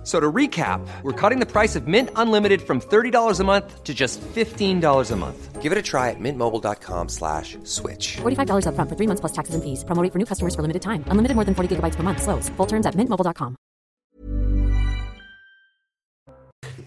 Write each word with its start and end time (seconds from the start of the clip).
F- 0.00 0.06
So 0.06 0.18
to 0.18 0.32
recap, 0.32 0.80
we're 1.02 1.12
cutting 1.12 1.40
the 1.40 1.46
price 1.46 1.76
of 1.76 1.86
Mint 1.86 2.08
Unlimited 2.16 2.62
from 2.62 2.80
$30 2.80 3.38
a 3.38 3.44
month 3.44 3.84
to 3.84 3.92
just 3.92 4.18
$15 4.34 5.10
a 5.12 5.16
month. 5.16 5.60
Give 5.60 5.72
it 5.72 5.78
a 5.78 5.82
try 5.82 6.08
at 6.08 6.16
mintmobile.com 6.18 7.08
slash 7.10 7.58
switch. 7.64 8.16
$45 8.22 8.64
upfront 8.64 8.88
for 8.88 8.96
three 8.96 9.06
months 9.06 9.20
plus 9.20 9.32
taxes 9.32 9.54
and 9.54 9.62
fees. 9.62 9.84
Promo 9.84 10.02
rate 10.02 10.10
for 10.12 10.18
new 10.18 10.24
customers 10.24 10.54
for 10.54 10.62
limited 10.62 10.80
time. 10.80 11.04
Unlimited 11.10 11.34
more 11.36 11.44
than 11.44 11.54
40 11.54 11.76
gigabytes 11.76 11.96
per 11.96 12.02
month. 12.02 12.22
Slows. 12.22 12.48
Full 12.56 12.66
terms 12.66 12.86
at 12.86 12.94
mintmobile.com. 12.96 13.56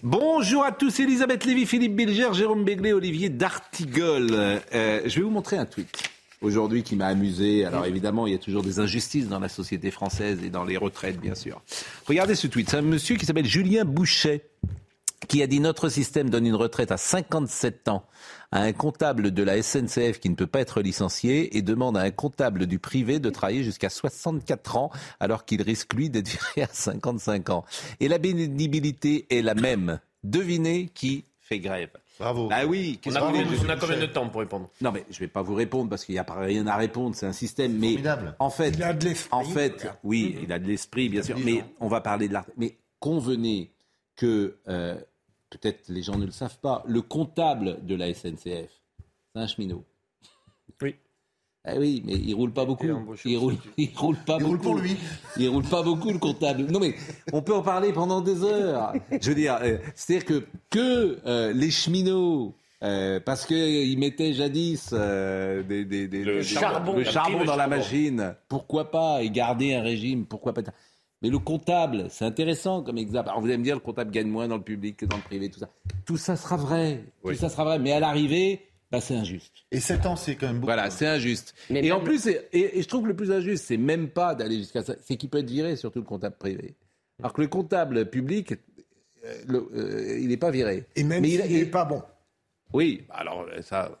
Bonjour 0.02 0.64
à 0.64 0.72
tous, 0.72 0.98
Elisabeth 1.00 1.44
Lévy, 1.44 1.66
Philippe 1.66 1.96
Bilger, 1.96 2.34
Jérôme 2.34 2.64
Béglé, 2.64 2.92
Olivier 2.92 3.30
D'Artigol. 3.30 4.26
Euh, 4.32 5.00
je 5.06 5.14
vais 5.16 5.22
vous 5.22 5.30
montrer 5.30 5.56
un 5.56 5.64
tweet 5.66 6.10
aujourd'hui 6.42 6.82
qui 6.82 6.96
m'a 6.96 7.06
amusé. 7.06 7.64
Alors 7.64 7.86
évidemment, 7.86 8.26
il 8.26 8.32
y 8.32 8.36
a 8.36 8.38
toujours 8.38 8.62
des 8.62 8.80
injustices 8.80 9.28
dans 9.28 9.40
la 9.40 9.48
société 9.48 9.90
française 9.90 10.42
et 10.44 10.50
dans 10.50 10.64
les 10.64 10.76
retraites, 10.76 11.20
bien 11.20 11.34
sûr. 11.34 11.62
Regardez 12.06 12.34
ce 12.34 12.46
tweet. 12.46 12.70
C'est 12.70 12.78
un 12.78 12.82
monsieur 12.82 13.16
qui 13.16 13.26
s'appelle 13.26 13.46
Julien 13.46 13.84
Bouchet 13.84 14.50
qui 15.26 15.42
a 15.42 15.46
dit 15.46 15.60
notre 15.60 15.88
système 15.88 16.30
donne 16.30 16.46
une 16.46 16.54
retraite 16.54 16.92
à 16.92 16.96
57 16.96 17.88
ans 17.88 18.04
à 18.52 18.60
un 18.60 18.72
comptable 18.72 19.30
de 19.30 19.42
la 19.42 19.62
SNCF 19.62 20.20
qui 20.20 20.30
ne 20.30 20.34
peut 20.34 20.46
pas 20.46 20.60
être 20.60 20.80
licencié 20.80 21.56
et 21.56 21.62
demande 21.62 21.96
à 21.96 22.02
un 22.02 22.10
comptable 22.10 22.66
du 22.66 22.78
privé 22.78 23.18
de 23.18 23.30
travailler 23.30 23.64
jusqu'à 23.64 23.90
64 23.90 24.76
ans 24.76 24.90
alors 25.20 25.44
qu'il 25.44 25.62
risque 25.62 25.94
lui 25.94 26.10
d'être 26.10 26.28
viré 26.28 26.62
à 26.62 26.68
55 26.72 27.50
ans. 27.50 27.64
Et 28.00 28.08
la 28.08 28.18
pénibilité 28.18 29.26
est 29.30 29.42
la 29.42 29.54
même. 29.54 29.98
Devinez 30.22 30.90
qui 30.94 31.24
fait 31.40 31.58
grève. 31.58 31.90
Bravo. 32.18 32.48
Ah 32.52 32.64
oui, 32.66 33.00
On 33.06 33.14
a, 33.14 33.20
combien, 33.20 33.44
voulez 33.44 33.58
on 33.64 33.68
a 33.68 33.76
combien 33.76 33.98
de 33.98 34.06
temps 34.06 34.28
pour 34.28 34.40
répondre? 34.40 34.70
Non, 34.80 34.92
mais 34.92 35.04
je 35.10 35.18
vais 35.18 35.26
pas 35.28 35.42
vous 35.42 35.54
répondre 35.54 35.90
parce 35.90 36.04
qu'il 36.04 36.14
n'y 36.14 36.18
a 36.20 36.24
pas 36.24 36.38
rien 36.38 36.66
à 36.68 36.76
répondre. 36.76 37.16
C'est 37.16 37.26
un 37.26 37.32
système. 37.32 37.72
Mais 37.78 37.88
Formidable. 37.90 38.36
en 38.38 38.50
fait, 38.50 38.70
Il 38.70 38.82
a 38.84 38.92
de 38.92 39.04
l'esprit, 39.04 39.28
en 39.36 39.42
fait, 39.44 39.72
regarde. 39.80 39.98
oui, 40.04 40.38
il 40.42 40.52
a 40.52 40.58
de 40.60 40.66
l'esprit, 40.66 41.08
bien 41.08 41.22
sûr. 41.22 41.36
Mais 41.44 41.64
on 41.80 41.88
va 41.88 42.00
parler 42.00 42.28
de 42.28 42.32
l'art. 42.34 42.46
Mais 42.56 42.76
convenez 43.00 43.72
que 44.16 44.56
euh, 44.68 44.94
peut-être 45.50 45.88
les 45.88 46.02
gens 46.02 46.16
ne 46.16 46.26
le 46.26 46.30
savent 46.32 46.58
pas. 46.60 46.84
Le 46.86 47.02
comptable 47.02 47.84
de 47.84 47.96
la 47.96 48.14
SNCF, 48.14 48.36
c'est 48.44 48.70
un 49.34 49.46
cheminot. 49.48 49.84
Oui. 50.82 50.94
Ah 51.66 51.74
oui, 51.78 52.02
mais 52.04 52.12
il 52.12 52.34
roule 52.34 52.52
pas 52.52 52.66
beaucoup. 52.66 52.86
Il 53.24 53.38
roule, 53.38 53.56
il 53.78 53.88
roule 53.96 54.16
pas 54.26 54.36
Il 54.38 54.44
beaucoup. 54.44 54.48
roule 54.50 54.60
pour 54.60 54.74
lui. 54.76 54.96
Il 55.38 55.48
roule 55.48 55.64
pas 55.64 55.82
beaucoup 55.82 56.10
le 56.10 56.18
comptable. 56.18 56.64
Non 56.70 56.78
mais 56.78 56.94
on 57.32 57.40
peut 57.40 57.54
en 57.54 57.62
parler 57.62 57.92
pendant 57.92 58.20
des 58.20 58.42
heures. 58.44 58.92
Je 59.20 59.28
veux 59.30 59.34
dire, 59.34 59.58
euh, 59.62 59.78
c'est-à-dire 59.94 60.26
que 60.26 60.44
que 60.70 61.18
euh, 61.26 61.52
les 61.54 61.70
cheminots. 61.70 62.54
euh, 62.82 63.18
parce 63.18 63.46
qu'ils 63.46 63.98
mettaient 63.98 64.34
jadis 64.34 64.90
euh, 64.92 65.62
des, 65.62 65.86
des- 65.86 66.06
des- 66.06 66.22
Le 66.22 66.34
des- 66.38 66.42
charbon. 66.42 66.96
le 66.96 67.04
charbon 67.04 67.38
dans 67.44 67.56
la 67.56 67.64
charbon. 67.64 67.76
machine. 67.76 68.34
Pourquoi 68.48 68.90
pas 68.90 69.22
et 69.22 69.30
garder 69.30 69.72
un 69.74 69.80
régime? 69.80 70.26
Pourquoi 70.26 70.52
pas 70.52 70.60
Mais 71.22 71.30
le 71.30 71.38
comptable, 71.38 72.08
c'est 72.10 72.26
intéressant 72.26 72.82
comme 72.82 72.98
exemple. 72.98 73.30
Alors 73.30 73.40
vous 73.40 73.46
allez 73.46 73.56
me 73.56 73.64
dire, 73.64 73.74
le 73.76 73.80
comptable 73.80 74.10
gagne 74.10 74.26
moins 74.28 74.48
dans 74.48 74.58
le 74.58 74.62
public 74.62 74.98
que 74.98 75.06
dans 75.06 75.16
le 75.16 75.22
privé, 75.22 75.48
tout 75.48 75.60
ça. 75.60 75.70
Tout 76.04 76.18
ça 76.18 76.36
sera 76.36 76.58
vrai. 76.58 77.04
Oui. 77.22 77.32
Tout 77.34 77.40
ça 77.40 77.48
sera 77.48 77.64
vrai. 77.64 77.78
Mais 77.78 77.92
à 77.92 78.00
l'arrivée, 78.00 78.60
bah, 78.96 79.00
c'est 79.00 79.14
injuste. 79.14 79.52
Et 79.70 79.80
7 79.80 80.06
ans, 80.06 80.16
c'est 80.16 80.36
quand 80.36 80.46
même 80.46 80.56
beaucoup. 80.56 80.66
Voilà, 80.66 80.90
c'est 80.90 81.06
injuste. 81.06 81.54
Mais 81.70 81.84
et 81.84 81.92
en 81.92 82.00
plus, 82.00 82.26
et, 82.26 82.40
et 82.78 82.82
je 82.82 82.88
trouve 82.88 83.02
que 83.02 83.08
le 83.08 83.16
plus 83.16 83.30
injuste, 83.32 83.64
c'est 83.66 83.76
même 83.76 84.08
pas 84.08 84.34
d'aller 84.34 84.56
jusqu'à 84.58 84.82
ça, 84.82 84.94
c'est 85.04 85.16
qu'il 85.16 85.28
peut 85.30 85.38
être 85.38 85.50
viré, 85.50 85.76
surtout 85.76 85.98
le 86.00 86.04
comptable 86.04 86.36
privé. 86.38 86.74
Alors 87.20 87.32
que 87.32 87.42
le 87.42 87.48
comptable 87.48 88.10
public, 88.10 88.52
euh, 89.24 89.34
le- 89.46 89.68
euh, 89.74 90.18
il 90.20 90.28
n'est 90.28 90.36
pas 90.36 90.50
viré. 90.50 90.84
Et 90.96 91.04
même 91.04 91.22
Mais 91.22 91.30
il- 91.30 91.52
n'est 91.52 91.64
pas 91.66 91.84
bon. 91.84 92.02
Oui, 92.72 93.04
alors 93.10 93.42
euh, 93.42 93.62
ça, 93.62 94.00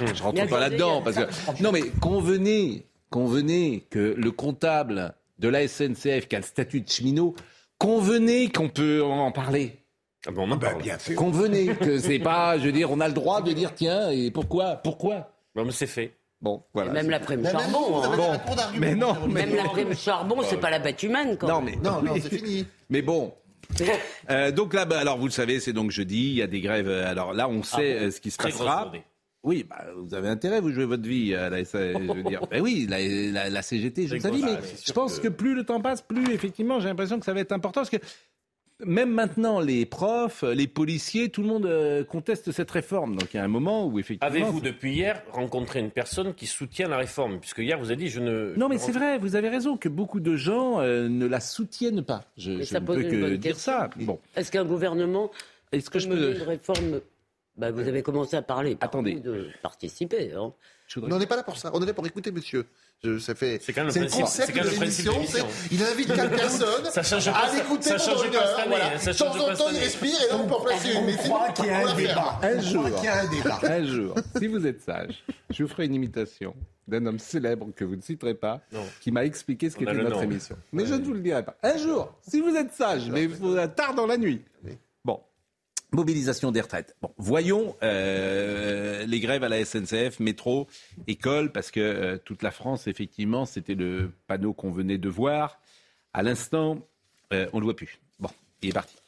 je 0.00 0.22
rentre 0.22 0.46
pas 0.48 0.60
là-dedans 0.60 1.02
parce 1.02 1.16
que 1.16 1.62
non, 1.62 1.72
mais 1.72 1.82
convenez, 2.00 2.86
convenez 3.10 3.84
que 3.90 4.14
le 4.16 4.30
comptable 4.30 5.14
de 5.40 5.48
la 5.48 5.66
SNCF 5.66 6.28
qui 6.28 6.36
a 6.36 6.38
le 6.38 6.44
statut 6.44 6.80
de 6.82 6.88
cheminot, 6.88 7.34
convenez 7.78 8.48
qu'on 8.48 8.68
peut 8.68 9.02
en 9.02 9.32
parler. 9.32 9.81
Ah 10.26 10.30
bon, 10.30 10.42
on 10.48 10.52
en 10.52 10.56
Bah, 10.56 10.70
parle. 10.70 10.82
bien 10.82 10.98
sûr. 10.98 11.16
Convenez 11.16 11.74
que 11.74 11.98
c'est 11.98 12.18
pas, 12.18 12.58
je 12.58 12.64
veux 12.66 12.72
dire, 12.72 12.90
on 12.90 13.00
a 13.00 13.08
le 13.08 13.14
droit 13.14 13.42
de 13.42 13.52
dire 13.52 13.74
tiens 13.74 14.10
et 14.10 14.30
pourquoi, 14.30 14.76
pourquoi? 14.76 15.30
Bon, 15.54 15.64
mais 15.64 15.72
c'est 15.72 15.86
fait. 15.86 16.14
Bon, 16.40 16.62
voilà. 16.74 16.92
Même 16.92 17.08
la 17.10 17.20
prime 17.20 17.40
Mais 17.40 17.52
même 17.52 17.60
charbon. 17.60 17.78
vous, 17.78 18.00
vous 18.12 18.22
hein. 18.22 18.54
d'argument, 18.56 18.80
mais 18.80 18.94
non, 18.94 19.14
mais 19.28 19.46
Même 19.46 19.54
la 19.56 19.64
prime 19.64 19.94
charbon, 19.94 20.42
c'est 20.44 20.56
pas 20.60 20.70
la 20.70 20.78
bête 20.80 21.02
humaine, 21.02 21.36
quand 21.38 21.46
non, 21.48 21.60
même. 21.62 21.76
mais 21.82 21.88
Non, 21.88 22.02
non, 22.02 22.14
c'est 22.20 22.34
fini. 22.36 22.66
Mais 22.90 23.02
bon. 23.02 23.32
Euh, 24.30 24.52
donc 24.52 24.74
là, 24.74 24.84
bah, 24.84 24.98
alors 25.00 25.18
vous 25.18 25.24
le 25.26 25.30
savez, 25.32 25.58
c'est 25.58 25.72
donc 25.72 25.90
jeudi, 25.90 26.28
il 26.30 26.34
y 26.34 26.42
a 26.42 26.46
des 26.46 26.60
grèves. 26.60 26.88
euh, 26.88 27.08
Alors 27.10 27.32
là, 27.32 27.48
on 27.48 27.62
sait 27.64 27.94
euh, 27.94 28.10
ce 28.10 28.20
qui 28.20 28.30
se 28.30 28.36
passera. 28.36 28.92
Oui, 29.44 29.64
bah, 29.68 29.84
vous 29.96 30.14
avez 30.14 30.28
intérêt, 30.28 30.60
vous 30.60 30.70
jouez 30.72 30.84
votre 30.84 31.02
vie 31.02 31.34
à 31.34 31.48
la, 31.50 31.64
SA, 31.64 31.92
je 31.94 31.98
veux 32.12 32.22
dire. 32.22 32.46
Ben 32.50 32.60
oui, 32.62 32.86
la, 32.88 32.98
la- 33.00 33.50
la 33.50 33.62
CGT, 33.62 34.06
je 34.06 34.14
le 34.14 34.20
savais, 34.20 34.38
mais 34.40 34.58
je 34.84 34.92
pense 34.92 35.18
que- 35.18 35.24
que... 35.24 35.28
plus 35.32 35.54
le 35.54 35.64
temps 35.64 35.80
passe, 35.80 36.02
plus 36.02 36.32
effectivement, 36.32 36.78
j'ai 36.80 36.88
l'impression 36.88 37.18
que 37.18 37.24
ça 37.24 37.32
va 37.32 37.40
être 37.40 37.50
important 37.52 37.80
parce 37.80 37.90
que 37.90 37.96
même 38.84 39.10
maintenant, 39.10 39.60
les 39.60 39.86
profs, 39.86 40.42
les 40.42 40.66
policiers, 40.66 41.28
tout 41.28 41.42
le 41.42 41.48
monde 41.48 41.66
euh, 41.66 42.04
conteste 42.04 42.52
cette 42.52 42.70
réforme. 42.70 43.16
Donc 43.16 43.34
il 43.34 43.36
y 43.36 43.40
a 43.40 43.44
un 43.44 43.48
moment 43.48 43.86
où 43.86 43.98
effectivement. 43.98 44.34
Avez-vous 44.34 44.60
depuis 44.60 44.92
hier 44.92 45.22
rencontré 45.30 45.80
une 45.80 45.90
personne 45.90 46.34
qui 46.34 46.46
soutient 46.46 46.88
la 46.88 46.96
réforme? 46.96 47.38
Puisque 47.40 47.58
hier 47.58 47.78
vous 47.78 47.86
avez 47.86 47.96
dit 47.96 48.08
je 48.08 48.20
ne. 48.20 48.54
Non, 48.56 48.68
mais 48.68 48.78
c'est 48.78 48.92
vrai, 48.92 49.18
vous 49.18 49.36
avez 49.36 49.48
raison 49.48 49.76
que 49.76 49.88
beaucoup 49.88 50.20
de 50.20 50.36
gens 50.36 50.80
euh, 50.80 51.08
ne 51.08 51.26
la 51.26 51.40
soutiennent 51.40 52.02
pas. 52.02 52.24
Je, 52.36 52.52
ne 52.52 52.78
pose 52.80 52.96
peux 52.96 53.02
une 53.02 53.10
que 53.10 53.20
bonne 53.20 53.36
dire 53.36 53.52
question. 53.52 53.72
ça. 53.72 53.90
Bon, 53.96 54.18
Est-ce 54.36 54.50
qu'un 54.50 54.64
gouvernement 54.64 55.30
est-ce 55.72 55.88
que 55.88 55.98
je 55.98 56.08
peux. 56.08 56.36
une 56.36 56.42
réforme 56.42 57.00
bah, 57.56 57.70
Vous 57.70 57.86
avez 57.86 58.02
commencé 58.02 58.36
à 58.36 58.42
parler. 58.42 58.76
Attendez. 58.80 59.16
Parlez 59.20 59.38
de 59.38 59.48
participer. 59.62 60.32
hein. 60.32 60.52
voudrais- 60.94 61.08
Mais 61.10 61.16
on 61.16 61.18
n'est 61.20 61.26
pas 61.26 61.36
là 61.36 61.42
pour 61.42 61.56
ça. 61.56 61.70
On 61.74 61.82
est 61.82 61.86
là 61.86 61.94
pour 61.94 62.06
écouter 62.06 62.30
monsieur. 62.32 62.66
Je- 63.02 63.18
ça 63.18 63.34
fait. 63.34 63.58
C'est 63.62 63.72
quand 63.72 63.80
même 63.80 63.86
le 63.88 63.92
C'est 63.92 64.00
le 64.00 64.06
principe- 64.08 64.44
quand 64.54 64.64
même 64.64 64.74
de 64.74 64.80
l'émission. 64.80 65.12
de 65.12 65.74
Il 65.74 65.82
invite 65.82 66.14
quatre 66.14 66.36
personnes 66.36 66.84
Ça 66.92 67.02
change 67.02 67.24
pas 67.32 67.44
à 67.44 67.48
ça- 67.48 67.56
l'écouter 67.56 67.90
pendant 67.90 68.04
change 68.04 68.26
une 68.26 68.34
heure. 68.36 68.64
voilà. 68.68 68.86
hein, 68.94 68.98
ça 68.98 69.12
De 69.12 69.16
change 69.16 69.38
temps 69.38 69.46
pas 69.46 69.52
en 69.52 69.56
temps, 69.56 69.70
il 69.72 69.78
respire 69.78 70.14
et 70.22 70.28
peut 70.48 70.54
en 70.54 70.60
placer 70.60 70.92
une. 70.92 71.06
Mais 71.06 71.16
On 71.18 71.52
qu'il 71.52 71.64
y 71.66 71.70
a 71.70 71.88
un 71.88 71.94
débat. 71.96 72.40
Un 72.42 72.60
jour. 72.60 72.84
croit 72.84 72.96
qu'il 73.00 73.04
y 73.04 73.08
a 73.08 73.20
un 73.20 73.28
débat. 73.28 73.60
Un 73.62 73.84
jour, 73.86 74.14
si 74.38 74.46
vous 74.46 74.66
êtes 74.66 74.82
sage, 74.82 75.24
je 75.50 75.62
vous 75.62 75.68
ferai 75.68 75.86
une 75.86 75.94
imitation 75.94 76.54
d'un 76.86 77.06
homme 77.06 77.18
célèbre 77.18 77.68
que 77.74 77.84
vous 77.84 77.96
ne 77.96 78.02
citerez 78.02 78.34
pas, 78.34 78.60
Non. 78.72 78.84
qui 79.00 79.10
m'a 79.12 79.24
expliqué 79.24 79.70
ce 79.70 79.76
qu'était 79.76 79.94
notre 79.94 80.16
nom. 80.16 80.22
émission. 80.22 80.56
Mais 80.72 80.84
je 80.84 80.94
ne 80.94 81.02
vous 81.04 81.14
le 81.14 81.20
dirai 81.20 81.42
pas. 81.44 81.56
Un 81.62 81.76
jour, 81.78 82.12
si 82.28 82.40
vous 82.40 82.54
êtes 82.54 82.72
sage, 82.72 83.08
mais 83.08 83.24
il 83.24 83.30
faut 83.30 83.56
tard 83.68 83.94
dans 83.94 84.06
la 84.06 84.16
nuit. 84.18 84.42
Bon. 84.62 84.76
Mobilisation 85.92 86.52
des 86.52 86.62
retraites. 86.62 86.96
Bon, 87.02 87.12
voyons 87.18 87.76
euh, 87.82 89.04
les 89.04 89.20
grèves 89.20 89.44
à 89.44 89.48
la 89.50 89.62
SNCF, 89.62 90.20
métro, 90.20 90.66
école, 91.06 91.52
parce 91.52 91.70
que 91.70 91.80
euh, 91.80 92.18
toute 92.18 92.42
la 92.42 92.50
France, 92.50 92.86
effectivement, 92.86 93.44
c'était 93.44 93.74
le 93.74 94.10
panneau 94.26 94.54
qu'on 94.54 94.70
venait 94.70 94.98
de 94.98 95.08
voir. 95.10 95.60
À 96.14 96.22
l'instant, 96.22 96.78
euh, 97.34 97.46
on 97.52 97.56
ne 97.56 97.60
le 97.60 97.66
voit 97.66 97.76
plus. 97.76 98.00
Bon, 98.20 98.30
il 98.62 98.70
est 98.70 98.72
parti. 98.72 99.01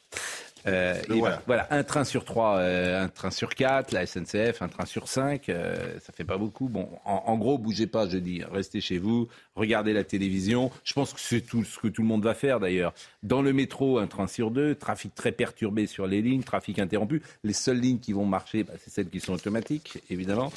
Euh, 0.67 0.95
et 1.09 1.19
voilà. 1.19 1.35
ben, 1.37 1.41
voilà, 1.47 1.67
un 1.71 1.83
train 1.83 2.03
sur 2.03 2.25
trois, 2.25 2.57
euh, 2.57 3.03
un 3.03 3.07
train 3.07 3.31
sur 3.31 3.53
quatre, 3.53 3.91
la 3.91 4.05
SNCF, 4.05 4.61
un 4.61 4.67
train 4.67 4.85
sur 4.85 5.07
cinq, 5.07 5.49
euh, 5.49 5.99
ça 5.99 6.11
fait 6.11 6.23
pas 6.23 6.37
beaucoup. 6.37 6.69
Bon, 6.69 6.89
en, 7.05 7.23
en 7.27 7.37
gros, 7.37 7.57
bougez 7.57 7.87
pas, 7.87 8.07
je 8.07 8.17
dis, 8.17 8.43
restez 8.51 8.81
chez 8.81 8.97
vous, 8.97 9.27
regardez 9.55 9.93
la 9.93 10.03
télévision. 10.03 10.71
Je 10.83 10.93
pense 10.93 11.13
que 11.13 11.19
c'est 11.19 11.41
tout 11.41 11.63
ce 11.63 11.77
que 11.79 11.87
tout 11.87 12.01
le 12.01 12.07
monde 12.07 12.23
va 12.23 12.33
faire 12.33 12.59
d'ailleurs. 12.59 12.93
Dans 13.23 13.41
le 13.41 13.53
métro, 13.53 13.99
un 13.99 14.07
train 14.07 14.27
sur 14.27 14.51
deux, 14.51 14.75
trafic 14.75 15.13
très 15.13 15.31
perturbé 15.31 15.87
sur 15.87 16.07
les 16.07 16.21
lignes, 16.21 16.43
trafic 16.43 16.79
interrompu. 16.79 17.21
Les 17.43 17.53
seules 17.53 17.79
lignes 17.79 17.99
qui 17.99 18.13
vont 18.13 18.25
marcher, 18.25 18.63
bah, 18.63 18.73
c'est 18.83 18.89
celles 18.91 19.09
qui 19.09 19.19
sont 19.19 19.33
automatiques, 19.33 19.99
évidemment, 20.09 20.51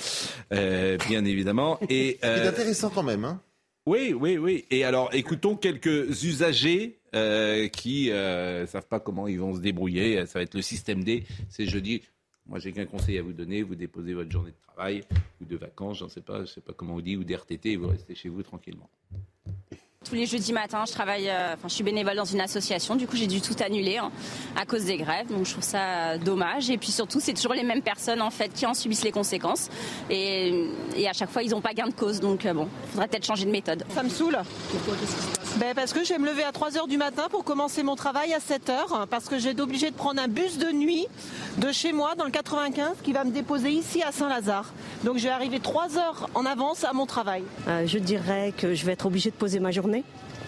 Euh, 0.52 0.96
bien 1.08 1.24
évidemment. 1.24 1.78
Et 1.88 2.18
C'est 2.22 2.46
intéressant 2.46 2.90
quand 2.90 3.02
même. 3.02 3.24
Hein. 3.24 3.40
Oui, 3.88 4.12
oui, 4.12 4.36
oui. 4.36 4.66
Et 4.70 4.84
alors, 4.84 5.08
écoutons 5.14 5.56
quelques 5.56 6.22
usagers 6.22 6.98
euh, 7.14 7.68
qui 7.68 8.10
ne 8.10 8.66
savent 8.66 8.86
pas 8.86 9.00
comment 9.00 9.26
ils 9.26 9.40
vont 9.40 9.54
se 9.54 9.60
débrouiller. 9.60 10.26
Ça 10.26 10.38
va 10.38 10.42
être 10.42 10.54
le 10.54 10.62
système 10.62 11.02
D. 11.02 11.24
C'est 11.48 11.66
jeudi. 11.66 12.02
Moi, 12.46 12.58
j'ai 12.58 12.72
qu'un 12.72 12.84
conseil 12.84 13.16
à 13.18 13.22
vous 13.22 13.32
donner. 13.32 13.62
Vous 13.62 13.74
déposez 13.74 14.12
votre 14.12 14.30
journée 14.30 14.50
de 14.50 14.66
travail 14.66 15.04
ou 15.40 15.46
de 15.46 15.56
vacances, 15.56 15.98
j'en 15.98 16.08
sais 16.08 16.20
pas, 16.20 16.44
je 16.44 16.52
sais 16.52 16.60
pas 16.60 16.72
comment 16.74 16.96
on 16.96 17.00
dit, 17.00 17.16
ou 17.16 17.24
d'RTT, 17.24 17.72
et 17.72 17.76
vous 17.76 17.88
restez 17.88 18.14
chez 18.14 18.28
vous 18.28 18.42
tranquillement. 18.42 18.90
Tous 20.08 20.14
les 20.14 20.24
jeudis 20.24 20.54
matins, 20.54 20.84
je 20.86 20.92
travaille, 20.92 21.28
euh, 21.28 21.52
enfin, 21.52 21.68
je 21.68 21.74
suis 21.74 21.84
bénévole 21.84 22.16
dans 22.16 22.24
une 22.24 22.40
association. 22.40 22.96
Du 22.96 23.06
coup, 23.06 23.16
j'ai 23.16 23.26
dû 23.26 23.42
tout 23.42 23.54
annuler 23.62 23.98
hein, 23.98 24.10
à 24.56 24.64
cause 24.64 24.86
des 24.86 24.96
grèves. 24.96 25.26
Donc, 25.28 25.44
je 25.44 25.52
trouve 25.52 25.64
ça 25.64 25.80
euh, 25.80 26.18
dommage. 26.18 26.70
Et 26.70 26.78
puis 26.78 26.92
surtout, 26.92 27.20
c'est 27.20 27.34
toujours 27.34 27.52
les 27.52 27.62
mêmes 27.62 27.82
personnes 27.82 28.22
en 28.22 28.30
fait 28.30 28.48
qui 28.48 28.64
en 28.64 28.72
subissent 28.72 29.04
les 29.04 29.12
conséquences. 29.12 29.68
Et, 30.08 30.64
et 30.96 31.06
à 31.08 31.12
chaque 31.12 31.30
fois, 31.30 31.42
ils 31.42 31.50
n'ont 31.50 31.60
pas 31.60 31.74
gain 31.74 31.88
de 31.88 31.92
cause. 31.92 32.20
Donc, 32.20 32.46
euh, 32.46 32.54
bon, 32.54 32.68
il 32.84 32.90
faudrait 32.92 33.08
peut-être 33.08 33.26
changer 33.26 33.44
de 33.44 33.50
méthode. 33.50 33.84
Ça 33.94 34.02
me 34.02 34.08
saoule. 34.08 34.38
ben 35.56 35.74
Parce 35.74 35.92
que 35.92 36.02
je 36.02 36.08
vais 36.14 36.18
me 36.18 36.26
lever 36.26 36.44
à 36.44 36.52
3h 36.52 36.88
du 36.88 36.96
matin 36.96 37.26
pour 37.30 37.44
commencer 37.44 37.82
mon 37.82 37.94
travail 37.94 38.32
à 38.32 38.38
7h, 38.38 39.06
parce 39.10 39.26
que 39.26 39.38
j'ai 39.38 39.50
été 39.50 39.60
obligée 39.60 39.90
de 39.90 39.96
prendre 39.96 40.22
un 40.22 40.28
bus 40.28 40.56
de 40.56 40.72
nuit 40.72 41.06
de 41.58 41.70
chez 41.72 41.92
moi 41.92 42.14
dans 42.14 42.24
le 42.24 42.30
95 42.30 42.98
qui 43.02 43.12
va 43.12 43.24
me 43.24 43.30
déposer 43.30 43.70
ici 43.70 44.02
à 44.02 44.12
Saint-Lazare. 44.12 44.72
Donc 45.04 45.18
je 45.18 45.24
vais 45.24 45.30
arriver 45.30 45.60
3 45.60 45.98
heures 45.98 46.30
en 46.34 46.46
avance 46.46 46.84
à 46.84 46.92
mon 46.92 47.04
travail. 47.04 47.42
Euh, 47.66 47.86
je 47.86 47.98
dirais 47.98 48.52
que 48.56 48.74
je 48.74 48.86
vais 48.86 48.92
être 48.92 49.06
obligée 49.06 49.30
de 49.30 49.34
poser 49.36 49.60
ma 49.60 49.70
journée. 49.70 49.97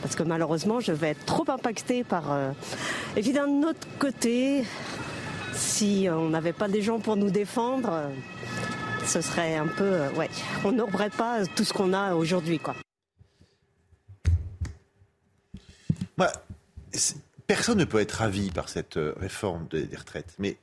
Parce 0.03 0.17
que 0.17 0.23
malheureusement, 0.23 0.81
je 0.81 0.93
vais 0.93 1.11
être 1.11 1.25
trop 1.27 1.45
impactée 1.51 2.05
par... 2.05 2.33
euh, 2.33 2.53
Et 3.17 3.23
puis 3.23 3.33
d'un 3.33 3.63
autre 3.63 3.87
côté, 3.99 4.65
si 5.53 6.09
on 6.11 6.31
n'avait 6.31 6.53
pas 6.55 6.69
des 6.69 6.81
gens 6.83 7.01
pour 7.01 7.17
nous 7.17 7.31
défendre, 7.31 7.91
euh, 7.93 8.09
ce 9.05 9.21
serait 9.21 9.57
un 9.57 9.67
peu... 9.67 9.85
euh, 9.85 10.11
ouais, 10.13 10.31
on 10.65 10.73
n'aurait 10.73 11.11
pas 11.11 11.45
tout 11.47 11.65
ce 11.65 11.73
qu'on 11.73 11.93
a 11.93 12.15
aujourd'hui, 12.15 12.59
quoi. 12.59 12.75
C'est- 16.93 17.17
personne 17.47 17.79
ne 17.79 17.85
peut 17.85 18.01
être 18.01 18.13
ravi 18.13 18.51
par 18.51 18.69
cette 18.69 18.99
réforme 19.17 19.67
des 19.69 19.89
retraites, 19.97 20.35
mais 20.39 20.57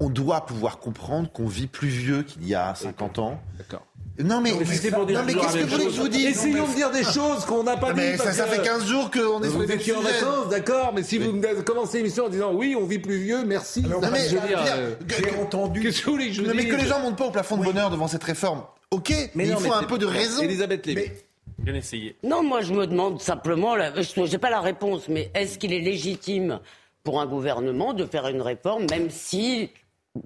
on 0.00 0.08
doit 0.10 0.44
pouvoir 0.46 0.78
comprendre 0.78 1.30
qu'on 1.30 1.46
vit 1.46 1.66
plus 1.66 1.88
vieux 1.88 2.22
qu'il 2.22 2.46
y 2.48 2.54
a 2.54 2.74
50 2.74 3.18
ans. 3.18 3.40
D'accord. 3.58 3.82
Non 4.16 4.40
mais, 4.40 4.52
Non, 4.52 4.58
mais 4.58 4.64
qu'est-ce 4.64 4.82
que 4.88 4.94
vous 4.94 5.72
voulez 5.72 5.86
que 5.86 5.90
je 5.92 6.00
vous 6.00 6.08
dise 6.08 6.26
Essayons 6.26 6.68
de 6.68 6.74
dire 6.74 6.90
des 6.92 7.02
choses 7.02 7.44
qu'on 7.46 7.64
n'a 7.64 7.76
pas 7.76 7.90
Non, 7.90 7.96
mais 7.96 8.12
dit. 8.12 8.18
ça, 8.18 8.24
parce 8.24 8.36
ça 8.36 8.44
que- 8.44 8.50
fait 8.50 8.62
15 8.62 8.86
jours 8.86 9.10
qu'on 9.10 9.42
est 9.42 9.48
sur 9.50 9.58
Vous 9.58 9.72
étiez 9.72 9.92
en 9.96 10.00
vacances, 10.02 10.48
d'accord, 10.50 10.92
mais 10.94 11.02
si 11.02 11.18
vous 11.18 11.32
me 11.32 11.62
commencez 11.62 11.96
l'émission 11.98 12.26
en 12.26 12.28
disant 12.28 12.52
oui, 12.54 12.76
on 12.80 12.86
vit 12.86 13.00
plus 13.00 13.18
vieux, 13.18 13.44
merci. 13.44 13.82
Non, 13.82 13.98
mais, 14.12 14.28
je 14.28 14.36
veux 14.36 14.46
dire, 14.46 14.62
bien, 14.62 14.76
euh, 14.76 14.94
que- 15.08 15.20
que- 15.20 15.40
entendu. 15.42 15.80
qu'est-ce 15.80 16.00
que 16.00 16.06
vous 16.06 16.12
voulez 16.12 16.28
que 16.28 16.32
je 16.34 16.42
vous 16.42 16.46
Non, 16.48 16.54
mais 16.54 16.66
que 16.68 16.76
les 16.76 16.86
gens 16.86 17.00
montent 17.00 17.16
pas 17.18 17.26
au 17.26 17.30
plafond 17.32 17.56
de 17.56 17.64
bonheur 17.64 17.90
devant 17.90 18.06
cette 18.06 18.22
réforme. 18.22 18.62
Ok, 18.92 19.12
mais, 19.34 19.46
il 19.46 19.50
non, 19.50 19.56
faut 19.58 19.64
mais 19.68 19.74
un 19.74 19.82
peu 19.82 19.98
de 19.98 20.06
raison. 20.06 20.42
Elisabeth 20.42 20.86
Lévy. 20.86 21.10
Bien 21.58 21.74
essayé. 21.74 22.16
Non, 22.22 22.42
moi 22.44 22.60
je 22.62 22.72
me 22.72 22.86
demande 22.86 23.20
simplement, 23.20 23.74
je 23.76 24.30
n'ai 24.30 24.38
pas 24.38 24.50
la 24.50 24.60
réponse, 24.60 25.08
mais 25.08 25.30
est-ce 25.34 25.58
qu'il 25.58 25.72
est 25.72 25.80
légitime 25.80 26.60
pour 27.02 27.20
un 27.20 27.26
gouvernement 27.26 27.94
de 27.94 28.04
faire 28.06 28.28
une 28.28 28.42
réforme, 28.42 28.86
même 28.90 29.10
si 29.10 29.70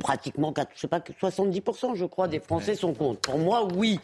pratiquement, 0.00 0.52
quatre- 0.52 0.70
je 0.74 0.80
sais 0.80 0.88
pas, 0.88 1.00
70% 1.00 1.94
je 1.94 2.04
crois 2.04 2.28
des 2.28 2.40
Français 2.40 2.74
sont 2.74 2.92
contre 2.92 3.20
Pour 3.20 3.38
moi, 3.38 3.66
oui. 3.74 3.98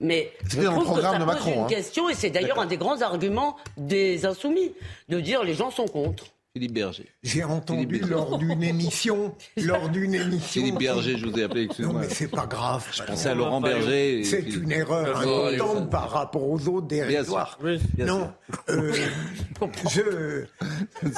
Mais 0.00 0.30
C'est 0.48 0.58
je 0.60 0.62
dans 0.62 0.70
le 0.72 0.76
trouve 0.76 0.84
que 0.84 0.90
programme 1.00 1.12
ça 1.12 1.18
de 1.18 1.24
pose 1.24 1.34
Macron, 1.34 1.52
une 1.54 1.60
hein. 1.60 1.66
question, 1.68 2.08
et 2.10 2.14
c'est 2.14 2.30
d'ailleurs 2.30 2.58
un 2.60 2.66
des 2.66 2.76
grands 2.76 3.00
arguments 3.00 3.56
des 3.76 4.26
insoumis, 4.26 4.72
de 5.08 5.20
dire 5.20 5.42
les 5.42 5.54
gens 5.54 5.70
sont 5.70 5.86
contre. 5.88 6.26
Philippe 6.54 6.74
Berger. 6.74 7.08
J'ai 7.22 7.44
entendu 7.44 7.98
lors 8.00 8.36
d'une 8.36 8.62
émission, 8.62 9.34
lors 9.56 9.88
d'une 9.88 10.14
émission. 10.14 10.60
Philippe 10.62 10.78
Berger, 10.80 11.16
je 11.16 11.26
vous 11.26 11.38
ai 11.38 11.44
appelé, 11.44 11.66
Non, 11.78 11.94
mais 11.94 12.08
c'est 12.10 12.28
pas 12.28 12.44
grave. 12.44 12.86
Je 12.92 13.02
pensais 13.04 13.30
à 13.30 13.34
Laurent 13.34 13.62
Berger. 13.62 14.22
C'est 14.22 14.42
Philippe- 14.42 14.64
une 14.64 14.72
erreur 14.72 15.16
importante 15.18 15.88
par 15.90 16.10
rapport 16.10 16.46
aux 16.46 16.68
autres 16.68 16.88
dérisoires. 16.88 17.58
Non, 17.96 18.30
euh, 18.68 18.92
je. 19.90 20.44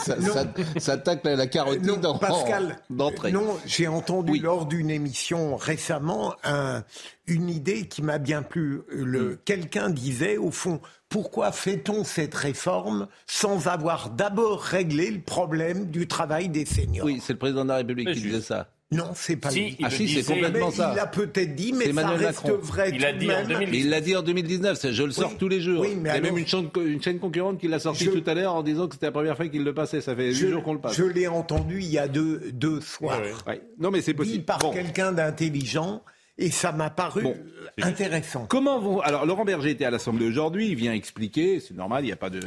Ça, 0.05 0.15
Non. 0.17 0.33
ça, 0.33 0.45
ça 0.79 0.97
tacle 0.99 1.29
la 1.35 1.47
carotide 1.49 1.85
Non, 2.01 2.17
Pascal, 2.17 2.77
d'entrée. 2.89 3.33
non, 3.33 3.59
j'ai 3.67 3.89
entendu 3.89 4.33
Oui. 4.33 4.39
lors 4.39 4.67
d'une 4.67 4.91
émission 4.91 5.57
récemment 5.57 6.35
un- 6.45 6.85
une 7.27 7.49
idée 7.49 7.87
qui 7.87 8.03
m'a 8.03 8.19
bien 8.19 8.43
plu. 8.43 8.83
Le, 8.89 9.21
Mm. 9.31 9.37
Quelqu'un 9.45 9.91
disait, 9.91 10.37
au 10.37 10.51
fond, 10.51 10.81
pourquoi 11.09 11.53
fait-on 11.53 12.05
cette 12.05 12.35
réforme 12.35 13.09
sans 13.27 13.67
avoir 13.69 14.11
d'abord 14.11 14.61
réglé 14.63 15.11
le 15.11 15.21
problème 15.21 15.87
du 15.91 16.07
travail 16.07 16.49
des 16.49 16.65
seniors? 16.67 17.07
Oui, 17.07 17.21
c'est 17.23 17.33
le 17.33 17.39
président 17.39 17.65
de 17.65 17.71
la 17.71 17.77
République 17.77 18.09
Mais 18.09 18.15
qui 18.15 18.21
disait 18.23 18.41
ça. 18.41 18.69
Non, 18.93 19.11
c'est 19.15 19.37
pas 19.37 19.51
Si, 19.51 19.61
lui. 19.61 19.77
Ah 19.83 19.91
si, 19.91 20.07
c'est 20.09 20.23
complètement 20.23 20.69
Mais 20.69 20.75
ça. 20.77 20.93
il 20.95 20.99
a 21.01 21.07
peut-être 21.07 21.57
dit, 21.57 21.73
mais 21.73 21.93
ça 21.93 22.07
reste 22.11 22.45
Macron. 22.45 22.59
vrai 22.61 22.91
Il 22.93 22.99
tout 23.01 23.05
a 23.07 23.13
de 23.13 23.19
dit 23.19 23.27
en 23.33 23.37
même. 23.39 23.47
2000. 23.49 23.69
Mais 23.71 23.79
il 23.79 23.91
l'a 23.91 24.01
dit 24.01 24.15
en 24.15 24.23
2019, 24.23 24.79
c'est- 24.79 24.93
je 24.93 25.03
le 25.03 25.11
sors 25.11 25.31
Oui. 25.31 25.37
tous 25.39 25.49
les 25.49 25.61
jours. 25.61 25.81
Oui, 25.81 25.95
mais 25.97 26.01
il 26.03 26.07
y 26.07 26.09
a 26.11 26.13
alors- 26.13 26.25
même 26.27 26.39
une 26.39 26.47
chaîne, 26.47 26.69
une 26.77 27.03
chaîne 27.03 27.19
concurrente 27.19 27.59
qui 27.59 27.67
l'a 27.67 27.81
sorti 27.81 28.05
Je- 28.05 28.11
tout 28.11 28.23
à 28.31 28.35
l'heure 28.35 28.55
en 28.55 28.63
disant 28.63 28.87
que 28.87 28.95
c'était 28.95 29.07
la 29.07 29.13
première 29.13 29.37
fois 29.37 29.49
qu'il 29.49 29.65
le 29.65 29.75
passait. 29.75 30.01
Ça 30.01 30.15
fait 30.15 30.29
8 30.29 30.35
Je, 30.35 30.49
jours 30.49 30.63
qu'on 30.63 30.75
le 30.75 30.81
passe. 30.81 30.95
je 30.95 31.03
l'ai 31.05 31.27
entendu 31.27 31.79
il 31.81 31.87
y 31.91 31.99
a 31.99 32.07
deux, 32.07 32.51
deux 32.53 32.81
soirs. 32.83 33.21
Ouais, 33.21 33.33
ouais. 33.47 33.53
Ouais. 33.55 33.63
Non, 33.81 33.91
mais 33.91 34.01
c'est 34.01 34.13
Dit 34.13 34.17
possible. 34.19 34.45
par 34.45 34.59
Bon. 34.59 34.71
quelqu'un 34.73 35.11
d'intelligent 35.13 36.03
et 36.37 36.51
ça 36.51 36.73
m'a 36.73 36.91
paru 36.91 37.23
Bon. 37.23 37.37
intéressant. 37.83 38.47
Comment 38.49 38.79
vont 38.81 39.01
alors 39.01 39.25
Laurent 39.27 39.45
Berger 39.45 39.71
était 39.71 39.85
à 39.85 39.91
l'Assemblée 39.91 40.27
aujourd'hui, 40.27 40.69
il 40.69 40.75
vient 40.75 40.93
expliquer, 40.93 41.61
c'est 41.61 41.75
normal, 41.75 42.03
il 42.05 42.07
n'y 42.07 42.13
a 42.13 42.17
pas 42.17 42.31
de 42.31 42.41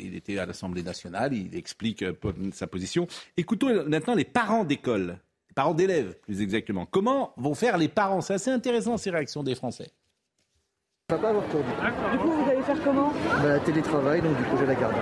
il 0.00 0.14
était 0.14 0.38
à 0.38 0.46
l'Assemblée 0.46 0.82
nationale, 0.82 1.32
il 1.34 1.54
explique 1.56 2.02
euh, 2.02 2.12
sa 2.52 2.66
position. 2.66 3.06
Écoutons 3.36 3.84
maintenant 3.86 4.14
les 4.14 4.24
parents 4.24 4.64
d'école, 4.64 5.18
les 5.50 5.54
parents 5.54 5.74
d'élèves 5.74 6.14
plus 6.22 6.40
exactement. 6.40 6.86
Comment 6.86 7.32
vont 7.36 7.54
faire 7.54 7.76
les 7.78 7.88
parents? 7.88 8.20
C'est 8.22 8.34
assez 8.34 8.50
intéressant 8.50 8.96
ces 8.96 9.10
réactions 9.10 9.42
des 9.42 9.54
Français. 9.54 9.90
Du 11.10 11.18
coup, 11.18 11.22
vous 12.32 12.50
allez 12.50 12.62
faire 12.62 12.82
comment? 12.82 13.12
Bah, 13.42 13.58
télétravail, 13.60 14.22
donc 14.22 14.34
du 14.38 14.44
coup 14.44 14.56
j'ai 14.58 14.64
la 14.66 14.74
garde. 14.74 14.94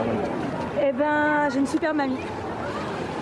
Eh 0.82 0.92
ben, 0.92 1.48
j'ai 1.52 1.58
une 1.60 1.66
super 1.68 1.94
mamie. 1.94 2.16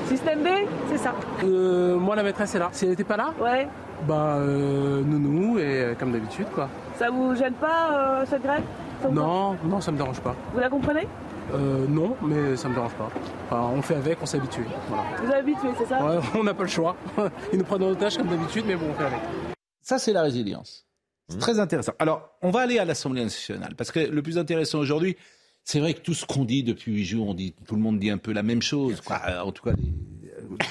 Système 0.09 0.43
B, 0.43 0.47
c'est 0.91 0.97
ça. 0.97 1.15
Euh, 1.45 1.97
moi, 1.99 2.17
la 2.17 2.23
maîtresse 2.23 2.55
est 2.55 2.59
là. 2.59 2.71
Si 2.73 2.85
elle 2.85 2.93
n'était 2.93 3.05
pas 3.05 3.19
là, 3.19 3.35
Ouais. 3.39 3.69
Bah, 4.07 4.37
euh, 4.37 5.03
nounou, 5.03 5.59
et 5.59 5.63
euh, 5.83 5.95
comme 5.95 6.13
d'habitude, 6.13 6.47
quoi. 6.55 6.69
Ça 6.97 7.11
vous 7.11 7.35
gêne 7.35 7.55
pas, 7.55 8.21
euh, 8.21 8.27
cette 8.29 8.43
grève 8.43 8.63
Ça 9.03 9.09
Non, 9.09 9.57
non, 9.65 9.81
ça 9.81 9.93
me 9.93 9.97
dérange 9.97 10.21
pas. 10.21 10.35
Vous 10.53 10.61
la 10.61 10.69
comprenez? 10.69 11.07
Euh, 11.55 11.87
non, 11.89 12.15
mais 12.23 12.57
ça 12.57 12.69
me 12.69 12.75
dérange 12.75 12.93
pas. 12.95 13.11
Enfin, 13.47 13.71
on 13.75 13.81
fait 13.83 13.95
avec, 13.95 14.19
on 14.23 14.27
s'habitue. 14.27 14.67
Voilà. 14.89 15.05
Vous 15.23 15.29
êtes 15.29 15.35
habitué, 15.35 15.69
c'est 15.79 15.87
ça? 15.87 16.05
Ouais, 16.05 16.19
on 16.39 16.45
n'a 16.45 16.53
pas 16.55 16.65
le 16.65 16.69
choix. 16.69 16.95
Ils 17.53 17.59
nous 17.59 17.65
prennent 17.65 17.83
en 17.85 17.89
otage 17.91 18.17
comme 18.19 18.29
d'habitude, 18.29 18.65
mais 18.67 18.77
bon, 18.77 18.87
on 18.91 18.95
fait 18.95 19.05
avec. 19.07 19.21
Ça, 19.81 19.99
c'est 19.99 20.13
la 20.13 20.23
résilience. 20.23 20.85
C'est 21.31 21.37
Mmh. 21.37 21.41
très 21.41 21.61
intéressant. 21.61 21.93
Alors, 21.99 22.31
on 22.43 22.51
va 22.51 22.61
aller 22.61 22.79
à 22.79 22.85
l'Assemblée 22.87 23.23
nationale, 23.23 23.75
parce 23.77 23.91
que 23.93 24.01
le 24.01 24.23
plus 24.23 24.39
intéressant 24.39 24.79
aujourd'hui, 24.79 25.17
c'est 25.63 25.79
vrai 25.81 25.93
que 25.93 26.01
tout 26.01 26.15
ce 26.15 26.25
qu'on 26.25 26.45
dit 26.47 26.63
depuis 26.63 26.93
huit 26.93 27.05
jours, 27.05 27.29
on 27.29 27.35
dit, 27.35 27.55
tout 27.67 27.75
le 27.75 27.83
monde 27.83 27.99
dit 27.99 28.09
un 28.11 28.17
peu 28.17 28.33
la 28.33 28.43
même 28.43 28.63
chose. 28.63 29.01
quoi. 29.03 29.21
En 29.45 29.53
tout 29.53 29.63
cas, 29.63 29.73
les- 29.77 29.93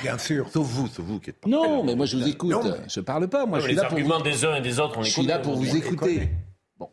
Bien 0.01 0.17
sûr. 0.17 0.47
Sauf 0.49 0.65
vous, 0.67 0.87
sauf 0.87 1.05
vous 1.05 1.19
qui 1.19 1.29
êtes 1.29 1.37
pas. 1.39 1.49
non, 1.49 1.83
mais 1.83 1.95
moi 1.95 2.05
je 2.05 2.17
vous 2.17 2.27
écoute. 2.27 2.51
Non, 2.51 2.63
mais- 2.63 2.71
Je 2.89 2.99
parle 2.99 3.27
pas. 3.27 3.45
Moi, 3.45 3.59
je 3.59 3.65
suis 3.65 3.71
les 3.75 3.81
là 3.81 3.83
pour 3.85 3.93
arguments 3.97 4.17
vous, 4.17 4.23
des 4.23 4.45
uns 4.45 4.55
et 4.55 4.61
des 4.61 4.79
autres, 4.79 4.97
on 4.97 5.03
je 5.03 5.09
suis 5.11 5.25
là 5.25 5.39
pour 5.39 5.55
vous 5.55 5.75
écouter. 5.75 6.29
Bon. 6.79 6.89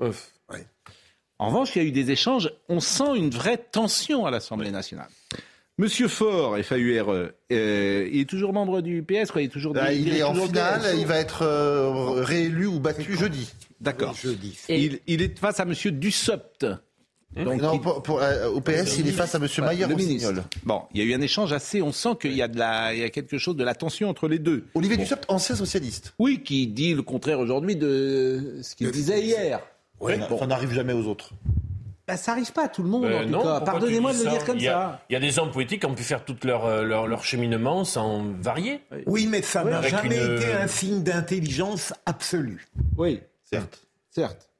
En 1.39 1.49
revanche, 1.49 1.75
il 1.75 1.83
y 1.83 1.85
a 1.85 1.89
eu 1.89 1.93
des 1.93 2.11
échanges. 2.13 2.51
On 2.69 2.81
sent 2.81 3.17
une 3.17 3.31
vraie 3.31 3.59
tension 3.59 4.25
à 4.25 4.31
l'Assemblée 4.31 4.71
nationale. 4.71 5.09
Monsieur 5.77 6.07
Faure, 6.07 6.57
FAURE, 6.63 7.31
euh, 7.51 8.09
il 8.13 8.21
est 8.21 8.29
toujours 8.31 8.53
membre 8.53 8.81
du 8.81 9.03
PS, 9.03 9.33
quoi. 9.33 9.43
Il 9.43 9.47
est 9.47 9.49
toujours. 9.49 9.75
Là, 9.75 9.93
il 9.93 10.15
est 10.17 10.23
en 10.23 10.31
toujours 10.33 10.47
finale, 10.47 10.83
il 10.97 11.05
va 11.07 11.17
être 11.19 11.43
euh, 11.43 12.23
réélu 12.23 12.67
ou 12.69 12.79
battu 12.79 13.17
jeudi. 13.19 13.53
D'accord. 13.81 14.15
Jeudi. 14.15 14.57
Il, 14.69 15.01
il 15.09 15.21
est 15.21 15.37
face 15.37 15.59
à 15.59 15.65
Monsieur 15.65 15.91
Dussopt. 15.91 16.65
Donc, 17.37 17.61
non, 17.61 17.75
il- 17.75 17.81
pour, 17.81 18.03
pour, 18.03 18.23
euh, 18.23 18.49
au 18.49 18.61
PS, 18.61 18.99
il 18.99 19.09
est 19.09 19.13
face 19.13 19.35
à 19.35 19.39
Monsieur 19.41 19.63
Ouais, 19.63 19.69
Maillard 19.69 19.89
le 19.89 19.95
Rossignol. 19.97 20.33
ministre. 20.35 20.49
Bon, 20.65 20.83
il 20.95 21.01
y 21.01 21.03
a 21.03 21.05
eu 21.05 21.15
un 21.15 21.21
échange 21.21 21.53
assez. 21.53 21.83
On 21.83 21.91
sent 21.91 22.11
qu'il 22.21 22.33
y 22.35 22.43
a 22.43 22.49
de 22.49 22.59
la, 22.59 22.95
il 22.95 23.01
y 23.01 23.03
a 23.05 23.11
quelque 23.11 23.39
chose 23.39 23.57
de 23.57 23.65
la 23.65 23.75
tension 23.75 24.09
entre 24.09 24.29
les 24.29 24.39
deux. 24.39 24.65
Olivier 24.75 24.97
Bon. 24.97 25.03
Dussopt, 25.03 25.25
ancien 25.29 25.57
socialiste. 25.57 26.15
Oui, 26.19 26.43
qui 26.45 26.67
dit 26.69 26.95
le 26.95 27.03
contraire 27.03 27.41
aujourd'hui 27.41 27.75
de 27.77 28.59
ce 28.63 28.75
qu'il 28.77 28.91
disait 28.93 29.21
hier. 29.23 29.61
Ouais, 30.01 30.19
Ça 30.39 30.47
n'arrive 30.47 30.73
jamais 30.73 30.93
aux 30.93 31.07
autres. 31.07 31.31
Bah, 32.07 32.19
ça 32.19 32.33
arrive 32.33 32.53
pas 32.53 32.67
à 32.67 32.69
tout 32.69 32.83
le 32.83 32.89
monde, 32.91 33.07
Euh, 33.07 33.21
en 33.21 33.25
tout 33.25 33.31
non, 33.31 33.43
cas. 33.43 33.61
Pardonnez-moi 33.63 34.13
de 34.13 34.19
le 34.25 34.31
dire 34.31 34.45
comme 34.45 34.59
il 34.59 34.65
y 34.65 34.69
a, 34.69 34.73
ça. 34.73 35.01
Il 35.09 35.15
y 35.15 35.17
a 35.17 35.21
des 35.21 35.39
hommes 35.39 35.51
politiques 35.51 35.81
qui 35.81 35.87
ont 35.87 35.95
pu 35.95 36.03
faire 36.03 36.23
tout 36.25 36.37
leur, 36.45 36.67
euh, 36.67 36.83
leur, 36.85 37.07
leur 37.07 37.25
cheminement 37.25 37.85
sans 37.85 38.23
varier. 38.43 38.81
Oui, 39.07 39.26
mais 39.26 39.41
ça 39.41 39.64
n'a 39.64 39.81
jamais 39.81 40.17
une- 40.23 40.37
été 40.37 40.53
un 40.53 40.67
signe 40.67 41.03
d'intelligence 41.03 41.95
absolue. 42.05 42.67
Oui, 42.99 43.21
Certes. 43.50 43.81
certes. 44.11 44.50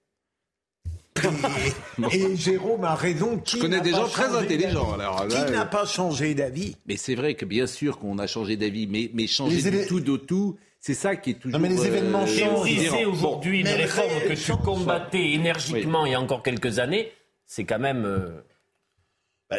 Et 2.13 2.37
Jérôme 2.37 2.85
a 2.85 2.95
raison. 2.95 3.39
Qui 3.39 3.57
Je 3.57 3.63
connais 3.63 3.77
n'a 3.77 3.83
des 3.83 3.93
pas 3.93 3.99
gens 3.99 4.09
très 4.09 4.25
changé 4.27 4.39
intelligents. 4.45 4.93
Qui 5.29 5.53
n'a 5.53 5.63
euh, 5.63 5.65
pas 5.67 5.87
changé 5.87 6.35
d'avis 6.35 6.77
Mais 6.87 6.97
c'est 6.97 7.15
vrai 7.15 7.35
que 7.35 7.45
bien 7.45 7.67
sûr 7.67 7.99
qu'on 7.99 8.19
a 8.19 8.27
changé 8.27 8.57
d'avis, 8.57 8.87
mais, 8.87 9.11
mais 9.15 9.27
changer 9.27 9.71
Les 9.71 9.71
du 9.83 9.87
tout 9.87 10.01
de 10.01 10.17
tout, 10.17 10.57
c'est 10.81 10.95
ça 10.95 11.17
qui 11.17 11.31
est 11.31 11.35
toujours. 11.35 11.61
mais 11.61 11.69
les 11.69 11.87
événements 11.87 12.27
changent. 12.27 12.37
Théoriser 12.37 13.05
aujourd'hui 13.05 13.61
une 13.61 13.69
réforme 13.69 14.09
réel 14.09 14.37
que 14.37 14.41
tu 14.45 14.53
combattais 14.57 15.31
énergiquement 15.33 16.05
il 16.05 16.13
y 16.13 16.15
a 16.15 16.21
encore 16.21 16.43
quelques 16.43 16.79
années, 16.79 17.13
c'est 17.47 17.65
quand 17.65 17.79
même. 17.79 18.05
euh, 18.05 18.41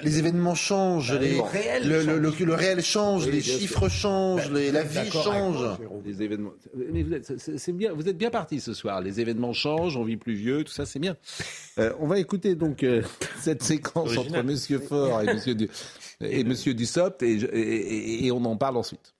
les 0.03 0.19
événements 0.19 0.55
changent, 0.55 1.13
Bah, 1.13 1.19
les- 1.19 1.35
le 1.35 1.41
réel 1.41 1.87
le, 1.87 1.99
change. 2.03 2.15
le- 2.39 2.45
le 2.45 2.53
réel 2.53 2.81
change, 2.83 3.25
Oui, 3.25 3.31
les 3.31 3.41
chiffres 3.41 3.89
changent, 3.89 4.51
les- 4.51 4.71
la 4.71 4.83
vie 4.83 5.09
change. 5.11 5.63
Les 6.05 6.21
événements. 6.23 6.53
Mais 6.75 7.03
vous 7.03 7.13
êtes, 7.13 7.39
c'est- 7.57 7.71
bien, 7.71 7.93
vous 7.93 8.07
êtes 8.07 8.17
bien 8.17 8.29
parti 8.29 8.59
ce 8.59 8.73
soir. 8.73 9.01
Les 9.01 9.19
événements 9.19 9.53
changent, 9.53 9.97
on 9.97 10.03
vit 10.03 10.17
plus 10.17 10.33
vieux, 10.35 10.63
tout 10.63 10.71
ça, 10.73 10.85
c'est 10.85 10.99
bien. 10.99 11.15
Euh, 11.79 11.91
on 11.99 12.07
va 12.07 12.19
écouter 12.19 12.55
donc 12.55 12.83
euh, 12.83 13.01
cette 13.41 13.63
séquence 13.63 14.17
entre. 14.17 14.41
Monsieur 14.43 14.79
Faure 14.79 15.21
et 15.21 15.33
Monsieur 15.33 15.55
Du, 15.55 15.69
et 16.21 16.43
Monsieur 16.43 16.73
Dussopt 16.73 17.21
et, 17.23 17.39
je- 17.39 17.47
et- 17.47 17.59
et- 17.59 18.25
et 18.27 18.31
on 18.31 18.43
en 18.45 18.55
parle 18.57 18.77
ensuite. 18.77 19.13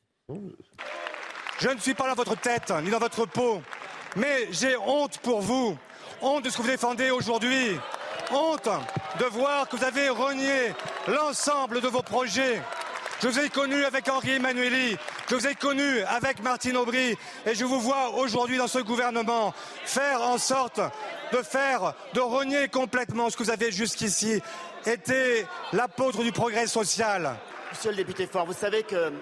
Je 1.60 1.70
ne 1.70 1.80
suis 1.80 1.94
pas 1.94 2.08
dans 2.10 2.16
votre 2.16 2.40
tête, 2.40 2.72
ni 2.84 2.90
dans 2.90 3.00
votre 3.00 3.26
peau, 3.28 3.62
mais 4.18 4.48
j'ai 4.52 4.76
honte 4.78 5.18
pour 5.20 5.42
vous. 5.42 5.78
Honte 6.22 6.46
de 6.46 6.50
ce 6.50 6.58
que 6.58 6.62
vous 6.64 6.70
défendez 6.70 7.12
aujourd'hui. 7.12 7.72
Honte 8.32 8.68
de 9.20 9.26
voir 9.26 9.68
que 9.68 9.78
vous 9.78 9.84
avez 9.84 10.10
renié 10.10 10.74
l'ensemble 11.08 11.82
de 11.82 11.88
vos 11.88 12.02
projets. 12.02 12.62
Je 13.22 13.30
vous 13.30 13.40
ai 13.40 13.50
connu 13.50 13.84
avec 13.86 14.10
Henri 14.10 14.32
Emmanueli, 14.32 14.98
je 15.30 15.36
vous 15.36 15.48
ai 15.48 15.56
connu 15.56 16.02
avec 16.04 16.44
Martine 16.44 16.76
Aubry, 16.76 17.18
et 17.46 17.56
je 17.56 17.64
vous 17.64 17.80
vois 17.80 18.10
aujourd'hui 18.10 18.58
dans 18.58 18.68
ce 18.68 18.80
gouvernement 18.80 19.54
faire 19.86 20.22
en 20.22 20.38
sorte 20.38 20.82
de 21.32 21.38
faire, 21.38 21.94
de 22.14 22.20
renier 22.20 22.68
complètement 22.68 23.30
ce 23.30 23.38
que 23.38 23.44
vous 23.44 23.52
avez 23.52 23.72
jusqu'ici 23.72 24.42
été 24.86 25.46
l'apôtre 25.72 26.24
du 26.24 26.34
progrès 26.34 26.68
social. 26.68 27.36
Monsieur 27.72 27.92
le 27.92 27.98
député 27.98 28.28
Fort, 28.28 28.46
vous 28.46 28.54
savez 28.54 28.84
que 28.84 29.14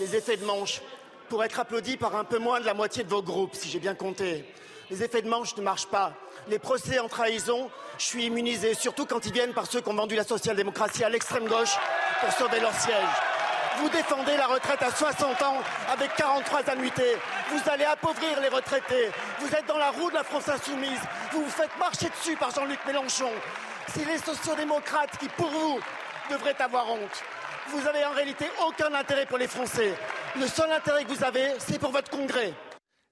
les 0.00 0.16
effets 0.16 0.36
de 0.36 0.44
manche 0.44 0.82
pourraient 1.28 1.46
être 1.46 1.60
applaudis 1.60 1.96
par 1.96 2.16
un 2.16 2.24
peu 2.24 2.38
moins 2.38 2.60
de 2.60 2.66
la 2.66 2.74
moitié 2.74 3.04
de 3.04 3.08
vos 3.08 3.22
groupes, 3.22 3.54
si 3.54 3.68
j'ai 3.70 3.78
bien 3.78 3.94
compté. 3.94 4.44
Les 4.90 5.02
effets 5.02 5.22
de 5.22 5.28
manche 5.28 5.56
ne 5.56 5.62
marchent 5.62 5.86
pas. 5.86 6.12
Les 6.48 6.58
procès 6.58 6.98
en 6.98 7.08
trahison, 7.08 7.70
je 7.98 8.04
suis 8.04 8.26
immunisé, 8.26 8.74
surtout 8.74 9.06
quand 9.06 9.24
ils 9.26 9.32
viennent 9.32 9.52
par 9.52 9.66
ceux 9.66 9.80
qui 9.80 9.88
ont 9.88 9.94
vendu 9.94 10.16
la 10.16 10.24
social-démocratie 10.24 11.04
à 11.04 11.08
l'extrême 11.08 11.46
gauche 11.46 11.76
pour 12.20 12.32
sauver 12.32 12.60
leur 12.60 12.74
siège. 12.74 12.94
Vous 13.78 13.88
défendez 13.88 14.36
la 14.36 14.46
retraite 14.46 14.82
à 14.82 14.90
60 14.90 15.42
ans 15.42 15.56
avec 15.90 16.14
43 16.16 16.68
annuités. 16.70 17.16
Vous 17.50 17.60
allez 17.70 17.84
appauvrir 17.84 18.40
les 18.40 18.48
retraités. 18.48 19.10
Vous 19.40 19.48
êtes 19.48 19.66
dans 19.66 19.78
la 19.78 19.90
roue 19.90 20.10
de 20.10 20.14
la 20.14 20.24
France 20.24 20.48
insoumise. 20.48 21.00
Vous 21.32 21.44
vous 21.44 21.50
faites 21.50 21.76
marcher 21.78 22.08
dessus 22.10 22.36
par 22.36 22.50
Jean-Luc 22.50 22.78
Mélenchon. 22.86 23.30
C'est 23.88 24.04
les 24.04 24.18
sociodémocrates 24.18 25.16
qui, 25.18 25.28
pour 25.28 25.48
vous, 25.48 25.80
devraient 26.30 26.60
avoir 26.60 26.90
honte. 26.90 27.22
Vous 27.68 27.86
avez 27.86 28.04
en 28.04 28.12
réalité 28.12 28.46
aucun 28.66 28.92
intérêt 28.94 29.26
pour 29.26 29.38
les 29.38 29.48
Français. 29.48 29.94
Le 30.38 30.46
seul 30.46 30.70
intérêt 30.70 31.04
que 31.04 31.12
vous 31.12 31.24
avez, 31.24 31.54
c'est 31.58 31.78
pour 31.78 31.92
votre 31.92 32.10
congrès. 32.10 32.52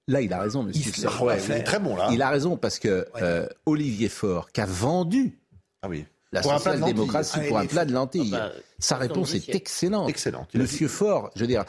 Là, 0.07 0.21
il 0.21 0.33
a 0.33 0.39
raison, 0.39 0.63
monsieur. 0.63 0.81
Il 0.87 0.95
se 0.95 1.05
la 1.05 1.23
ouais, 1.23 1.39
il 1.43 1.51
est 1.51 1.63
très 1.63 1.79
bon 1.79 1.95
là. 1.95 2.09
Il 2.11 2.21
a 2.21 2.29
raison 2.29 2.57
parce 2.57 2.79
que 2.79 3.05
euh, 3.21 3.47
Olivier 3.65 4.09
Faure, 4.09 4.51
qui 4.51 4.59
a 4.61 4.65
vendu 4.65 5.39
Ah 5.81 5.87
oui. 5.89 6.05
la 6.31 6.41
social-démocratie 6.43 7.39
pour 7.47 7.57
Ah, 7.57 7.61
un 7.61 7.65
plat 7.67 7.85
de 7.85 7.93
lentilles, 7.93 8.31
Ah 8.33 8.49
bah, 8.49 8.51
sa 8.79 8.97
réponse 8.97 9.33
est 9.35 9.53
excellente. 9.53 10.09
Excellente. 10.09 10.49
Monsieur 10.55 10.87
Faure, 10.87 11.29
je 11.35 11.41
veux 11.41 11.47
dire, 11.47 11.65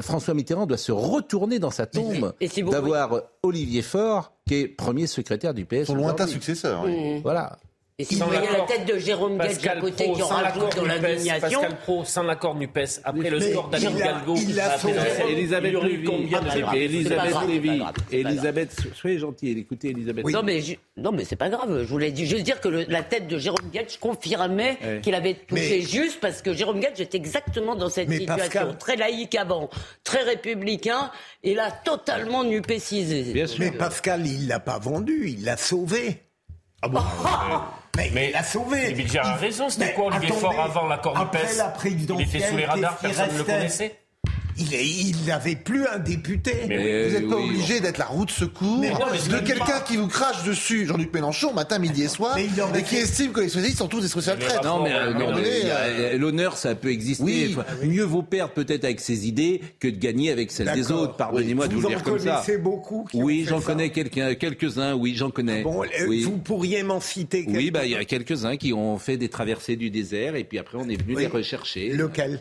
François 0.00 0.34
Mitterrand 0.34 0.66
doit 0.66 0.76
se 0.76 0.92
retourner 0.92 1.58
dans 1.58 1.70
sa 1.70 1.86
tombe 1.86 2.34
d'avoir 2.70 3.22
Olivier 3.42 3.82
Faure, 3.82 4.32
qui 4.46 4.54
est 4.56 4.68
premier 4.68 5.06
secrétaire 5.06 5.54
du 5.54 5.64
PS. 5.64 5.86
Son 5.86 5.94
lointain 5.94 6.26
successeur. 6.26 6.82
oui. 6.84 7.18
Mmh. 7.18 7.22
Voilà. 7.22 7.58
Et 7.98 8.04
si 8.04 8.14
vous 8.16 8.24
voyez 8.26 8.48
la 8.50 8.60
tête 8.64 8.86
de 8.86 8.98
Jérôme 8.98 9.36
Gage 9.38 9.66
à 9.66 9.76
côté 9.76 10.04
Pro, 10.04 10.14
qui 10.16 10.22
en 10.22 10.26
rajoute 10.26 10.76
dans 10.76 10.84
l'indignation. 10.86 11.60
Pascal 11.60 11.76
Pro, 11.82 12.04
sans 12.04 12.22
l'accord 12.22 12.54
du 12.54 12.66
PES, 12.66 13.00
après 13.04 13.28
le 13.30 13.38
score 13.38 13.68
d'Anne 13.68 13.82
la- 13.98 14.22
Elisabeth 15.28 15.74
Lévy, 15.82 16.08
Ah, 16.34 16.76
Elisabeth 16.76 17.34
Lévy, 17.48 17.82
Elisabeth, 18.10 18.76
soyez 18.94 19.18
gentil, 19.18 19.50
écoutez 19.58 19.90
Elisabeth. 19.90 20.24
Non 20.26 20.42
mais 20.42 20.60
non 20.96 21.12
mais 21.12 21.24
c'est 21.24 21.36
pas 21.36 21.50
grave. 21.50 21.82
Je 21.82 21.88
voulais 21.88 22.14
juste 22.16 22.42
dire 22.44 22.60
que 22.60 22.68
le- 22.68 22.84
la 22.88 23.02
tête 23.02 23.28
de 23.28 23.38
Jérôme 23.38 23.70
Gage 23.72 23.98
confirmait 24.00 24.78
qu'il 25.02 25.14
avait 25.14 25.34
touché 25.34 25.78
Mais- 25.80 25.80
juste 25.82 26.18
parce 26.20 26.40
que 26.42 26.54
Jérôme 26.54 26.80
Gage 26.80 27.00
était 27.00 27.18
exactement 27.18 27.76
dans 27.76 27.88
cette 27.90 28.08
Mais 28.08 28.18
situation 28.18 28.46
Pascal- 28.46 28.78
très 28.78 28.96
laïque 28.96 29.34
avant, 29.34 29.68
très 30.02 30.22
républicain 30.22 31.10
et 31.44 31.54
là 31.54 31.70
totalement 31.84 32.42
nupécisé. 32.42 33.32
Mais 33.58 33.70
Pascal, 33.70 34.26
il 34.26 34.48
l'a 34.48 34.60
pas 34.60 34.78
vendu, 34.78 35.28
il 35.28 35.44
l'a 35.44 35.56
sauvé. 35.56 36.22
Ah 36.82 36.88
bon 36.88 37.00
Mais, 37.96 38.10
Mais 38.12 38.26
il 38.28 38.32
l'a 38.32 38.42
sauvé. 38.42 38.80
Philippe 38.80 38.96
Bilger 38.96 39.18
a 39.18 39.34
raison, 39.34 39.68
c'était 39.68 39.92
quoi 39.92 40.06
Olivier 40.06 40.28
attendez, 40.28 40.40
Faure 40.40 40.60
avant 40.60 40.86
l'accord 40.86 41.14
du 41.14 41.20
après 41.20 41.54
la 41.56 41.74
Il 41.84 42.20
était 42.22 42.40
sous 42.40 42.56
les 42.56 42.64
radars, 42.64 42.96
personne 42.96 43.32
ne 43.32 43.38
le 43.38 43.44
connaissait 43.44 44.01
Il 44.58 44.74
est- 44.74 44.84
il 44.86 45.16
n'avait 45.26 45.56
plus 45.56 45.86
un 45.86 45.98
député. 45.98 46.52
Mais 46.68 47.08
Vous 47.08 47.14
n'êtes 47.14 47.28
pas 47.28 47.36
oui, 47.36 47.48
obligé 47.50 47.80
d'être 47.80 47.98
la 47.98 48.04
roue 48.06 48.24
de 48.26 48.30
secours 48.30 48.78
Mais 48.78 48.90
non, 48.90 48.98
mais 49.10 49.18
de 49.40 49.46
quelqu'un 49.46 49.80
qui 49.86 49.96
vous 49.96 50.08
crache 50.08 50.44
dessus, 50.44 50.86
Jean-Luc 50.86 51.12
Mélenchon, 51.14 51.52
matin, 51.52 51.78
midi 51.78 52.02
et 52.02 52.08
soir, 52.08 52.34
Mais 52.36 52.46
il 52.54 52.60
aurait 52.60 52.80
et 52.80 52.82
qui 52.82 52.96
fait- 52.96 53.02
estime 53.02 53.32
que 53.32 53.40
les 53.40 53.48
socialistes 53.48 53.78
sont 53.78 53.88
tous 53.88 54.00
des 54.02 54.08
social-traites. 54.08 54.62
Non, 54.64 54.82
mais, 54.82 54.92
à 54.92 55.02
un 55.04 55.06
euh, 55.08 55.14
non, 55.18 55.34
mais, 55.34 56.18
l'honneur, 56.18 56.56
ça 56.56 56.74
peut 56.74 56.90
exister. 56.90 57.22
Oui. 57.24 57.56
Enfin, 57.58 57.64
Mieux 57.86 58.04
vaut 58.04 58.22
perdre 58.22 58.52
peut-être 58.52 58.84
avec 58.84 59.00
ses 59.00 59.26
idées 59.26 59.60
que 59.80 59.88
de 59.88 59.96
gagner 59.96 60.30
avec 60.30 60.50
celles 60.52 60.72
des 60.72 60.90
autres. 60.92 61.16
Pardonnez-moi 61.16 61.68
de 61.68 61.74
vous 61.74 61.80
Vous 61.80 61.88
le 61.88 61.94
en 61.94 61.98
dire 61.98 62.02
comme 62.04 62.18
ça. 62.18 62.32
connaissez 62.44 62.58
beaucoup 62.58 63.06
qui 63.10 63.16
Oui, 63.22 63.46
j'en 63.48 63.60
connais 63.60 63.90
quelqu'un, 63.90 64.34
quelques-uns. 64.34 64.94
Oui, 64.94 65.14
j'en 65.16 65.30
connais. 65.30 65.62
Bon, 65.62 65.82
euh, 65.82 65.86
oui. 66.08 66.22
vous 66.22 66.36
pourriez 66.38 66.82
m'en 66.82 67.00
citer 67.00 67.44
Oui, 67.48 67.54
quelques- 67.54 67.72
bah, 67.72 67.84
il 67.84 67.92
y 67.92 67.96
a 67.96 68.04
quelques-uns 68.04 68.56
qui 68.56 68.72
ont 68.72 68.98
fait 68.98 69.16
des 69.16 69.28
traversées 69.28 69.76
du 69.76 69.90
désert 69.90 70.36
et 70.36 70.44
puis 70.44 70.58
après 70.58 70.78
on 70.78 70.88
est 70.88 71.00
venu 71.00 71.16
Oui. 71.16 71.22
les 71.22 71.28
rechercher. 71.28 71.88
Lequel? 71.90 72.40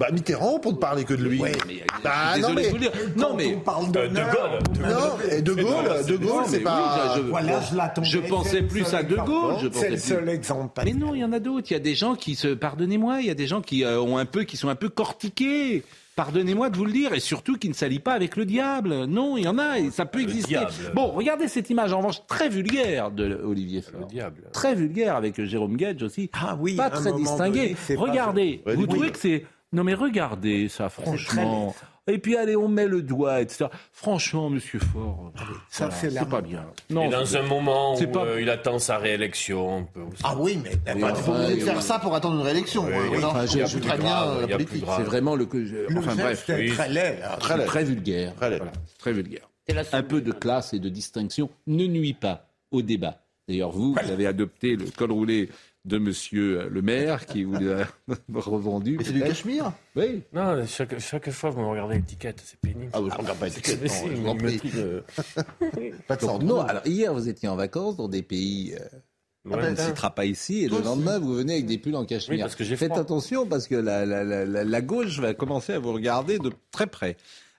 Bah, 0.00 0.06
Mitterrand, 0.12 0.58
pour 0.60 0.72
ne 0.72 0.78
parler 0.78 1.04
que 1.04 1.14
de 1.14 1.22
lui. 1.22 1.40
Ouais. 1.40 1.52
Mais, 1.66 1.74
euh, 1.74 1.84
Bah, 2.02 2.38
non, 2.40 2.54
mais- 2.54 2.62
de 2.64 2.68
vous 2.68 2.74
le 2.74 2.80
dire. 2.80 2.92
Non, 3.16 3.34
mais 3.34 3.54
on 3.56 3.60
parle 3.60 3.84
Euh, 3.86 3.90
d'honneur, 4.08 4.60
De 4.70 4.78
Gaulle. 4.78 4.88
Non, 4.88 5.30
et 5.30 5.42
De 5.42 5.52
Gaulle, 5.52 6.06
De 6.08 6.16
Gaulle, 6.16 6.44
c'est 6.46 6.60
pas. 6.60 7.12
oui, 7.16 7.22
je- 7.22 7.28
Voilà, 7.28 7.60
je 7.60 7.76
l'attendais. 7.76 8.08
je 8.08 8.18
pensais 8.20 8.62
plus 8.62 8.94
à 8.94 9.02
De 9.02 9.16
Gaulle, 9.16 9.56
je 9.60 9.68
pensais 9.68 9.80
C'est 9.86 9.90
le 9.90 9.96
seul 9.98 10.28
exemple. 10.28 10.80
Mais 10.84 10.92
non, 10.94 11.14
il 11.14 11.20
y 11.20 11.24
en 11.24 11.32
a 11.32 11.38
d'autres. 11.40 11.66
Il 11.70 11.74
y 11.74 11.76
a 11.76 11.80
des 11.80 11.94
gens 11.94 12.14
qui 12.14 12.34
se, 12.34 12.48
pardonnez-moi, 12.48 13.20
il 13.20 13.26
y 13.26 13.30
a 13.30 13.34
des 13.34 13.46
gens 13.46 13.60
qui 13.60 13.84
euh, 13.84 14.00
ont 14.00 14.16
un 14.16 14.24
peu, 14.26 14.44
qui 14.44 14.56
sont 14.56 14.68
un 14.68 14.74
peu 14.76 14.88
cortiqués. 14.88 15.82
Pardonnez-moi 16.16 16.70
de 16.70 16.76
vous 16.76 16.84
le 16.84 16.92
dire, 16.92 17.12
et 17.12 17.18
surtout 17.18 17.56
qui 17.58 17.68
ne 17.68 17.74
s'allient 17.74 17.98
pas 17.98 18.12
avec 18.12 18.36
le 18.36 18.44
diable. 18.44 19.06
Non, 19.06 19.36
il 19.36 19.42
y 19.44 19.48
en 19.48 19.58
a, 19.58 19.80
et 19.80 19.90
ça 19.90 20.06
peut 20.06 20.20
exister. 20.22 20.50
diable. 20.50 20.70
Bon, 20.94 21.08
regardez 21.08 21.48
cette 21.48 21.70
image 21.70 21.92
en 21.92 21.98
revanche 21.98 22.24
très 22.28 22.48
vulgaire 22.48 23.10
de 23.10 23.40
Olivier 23.44 23.82
Faure. 23.82 24.06
diable. 24.06 24.42
Très 24.52 24.76
vulgaire 24.76 25.16
avec 25.16 25.40
euh, 25.40 25.44
Jérôme 25.44 25.76
Gage 25.76 26.04
aussi. 26.04 26.30
Ah 26.32 26.56
oui, 26.60 26.76
pas 26.76 26.88
très 26.90 27.12
distingué. 27.12 27.60
donné, 27.62 27.76
c'est 27.84 27.96
pas 27.96 28.00
regardez, 28.02 28.62
vous 28.64 28.86
trouvez 28.86 29.10
que 29.10 29.18
c'est 29.18 29.44
non 29.74 29.84
mais 29.84 29.94
regardez 29.94 30.68
ça, 30.68 30.88
franchement. 30.88 31.74
Et 32.06 32.18
puis 32.18 32.36
allez, 32.36 32.54
on 32.54 32.68
met 32.68 32.86
le 32.86 33.00
doigt, 33.00 33.40
etc. 33.40 33.64
Franchement, 33.90 34.50
Monsieur 34.50 34.78
Faure, 34.78 35.32
Ça, 35.70 35.88
voilà, 35.88 36.10
c'est 36.12 36.28
pas 36.28 36.42
bien. 36.42 36.62
Et 36.90 36.92
Non, 36.92 37.08
dans 37.08 37.24
c'est- 37.24 37.38
un 37.38 37.42
moment 37.44 37.96
c'est 37.96 38.06
où 38.08 38.12
pas- 38.12 38.24
euh, 38.26 38.42
il 38.42 38.50
attend 38.50 38.78
sa 38.78 38.98
réélection, 38.98 39.76
on 39.78 39.84
peut 39.84 40.00
aussi- 40.02 40.20
Ah 40.22 40.36
oui, 40.38 40.58
mais 40.62 40.72
obligé 40.92 41.56
de 41.56 41.60
faire 41.64 41.80
ça 41.80 41.98
pour 41.98 42.14
attendre 42.14 42.36
une 42.36 42.42
réélection. 42.42 42.84
Oui, 42.84 42.92
oui. 43.10 43.20
Non, 43.22 43.28
Enfin, 43.28 43.46
je 43.46 43.78
très 43.78 43.96
bien 43.96 44.22
euh, 44.22 44.40
il 44.44 44.50
la 44.50 44.56
politique. 44.58 44.84
c'est 44.98 45.02
vraiment 45.02 45.34
le 45.34 45.46
que. 45.46 45.56
le 45.56 45.86
Enfin 45.96 46.14
bref, 46.14 46.44
oui. 46.50 46.72
très 46.72 46.88
laid. 46.90 47.20
là. 47.20 47.36
Très 47.38 47.56
laid. 47.56 47.64
très 47.64 47.84
vulgaire. 47.84 48.34
Très 48.34 48.50
laid. 48.50 48.56
Voilà, 48.58 48.72
très 48.98 49.12
vulgaire. 49.14 49.48
Un 49.94 50.02
peu 50.02 50.20
de 50.20 50.32
classe 50.32 50.74
et 50.74 50.78
de 50.80 50.90
distinction 50.90 51.48
ne 51.66 51.86
nuit 51.86 52.12
pas 52.12 52.48
au 52.70 52.82
débat. 52.82 53.22
D'ailleurs, 53.48 53.70
vous, 53.70 53.94
vous 53.94 54.10
avez 54.12 54.26
adopté 54.26 54.76
le 54.76 54.84
col 54.94 55.10
roulé 55.10 55.48
de 55.84 55.98
Monsieur 55.98 56.68
le 56.70 56.82
maire 56.82 57.26
qui 57.26 57.44
vous 57.44 57.54
l'a 57.54 57.86
revendu. 58.32 58.96
Mais 58.98 59.04
c'est 59.04 59.12
du 59.12 59.20
cachemire 59.20 59.72
Non, 60.32 60.64
chaque, 60.66 60.98
chaque 60.98 61.30
fois 61.30 61.50
vous 61.50 61.60
me 61.60 61.66
regardez 61.66 61.96
l'étiquette, 61.96 62.42
c'est 62.44 62.58
pénible. 62.58 62.90
Ah, 62.94 63.02
oui, 63.02 63.10
je 63.12 63.18
regarde 63.18 63.38
pas 63.38 63.46
l'étiquette, 63.46 63.80
Mais 63.82 63.88
non, 63.88 63.94
si, 63.94 64.06
je 64.06 64.12
il 64.12 64.16
vous 64.20 64.28
en 64.28 64.34
me 64.34 64.38
prie. 64.40 64.56
prie 64.58 64.70
de- 64.70 65.04
Pas 66.08 66.16
de 66.16 66.20
Donc, 66.22 66.42
non, 66.42 66.60
alors 66.62 66.86
hier, 66.86 67.12
vous 67.12 67.28
étiez 67.28 67.48
en 67.48 67.56
vacances 67.56 67.96
dans 67.96 68.08
des 68.08 68.22
pays. 68.22 68.74
euh, 68.80 68.84
on 69.46 69.50
ne 69.50 69.56
Lointain. 69.62 69.86
citera 69.88 70.14
pas 70.14 70.24
ici, 70.24 70.64
et 70.64 70.68
le 70.68 70.80
lendemain, 70.80 71.18
vous 71.18 71.34
venez 71.34 71.52
avec 71.54 71.66
des 71.66 71.76
pulls 71.76 71.96
en 71.96 72.06
cachemire. 72.06 72.38
Oui, 72.38 72.42
parce 72.42 72.54
que 72.56 72.64
j'ai 72.64 72.76
Faites 72.76 72.96
attention, 72.96 73.46
parce 73.46 73.68
que 73.68 73.74
la, 73.74 74.06
la, 74.06 74.24
la, 74.24 74.64
la- 74.64 74.80
gauche 74.80 75.18
va 75.20 75.34
commencer 75.34 75.74
à 75.74 75.78
vous 75.78 75.92
regarder 75.92 76.38
de 76.38 76.50
très 76.70 76.86
près. 76.86 77.18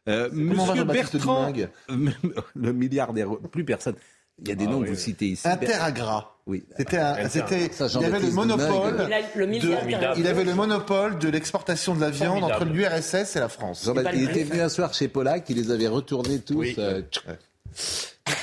Euh, 0.09 0.29
Monsieur 0.33 0.83
Bertrand, 0.83 1.53
le 2.55 2.73
milliardaire, 2.73 3.37
plus 3.51 3.65
personne. 3.65 3.95
Il 4.41 4.49
y 4.49 4.51
a 4.51 4.55
des 4.55 4.65
Ah 4.65 4.69
noms 4.71 4.77
oui, 4.79 4.83
que 4.85 4.89
vous 4.89 4.95
oui. 4.95 5.01
citez 5.01 5.27
ici. 5.27 5.47
Interagra. 5.47 6.31
Oui. 6.45 6.63
C'était 6.77 6.99
c'était, 7.29 7.69
il 7.99 8.05
avait 8.05 8.19
le 8.19 8.31
monopole. 8.31 8.97
De- 8.97 10.19
il 10.19 10.27
avait 10.27 10.43
le 10.43 10.53
monopole 10.53 11.17
de 11.17 11.29
l'exportation 11.29 11.95
de 11.95 12.01
la 12.01 12.09
viande 12.11 12.39
Formidable. 12.41 12.63
entre 12.63 12.73
l'URSS 12.73 13.35
et 13.35 13.39
la 13.39 13.49
France. 13.49 13.89
Il 14.13 14.29
était 14.29 14.43
venu 14.43 14.61
un 14.61 14.69
soir 14.69 14.93
chez 14.93 15.07
Pollack, 15.07 15.49
il 15.49 15.55
les 15.57 15.71
avait 15.71 15.87
retournés 15.87 16.39
tous. 16.39 16.53
Oui. 16.55 16.75
euh, 16.77 17.01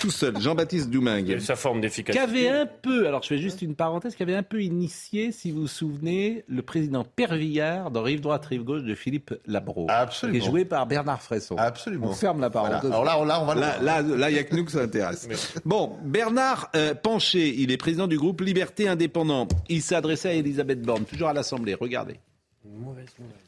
tout 0.01 0.11
seul, 0.11 0.39
Jean-Baptiste 0.41 0.91
Doumingue. 0.91 1.39
sa 1.41 1.57
forme 1.57 1.79
Qui 1.79 1.83
d'efficacité. 1.83 2.23
avait 2.23 2.49
un 2.49 2.67
peu, 2.67 3.07
alors 3.07 3.23
je 3.23 3.29
fais 3.29 3.39
juste 3.39 3.63
une 3.63 3.75
parenthèse, 3.75 4.15
qui 4.15 4.23
avait 4.23 4.35
un 4.35 4.43
peu 4.43 4.63
initié, 4.63 5.33
si 5.33 5.51
vous 5.51 5.63
vous 5.63 5.67
souvenez, 5.69 6.45
le 6.49 6.63
président 6.63 7.05
Pervillard 7.05 7.91
dans 7.91 8.03
Rive 8.03 8.21
droite, 8.21 8.45
Rive 8.47 8.63
gauche 8.65 8.83
de 8.83 8.95
Philippe 8.95 9.35
Labro. 9.47 9.87
Absolument. 9.89 10.39
Qui 10.39 10.45
est 10.45 10.51
joué 10.51 10.65
par 10.65 10.87
Bernard 10.87 11.23
Fresson. 11.23 11.57
Absolument. 11.59 12.09
On 12.11 12.15
ferme 12.15 12.41
la 12.41 12.49
Voilà. 12.49 12.69
parenthèse. 12.69 12.91
Alors 12.91 13.05
là, 13.05 13.19
on- 13.21 13.25
là, 13.25 13.41
on 13.43 13.47
va 13.47 13.55
le 13.55 13.61
Là, 13.61 13.79
là, 13.81 14.03
là, 14.03 14.31
il 14.31 14.35
n'y 14.35 14.39
a 14.39 14.45
que 14.45 14.55
nous 14.55 14.65
que 14.65 14.73
ça 14.73 14.83
intéresse. 14.83 15.29
Bon, 15.65 15.97
Bernard 16.05 16.71
euh, 16.77 16.95
Pancher, 16.95 17.49
il 17.59 17.71
est 17.71 17.77
président 17.77 18.07
du 18.07 18.19
groupe 18.19 18.41
Liberté 18.41 18.89
Indépendant. 18.89 19.49
Il 19.69 19.83
s'est 19.83 19.95
adressé 19.97 20.29
à 20.29 20.33
Elisabeth 20.35 20.83
Borne, 20.83 21.05
toujours 21.05 21.29
à 21.29 21.33
l'Assemblée. 21.33 21.75
Regardez. 21.75 22.19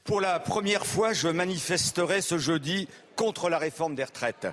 Pour 0.05 0.21
la 0.21 0.39
première 0.41 0.85
fois, 0.85 1.13
je 1.13 1.29
manifesterai 1.29 2.21
ce 2.21 2.37
jeudi 2.37 2.89
contre 3.17 3.49
la 3.49 3.59
réforme 3.59 3.95
des 3.95 4.05
retraites. 4.05 4.49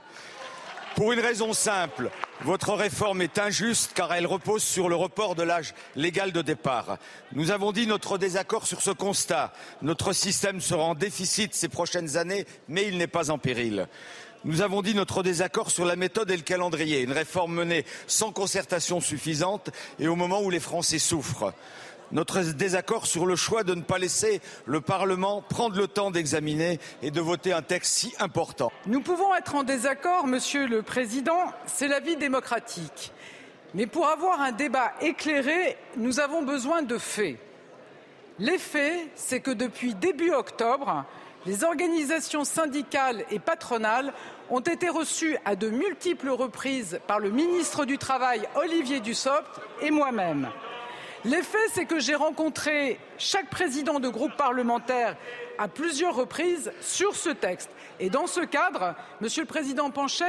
Pour 0.95 1.13
une 1.13 1.19
raison 1.19 1.53
simple, 1.53 2.11
votre 2.43 2.73
réforme 2.73 3.21
est 3.21 3.39
injuste 3.39 3.91
car 3.95 4.13
elle 4.13 4.27
repose 4.27 4.61
sur 4.61 4.89
le 4.89 4.95
report 4.95 5.35
de 5.35 5.43
l'âge 5.43 5.73
légal 5.95 6.31
de 6.33 6.41
départ. 6.41 6.97
Nous 7.33 7.51
avons 7.51 7.71
dit 7.71 7.87
notre 7.87 8.17
désaccord 8.17 8.67
sur 8.67 8.81
ce 8.81 8.91
constat. 8.91 9.53
Notre 9.81 10.11
système 10.11 10.59
sera 10.59 10.83
en 10.83 10.95
déficit 10.95 11.55
ces 11.55 11.69
prochaines 11.69 12.17
années, 12.17 12.45
mais 12.67 12.87
il 12.87 12.97
n'est 12.97 13.07
pas 13.07 13.31
en 13.31 13.37
péril. 13.37 13.87
Nous 14.43 14.61
avons 14.61 14.81
dit 14.81 14.93
notre 14.93 15.23
désaccord 15.23 15.71
sur 15.71 15.85
la 15.85 15.95
méthode 15.95 16.29
et 16.31 16.35
le 16.35 16.41
calendrier, 16.41 17.01
une 17.01 17.11
réforme 17.11 17.53
menée 17.53 17.85
sans 18.07 18.31
concertation 18.31 18.99
suffisante 18.99 19.69
et 19.99 20.07
au 20.07 20.15
moment 20.15 20.41
où 20.41 20.49
les 20.49 20.59
Français 20.59 20.99
souffrent 20.99 21.53
notre 22.11 22.41
désaccord 22.41 23.07
sur 23.07 23.25
le 23.25 23.35
choix 23.35 23.63
de 23.63 23.75
ne 23.75 23.81
pas 23.81 23.97
laisser 23.97 24.41
le 24.65 24.81
Parlement 24.81 25.41
prendre 25.41 25.77
le 25.77 25.87
temps 25.87 26.11
d'examiner 26.11 26.79
et 27.01 27.11
de 27.11 27.21
voter 27.21 27.53
un 27.53 27.61
texte 27.61 27.93
si 27.93 28.13
important. 28.19 28.71
Nous 28.85 29.01
pouvons 29.01 29.33
être 29.35 29.55
en 29.55 29.63
désaccord, 29.63 30.27
Monsieur 30.27 30.67
le 30.67 30.81
Président, 30.81 31.53
c'est 31.65 31.87
la 31.87 31.99
vie 31.99 32.17
démocratique. 32.17 33.11
Mais 33.73 33.87
pour 33.87 34.07
avoir 34.07 34.41
un 34.41 34.51
débat 34.51 34.91
éclairé, 35.01 35.77
nous 35.95 36.19
avons 36.19 36.43
besoin 36.43 36.81
de 36.81 36.97
faits. 36.97 37.37
Les 38.39 38.57
faits, 38.57 39.07
c'est 39.15 39.39
que 39.39 39.51
depuis 39.51 39.93
début 39.93 40.31
octobre, 40.31 41.05
les 41.45 41.63
organisations 41.63 42.43
syndicales 42.43 43.23
et 43.31 43.39
patronales 43.39 44.13
ont 44.49 44.59
été 44.59 44.89
reçues 44.89 45.37
à 45.45 45.55
de 45.55 45.69
multiples 45.69 46.29
reprises 46.29 46.99
par 47.07 47.19
le 47.19 47.31
ministre 47.31 47.85
du 47.85 47.97
Travail, 47.97 48.47
Olivier 48.55 48.99
Dussopt, 48.99 49.59
et 49.81 49.91
moi-même. 49.91 50.49
L'effet, 51.23 51.57
c'est 51.73 51.85
que 51.85 51.99
j'ai 51.99 52.15
rencontré 52.15 52.99
chaque 53.17 53.49
président 53.49 53.99
de 53.99 54.09
groupe 54.09 54.35
parlementaire 54.37 55.15
à 55.59 55.67
plusieurs 55.67 56.15
reprises 56.15 56.71
sur 56.81 57.15
ce 57.15 57.29
texte. 57.29 57.69
Et 57.99 58.09
dans 58.09 58.25
ce 58.25 58.41
cadre, 58.41 58.95
Monsieur 59.21 59.43
le 59.43 59.47
Président 59.47 59.91
Pancher, 59.91 60.25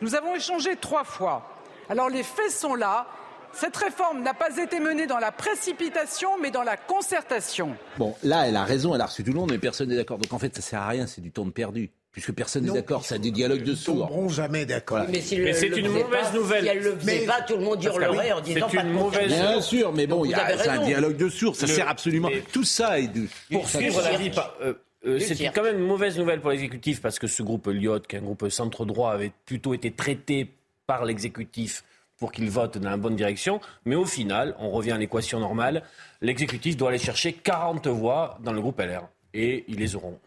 nous 0.00 0.16
avons 0.16 0.34
échangé 0.34 0.74
trois 0.76 1.04
fois. 1.04 1.48
Alors 1.88 2.08
les 2.08 2.24
faits 2.24 2.50
sont 2.50 2.74
là. 2.74 3.06
Cette 3.52 3.76
réforme 3.76 4.22
n'a 4.22 4.34
pas 4.34 4.56
été 4.56 4.80
menée 4.80 5.06
dans 5.06 5.18
la 5.18 5.30
précipitation, 5.30 6.30
mais 6.40 6.50
dans 6.50 6.62
la 6.62 6.76
concertation. 6.76 7.76
Bon, 7.98 8.16
là, 8.22 8.48
elle 8.48 8.56
a 8.56 8.64
raison, 8.64 8.94
elle 8.94 9.00
a 9.02 9.06
reçu 9.06 9.22
tout 9.22 9.32
le 9.32 9.38
monde, 9.38 9.50
mais 9.52 9.58
personne 9.58 9.90
n'est 9.90 9.96
d'accord. 9.96 10.18
Donc 10.18 10.32
en 10.32 10.38
fait, 10.38 10.54
ça 10.56 10.62
sert 10.62 10.80
à 10.80 10.88
rien, 10.88 11.06
c'est 11.06 11.20
du 11.20 11.30
temps 11.30 11.48
perdu. 11.50 11.90
Puisque 12.12 12.32
personne 12.32 12.66
n'est 12.66 12.72
d'accord, 12.72 13.06
c'est 13.06 13.18
des 13.18 13.30
dialogues 13.30 13.62
de 13.62 13.74
sourds. 13.74 14.06
tomberont 14.08 14.28
jamais 14.28 14.66
d'accord. 14.66 14.98
Voilà. 14.98 15.10
Mais, 15.12 15.22
si 15.22 15.34
le- 15.36 15.44
Mais 15.44 15.52
c'est 15.54 15.68
une 15.68 15.88
mauvaise 15.88 16.04
pas, 16.10 16.32
nouvelle. 16.32 16.62
Si 16.64 16.68
elle 16.68 16.78
le 16.82 16.96
faisait 16.98 17.20
Mais- 17.20 17.26
pas, 17.26 17.40
tout 17.40 17.56
le 17.56 17.64
monde 17.64 17.82
hurlerait 17.82 18.08
oui, 18.26 18.32
en 18.32 18.40
disant 18.42 18.66
c'est 18.70 18.76
pas 18.76 18.82
une 18.82 18.88
de 18.88 18.92
mauvaise- 18.92 19.20
concertation. 19.22 19.50
Bien 19.52 19.60
sûr, 19.62 19.92
mais 19.94 20.06
bon, 20.06 20.30
a- 20.32 20.58
c'est 20.58 20.68
un 20.68 20.84
dialogue 20.84 21.16
de 21.16 21.28
sourds, 21.30 21.56
ça 21.56 21.66
Le- 21.66 21.72
sert 21.72 21.88
absolument. 21.88 22.28
mais- 22.30 22.42
Tout 22.52 22.64
ça 22.64 22.98
est 22.98 23.06
du. 23.08 23.30
Pour 23.50 23.66
ça- 23.66 23.78
suivre 23.78 24.02
la 24.02 24.16
vie, 24.18 24.30
euh, 24.62 24.74
euh, 25.06 25.18
cirque. 25.20 25.54
quand 25.54 25.62
même 25.62 25.78
une 25.78 25.86
mauvaise 25.86 26.18
nouvelle 26.18 26.40
pour 26.42 26.50
l'exécutif 26.50 27.00
parce 27.00 27.18
que 27.18 27.26
ce 27.26 27.42
groupe 27.42 27.66
Lyot, 27.68 28.00
qui 28.00 28.16
est 28.16 28.18
un 28.18 28.22
groupe 28.22 28.46
centre-droit, 28.50 29.10
avait 29.12 29.32
plutôt 29.46 29.72
été 29.72 29.90
traité 29.90 30.48
par 30.86 31.06
l'exécutif 31.06 31.82
pour 32.18 32.30
qu'il 32.30 32.50
vote 32.50 32.76
dans 32.76 32.90
la 32.90 32.98
bonne 32.98 33.16
direction. 33.16 33.58
Mais 33.86 33.94
au 33.94 34.04
final, 34.04 34.54
on 34.58 34.68
revient 34.70 34.92
à 34.92 34.98
l'équation 34.98 35.40
normale. 35.40 35.82
L'exécutif 36.20 36.76
doit 36.76 36.90
aller 36.90 36.98
chercher 36.98 37.32
40 37.32 37.86
voix 37.86 38.38
dans 38.44 38.52
le 38.52 38.60
groupe 38.60 38.78
LR. 38.80 39.08
Et 39.32 39.64
ils 39.66 39.78
les 39.78 39.96
auront. 39.96 40.18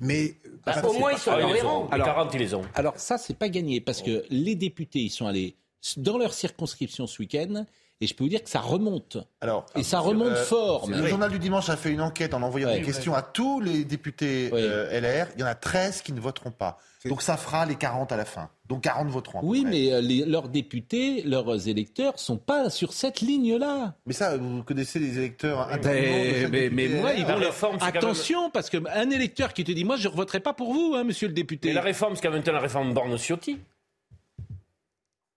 Mais 0.00 0.34
Bah, 0.64 0.82
au 0.86 0.92
moins, 0.94 1.12
ils 1.12 1.18
sont 1.18 1.30
Ah, 1.32 1.40
cohérents. 1.42 1.84
auront. 1.84 1.94
Les 1.96 2.02
40, 2.02 2.34
ils 2.34 2.38
les 2.40 2.54
ont. 2.54 2.62
Alors 2.74 2.98
ça, 2.98 3.18
c'est 3.18 3.38
pas 3.38 3.48
gagné 3.48 3.80
parce 3.80 4.02
que 4.02 4.24
les 4.30 4.54
députés, 4.54 5.00
ils 5.00 5.10
sont 5.10 5.26
allés 5.26 5.56
dans 5.96 6.18
leur 6.18 6.34
circonscription 6.34 7.06
ce 7.06 7.20
week-end 7.22 7.64
et 8.00 8.06
je 8.06 8.14
peux 8.14 8.24
vous 8.24 8.30
dire 8.30 8.42
que 8.42 8.50
ça 8.50 8.60
remonte. 8.60 9.16
Alors, 9.40 9.64
Et 9.74 9.82
ça 9.82 10.00
remonte 10.00 10.28
euh, 10.32 10.44
fort. 10.44 10.86
Le 10.88 10.96
même. 10.96 11.06
journal 11.06 11.30
du 11.30 11.38
dimanche 11.38 11.68
a 11.70 11.76
fait 11.76 11.90
une 11.90 12.00
enquête 12.02 12.34
en 12.34 12.42
envoyant 12.42 12.68
Ouais. 12.68 12.80
des 12.80 12.84
questions 12.84 13.14
à 13.14 13.22
tous 13.22 13.60
les 13.60 13.84
députés 13.84 14.50
euh, 14.52 15.00
LR. 15.00 15.28
Il 15.36 15.40
y 15.40 15.44
en 15.44 15.46
a 15.46 15.54
13 15.54 16.02
qui 16.02 16.12
ne 16.12 16.20
voteront 16.20 16.50
pas. 16.50 16.78
Donc 17.06 17.22
ça 17.22 17.36
fera 17.36 17.64
les 17.66 17.76
40 17.76 18.10
à 18.10 18.16
la 18.16 18.24
fin. 18.24 18.50
Donc 18.68 18.82
40 18.82 19.08
voteront. 19.08 19.38
Oui, 19.44 19.62
près. 19.62 19.70
mais 19.70 19.92
euh, 19.92 20.00
les- 20.00 20.24
leurs 20.24 20.48
députés, 20.48 21.22
leurs 21.22 21.68
électeurs 21.68 22.18
sont 22.18 22.36
pas 22.36 22.68
sur 22.68 22.92
cette 22.92 23.20
ligne-là. 23.20 23.94
Mais 24.06 24.12
ça, 24.12 24.36
vous 24.36 24.64
connaissez 24.64 24.98
les 24.98 25.16
électeurs 25.18 25.68
Mais, 25.84 26.48
mais, 26.50 26.68
mais 26.70 26.88
moi, 26.88 27.12
ils 27.14 27.24
vont 27.24 27.38
leur... 27.38 27.54
Attention, 27.80 28.50
parce 28.50 28.68
qu'un 28.70 29.08
électeur 29.10 29.52
qui 29.54 29.62
te 29.62 29.70
dit, 29.70 29.84
moi, 29.84 29.96
je 29.96 30.08
ne 30.08 30.14
voterai 30.14 30.40
pas 30.40 30.52
pour 30.52 30.72
vous, 30.72 30.94
hein, 30.96 31.04
monsieur 31.04 31.28
le 31.28 31.34
député. 31.34 31.68
Et 31.68 31.72
la 31.72 31.80
réforme, 31.80 32.16
c'est 32.16 32.22
quand 32.22 32.32
même 32.32 32.42
la 32.44 32.58
réforme 32.60 32.92
Borne-Ciotti. 32.92 33.58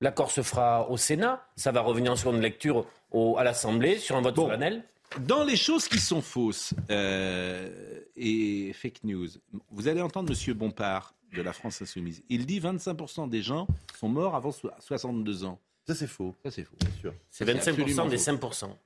L'accord 0.01 0.31
se 0.31 0.41
fera 0.41 0.89
au 0.89 0.97
Sénat. 0.97 1.45
Ça 1.55 1.71
va 1.71 1.81
revenir 1.81 2.11
en 2.11 2.15
seconde 2.15 2.41
lecture 2.41 2.85
au- 3.11 3.37
à 3.37 3.43
l'Assemblée 3.43 3.97
sur 3.97 4.15
un 4.15 4.21
vote 4.21 4.35
Bon. 4.35 4.45
solennel. 4.45 4.83
Dans 5.21 5.43
les 5.43 5.55
choses 5.55 5.87
qui 5.87 5.99
sont 5.99 6.21
fausses 6.21 6.73
euh, 6.91 7.99
et 8.15 8.71
fake 8.73 9.03
news, 9.03 9.27
vous 9.71 9.87
allez 9.87 10.01
entendre 10.01 10.29
Monsieur 10.29 10.53
Bompard 10.53 11.13
de 11.35 11.41
la 11.41 11.51
France 11.53 11.81
Insoumise. 11.81 12.21
Il 12.29 12.45
dit 12.45 12.59
25% 12.59 13.27
des 13.27 13.41
gens 13.41 13.67
sont 13.99 14.07
morts 14.09 14.35
avant 14.35 14.51
so- 14.51 14.69
62 14.79 15.43
ans. 15.45 15.59
Ça, 15.87 15.95
c'est 15.95 16.07
faux. 16.07 16.35
Ça, 16.45 16.51
c'est 16.51 16.63
faux. 16.63 16.75
C'est 17.31 17.45
Ça, 17.45 17.51
25% 17.51 17.57
absolument 17.81 18.05
des 18.05 18.17
faux. 18.17 18.23
5%. 18.23 18.77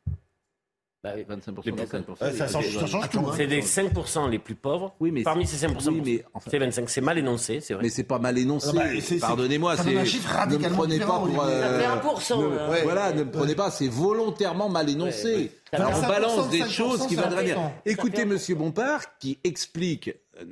Bah 1.04 1.12
oui. 1.18 1.26
25% 1.28 1.62
Les 1.66 1.72
des 1.74 1.78
plus- 1.84 1.98
5%. 1.98 2.24
Ouais, 2.24 2.32
ça 2.32 2.48
change- 2.48 2.80
ça 2.80 2.86
change 2.88 3.10
tout, 3.10 3.20
hein. 3.20 3.34
C'est 3.36 3.46
des 3.48 3.62
5% 3.62 4.28
les 4.30 4.40
plus 4.40 4.56
pauvres. 4.56 4.96
Oui, 5.02 5.12
mais 5.12 5.24
Parmi 5.24 5.46
ces 5.46 5.58
5%, 5.58 5.92
oui, 5.92 6.02
mais 6.06 6.24
enfin- 6.34 6.50
c'est 6.50 6.60
25. 6.60 6.90
C'est 6.90 7.02
mal 7.02 7.18
énoncé, 7.18 7.60
c'est 7.60 7.74
vrai. 7.74 7.84
Mais 7.84 7.90
c'est 7.90 8.06
pas 8.06 8.20
mal 8.20 8.38
énoncé. 8.38 8.68
Ah 8.72 8.74
bah, 8.74 8.84
c'est- 8.96 9.02
c'est- 9.02 9.20
Pardonnez-moi, 9.20 9.76
c'est 9.76 9.84
donne 9.84 9.98
un 9.98 10.06
chiffre 10.06 10.34
ne 10.50 10.58
me 10.58 10.70
prenez 10.70 11.00
pas 11.00 11.06
pour 11.20 11.44
euh, 11.44 11.88
1%, 11.94 12.42
ne- 12.42 12.56
là. 12.56 12.82
voilà, 12.84 13.12
ne 13.12 13.24
me 13.26 13.32
prenez 13.32 13.54
pas, 13.56 13.70
c'est 13.70 13.90
volontairement 13.90 14.70
mal 14.70 14.90
énoncé. 14.90 15.28
Ouais, 15.28 15.36
ouais. 15.36 15.52
Alors, 15.74 15.90
on 15.90 15.94
5%, 15.96 16.08
balance 16.08 16.50
des 16.50 16.60
5%, 16.60 16.70
choses 16.72 17.08
qui 17.08 17.16
dire. 17.44 17.56
tant. 17.56 17.74
Écoutez 17.86 18.24
Monsieur 18.26 18.56
Bompard 18.56 19.18
qui 19.18 19.40
explique, 19.44 20.10
euh, 20.40 20.46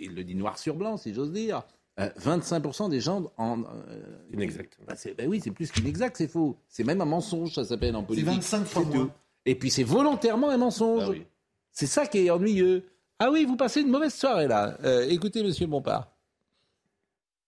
il 0.00 0.14
le 0.14 0.24
dit 0.24 0.34
noir 0.34 0.56
sur 0.58 0.76
blanc, 0.76 0.96
si 0.96 1.12
j'ose 1.12 1.30
dire. 1.32 1.62
euh, 1.98 2.08
25% 2.16 2.88
des 2.88 3.00
gens 3.00 3.24
en. 3.36 3.60
euh, 3.60 3.64
Inexact. 4.32 4.78
bah, 4.86 4.94
c'est- 4.96 5.12
bah 5.12 5.24
oui, 5.26 5.40
c'est 5.44 5.50
plus 5.50 5.70
qu'inexact, 5.70 6.16
c'est 6.16 6.28
faux. 6.28 6.56
C'est 6.68 6.84
même 6.84 7.02
un 7.02 7.04
mensonge, 7.04 7.52
ça 7.54 7.64
s'appelle 7.64 7.94
en 7.94 8.02
politique. 8.04 8.26
25 8.26 8.64
fois 8.64 8.82
C'est 8.90 8.96
moins. 8.96 9.10
Et 9.46 9.54
puis 9.54 9.70
c'est 9.70 9.82
volontairement 9.82 10.50
un 10.50 10.56
mensonge. 10.56 11.08
Oui. 11.08 11.26
C'est 11.72 11.86
ça 11.86 12.06
qui 12.06 12.26
est 12.26 12.30
ennuyeux. 12.30 12.84
Ah 13.18 13.30
oui, 13.30 13.44
vous 13.44 13.56
passez 13.56 13.80
une 13.80 13.90
mauvaise 13.90 14.14
soirée 14.14 14.48
là. 14.48 14.76
Euh, 14.84 15.06
écoutez, 15.08 15.42
Monsieur 15.42 15.66
Bompard. 15.66 16.08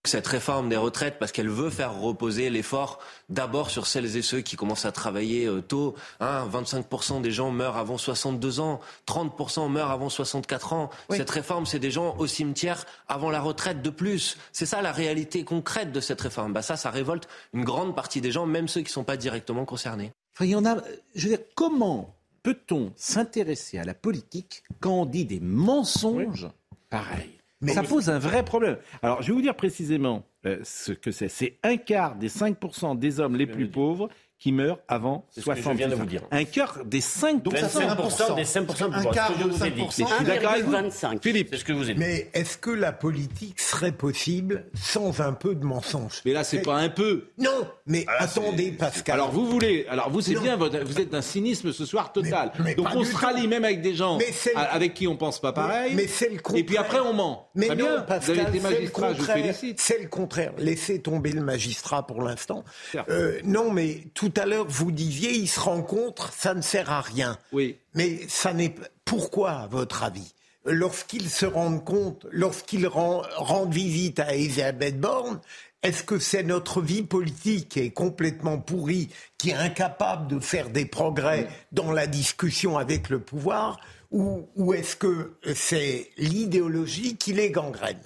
Cette 0.05 0.27
réforme 0.27 0.67
des 0.67 0.75
retraites, 0.75 1.17
parce 1.17 1.31
qu'elle 1.31 1.49
veut 1.49 1.69
faire 1.69 1.97
reposer 1.97 2.49
l'effort 2.49 2.99
d'abord 3.29 3.69
sur 3.69 3.87
celles 3.87 4.17
et 4.17 4.21
ceux 4.21 4.41
qui 4.41 4.57
commencent 4.57 4.83
à 4.83 4.91
travailler 4.91 5.45
euh, 5.45 5.61
tôt. 5.61 5.95
Hein, 6.19 6.45
25% 6.51 7.21
des 7.21 7.31
gens 7.31 7.51
meurent 7.51 7.77
avant 7.77 7.97
62 7.97 8.59
ans, 8.59 8.81
30% 9.07 9.69
meurent 9.71 9.91
avant 9.91 10.09
64 10.09 10.73
ans. 10.73 10.89
Cette 11.09 11.29
réforme, 11.29 11.65
c'est 11.65 11.79
des 11.79 11.89
gens 11.89 12.17
au 12.17 12.27
cimetière 12.27 12.85
avant 13.07 13.29
la 13.29 13.39
retraite 13.39 13.81
de 13.81 13.89
plus. 13.89 14.37
C'est 14.51 14.65
ça 14.65 14.81
la 14.81 14.91
réalité 14.91 15.45
concrète 15.45 15.93
de 15.93 16.01
cette 16.01 16.19
réforme. 16.19 16.51
Bah 16.51 16.61
ça, 16.61 16.75
ça 16.75 16.89
révolte 16.91 17.29
une 17.53 17.63
grande 17.63 17.95
partie 17.95 18.19
des 18.19 18.31
gens, 18.31 18.45
même 18.45 18.67
ceux 18.67 18.81
qui 18.81 18.87
ne 18.87 18.93
sont 18.93 19.05
pas 19.05 19.15
directement 19.15 19.63
concernés. 19.63 20.11
Enfin, 20.33 20.45
il 20.45 20.51
y 20.51 20.55
en 20.55 20.65
a. 20.65 20.77
Je 21.15 21.27
veux 21.27 21.35
dire, 21.35 21.45
comment 21.55 22.15
peut-on 22.41 22.91
s'intéresser 22.95 23.77
à 23.77 23.83
la 23.83 23.93
politique 23.93 24.63
quand 24.79 25.01
on 25.01 25.05
dit 25.05 25.25
des 25.25 25.39
mensonges 25.39 26.49
pareils? 26.89 27.37
Ça 27.67 27.83
pose 27.83 28.09
un 28.09 28.19
vrai 28.19 28.43
problème. 28.43 28.77
Alors, 29.01 29.21
je 29.21 29.27
vais 29.27 29.33
vous 29.33 29.41
dire 29.41 29.55
précisément 29.55 30.23
euh, 30.45 30.59
ce 30.63 30.91
que 30.91 31.11
c'est. 31.11 31.29
C'est 31.29 31.59
un 31.63 31.77
quart 31.77 32.15
des 32.15 32.27
5% 32.27 32.99
des 32.99 33.19
hommes 33.21 33.37
les 33.37 33.47
plus 33.47 33.69
pauvres 33.69 34.09
qui 34.43 34.51
meurent 34.51 34.79
avant 34.89 35.25
C'est 35.31 35.39
ce 35.39 35.45
que 35.45 35.55
je 35.55 35.61
60 35.61 35.77
viens 35.77 35.87
de 35.87 35.95
vous 35.95 36.05
dire. 36.05 36.21
Un 36.29 36.43
quart 36.43 36.79
des 36.83 36.99
5%. 36.99 37.43
Donc 37.43 37.55
ça 37.57 37.69
fait 37.69 37.85
25% 37.87 38.35
des 38.35 38.43
5% 38.43 38.65
plus 38.91 39.07
Un 39.07 39.11
quart 39.11 39.27
Ce 39.29 39.33
que 39.33 39.39
je 39.39 39.43
de 39.45 39.49
vous 39.53 39.65
ai 39.65 39.71
dit. 39.71 39.81
5%. 39.81 39.85
Mais 39.85 40.05
je 40.09 40.15
suis 40.15 40.25
d'accord 40.25 40.51
avec 40.51 40.63
vous. 40.65 40.73
1,25. 40.73 41.21
Philippe. 41.23 41.47
C'est 41.51 41.57
ce 41.59 41.63
que 41.65 41.71
vous 41.71 41.85
dit. 41.85 41.93
Mais 41.95 42.29
est-ce 42.33 42.57
que 42.57 42.69
la 42.71 42.91
politique 42.91 43.61
serait 43.61 43.93
possible 43.93 44.65
sans 44.73 45.21
un 45.21 45.31
peu 45.31 45.55
de 45.55 45.63
mensonge? 45.63 46.21
Mais 46.25 46.33
là, 46.33 46.43
c'est 46.43 46.61
pas 46.61 46.75
un 46.75 46.89
peu. 46.89 47.29
Non, 47.37 47.49
mais 47.85 48.05
attendez, 48.19 48.71
Pascal. 48.73 49.15
Alors 49.15 49.31
vous 49.31 49.45
voulez, 49.47 49.85
alors 49.89 50.09
vous 50.09 50.19
c'est 50.19 50.35
bien, 50.35 50.57
vous 50.57 50.65
êtes 50.99 51.09
d'un 51.09 51.21
cynisme 51.21 51.71
ce 51.71 51.85
soir 51.85 52.11
total. 52.11 52.51
Mais- 52.59 52.65
mais 52.65 52.75
Donc 52.75 52.87
on 52.93 53.05
se 53.05 53.15
rallie 53.15 53.47
même 53.47 53.63
avec 53.63 53.81
des 53.81 53.95
gens 53.95 54.17
le- 54.17 54.57
avec 54.57 54.93
qui 54.93 55.07
on 55.07 55.15
pense 55.15 55.39
pas 55.39 55.53
pareil. 55.53 55.93
Mais 55.95 56.07
c'est 56.07 56.27
le 56.29 56.39
contraire. 56.39 56.59
Et 56.59 56.65
puis 56.65 56.75
après 56.77 56.99
on 56.99 57.13
ment. 57.13 57.49
Mais 57.55 57.69
non, 57.69 57.75
bien. 57.75 58.01
Pascal, 58.01 58.35
vous 58.35 58.41
avez 58.41 58.49
été 58.49 58.51
c'est 58.51 58.57
le 58.57 58.63
magistrat, 58.75 59.07
je 59.07 59.13
vous 59.13 59.17
contraire. 59.19 59.37
félicite. 59.37 59.79
C'est 59.79 60.01
le 60.01 60.07
contraire. 60.09 60.51
Laissez 60.57 61.01
tomber 61.01 61.31
le 61.31 61.41
magistrat 61.41 62.05
pour 62.05 62.21
l'instant. 62.21 62.65
Euh, 63.09 63.39
non, 63.45 63.71
mais 63.71 63.99
tout 64.13 64.32
à 64.37 64.45
l'heure, 64.45 64.67
vous 64.67 64.91
disiez, 64.91 65.31
ils 65.33 65.47
se 65.47 65.59
rencontrent, 65.59 66.31
ça 66.33 66.53
ne 66.53 66.61
sert 66.61 66.91
à 66.91 67.01
rien. 67.01 67.37
Oui. 67.51 67.77
Mais 67.93 68.27
ça 68.27 68.53
n'est 68.53 68.73
pourquoi, 69.05 69.51
à 69.51 69.67
votre 69.67 70.03
avis? 70.03 70.33
Lorsqu'ils 70.65 71.29
se 71.29 71.45
rendent 71.45 71.83
compte, 71.83 72.25
lorsqu'ils 72.31 72.87
ren- 72.87 73.23
rendent 73.35 73.73
visite 73.73 74.19
à 74.19 74.33
Elisabeth 74.33 74.99
Borne, 74.99 75.41
est-ce 75.81 76.03
que 76.03 76.17
c'est 76.19 76.43
notre 76.43 76.81
vie 76.81 77.03
politique 77.03 77.69
qui 77.69 77.79
est 77.81 77.89
complètement 77.91 78.57
pourrie, 78.57 79.09
qui 79.37 79.49
est 79.49 79.55
incapable 79.55 80.27
de 80.27 80.39
faire 80.39 80.69
des 80.69 80.85
progrès 80.85 81.49
dans 81.73 81.91
la 81.91 82.07
discussion 82.07 82.77
avec 82.77 83.09
le 83.09 83.19
pouvoir, 83.19 83.79
ou, 84.09 84.47
ou 84.55 84.73
est-ce 84.73 84.95
que 84.95 85.33
c'est 85.53 86.09
l'idéologie 86.17 87.17
qui 87.17 87.33
les 87.33 87.51
gangrène? 87.51 87.99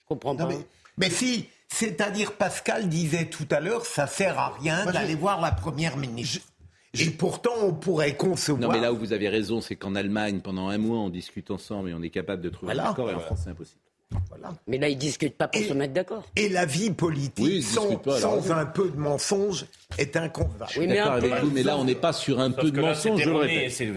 Je 0.00 0.06
comprends 0.08 0.34
pas. 0.34 0.42
non, 0.42 0.48
mais, 0.48 0.66
mais 0.98 1.10
si, 1.10 1.46
c'est-à-dire 1.72 2.32
Pascal 2.32 2.88
disait 2.88 3.26
tout 3.26 3.46
à 3.50 3.60
l'heure, 3.60 3.86
ça 3.86 4.06
sert 4.06 4.38
à 4.38 4.50
rien 4.60 4.84
d'aller 4.86 5.14
voir 5.14 5.40
la 5.40 5.52
première 5.52 5.96
ministre. 5.96 6.46
Et 6.98 7.08
pourtant, 7.08 7.52
on 7.62 7.72
pourrait 7.72 8.16
concevoir. 8.16 8.68
Non 8.70 8.74
mais 8.76 8.80
là 8.82 8.92
où 8.92 8.98
vous 8.98 9.14
avez 9.14 9.30
raison, 9.30 9.62
c'est 9.62 9.76
qu'en 9.76 9.94
Allemagne, 9.94 10.40
pendant 10.40 10.68
un 10.68 10.76
mois, 10.76 10.98
on 10.98 11.08
discute 11.08 11.50
ensemble 11.50 11.88
et 11.88 11.94
on 11.94 12.02
est 12.02 12.10
capable 12.10 12.42
de 12.42 12.50
trouver 12.50 12.74
Voilà. 12.74 12.88
un 12.88 12.92
accord 12.92 13.10
et 13.10 13.14
en 13.14 13.20
France 13.20 13.40
c'est 13.44 13.50
impossible. 13.50 13.80
Mais 14.66 14.78
là, 14.78 14.88
ils 14.88 14.98
discutent 14.98 15.36
pas 15.36 15.48
pour 15.48 15.60
Et- 15.60 15.68
se 15.68 15.72
mettre 15.72 15.92
d'accord. 15.92 16.24
Et 16.36 16.48
la 16.48 16.66
vie 16.66 16.90
politique, 16.90 17.44
Oui, 17.44 17.62
sans, 17.62 17.96
pas, 17.96 18.18
un 18.54 18.66
peu 18.66 18.88
de 18.90 18.96
mensonge, 18.96 19.66
est 19.98 20.16
inconcevable. 20.16 20.72
Oui, 20.78 20.86
mais 20.86 20.98
avec 20.98 21.32
vous, 21.42 21.50
mais 21.50 21.62
là 21.62 21.76
on 21.76 21.84
n'est 21.84 21.94
pas 21.94 22.12
sur 22.12 22.40
un 22.40 22.50
Sauf 22.50 22.60
peu 22.60 22.70
de 22.70 22.80
là, 22.80 22.88
mensonge, 22.88 23.20
je 23.22 23.30
le 23.30 23.36
répète. 23.36 23.70
c'est- 23.72 23.92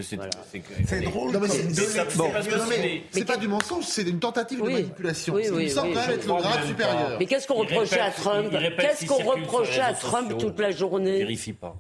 C'est 0.87 1.01
drôle. 1.01 1.31
Non, 1.31 1.39
mais 1.39 1.47
comme 1.47 2.69
c'est 3.11 3.25
pas 3.25 3.37
du 3.37 3.47
mensonge, 3.47 3.85
c'est 3.85 4.03
une 4.03 4.19
tentative 4.19 4.61
Oui. 4.61 4.73
de 4.73 4.77
manipulation. 4.81 5.37
Il 5.39 5.51
me 5.51 5.67
semble 5.67 5.97
être 5.97 6.25
le 6.27 6.33
grade 6.41 6.65
supérieur. 6.67 7.17
Mais 7.19 7.25
qu'est-ce 7.25 7.47
qu'on 7.47 7.55
reprochait 7.55 7.99
à 7.99 8.11
Trump 8.11 8.51
Qu'est-ce 8.79 9.05
qu'on 9.05 9.23
reprochait 9.23 9.81
à 9.81 9.93
Trump 9.93 10.37
toute 10.37 10.59
la 10.59 10.71
journée 10.71 11.19
Vérifie 11.19 11.53
pas. 11.53 11.75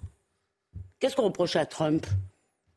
Qu'est-ce 0.99 1.15
qu'on 1.15 1.23
reprochait 1.25 1.59
à 1.59 1.65
Trump 1.65 2.05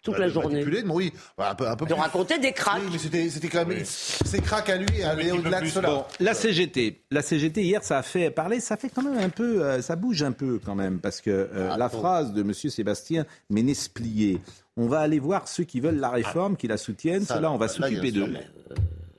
toute 0.03 0.15
Bah, 0.15 0.21
la 0.21 0.27
de 0.29 0.33
journée 0.33 0.65
bon, 0.83 0.95
oui, 0.95 1.13
un 1.39 1.55
peu, 1.55 1.67
un 1.69 1.77
peu 1.77 1.85
De 1.87 1.93
plus. 1.95 2.01
raconter 2.01 2.39
des 2.39 2.53
cracks. 2.53 2.81
Oui, 2.83 2.89
mais 2.93 2.99
c'était 2.99 3.29
c'était 3.31 3.49
quand 3.49 3.67
même. 3.67 3.85
Ces 3.85 4.41
cracks 4.41 4.69
à 4.69 4.77
lui 4.77 4.87
petit 4.87 5.27
peu 5.29 5.33
au-delà 5.33 5.61
de 5.61 5.67
cela. 5.67 5.89
Bon, 5.91 6.05
la 6.21 6.35
CGT, 6.35 7.03
la 7.11 7.23
CGT 7.23 7.63
hier, 7.63 7.83
ça 7.83 7.99
a 7.99 8.03
fait 8.03 8.31
parler, 8.31 8.61
ça 8.61 8.77
fait 8.77 8.89
quand 8.89 9.03
même 9.03 9.19
un 9.19 9.29
peu, 9.29 9.63
euh, 9.65 9.83
ça 9.83 9.97
bouge 9.97 10.23
un 10.23 10.33
peu 10.33 10.61
quand 10.65 10.75
même, 10.75 11.01
parce 11.01 11.21
que 11.21 11.31
euh, 11.31 11.77
la 11.77 11.89
phrase 11.89 12.33
de 12.33 12.43
Monsieur 12.43 12.71
Sébastien 12.71 13.27
Ménès 13.51 13.89
plié. 13.89 14.41
On 14.77 14.87
va 14.87 15.01
aller 15.01 15.19
voir 15.19 15.49
ceux 15.49 15.65
qui 15.65 15.81
veulent 15.81 15.99
la 15.99 16.11
réforme, 16.11 16.57
qui 16.57 16.69
la 16.69 16.77
soutiennent. 16.77 17.25
Cela, 17.25 17.51
on 17.51 17.57
va 17.57 17.67
s'occuper 17.67 18.13
d'eux. 18.13 18.33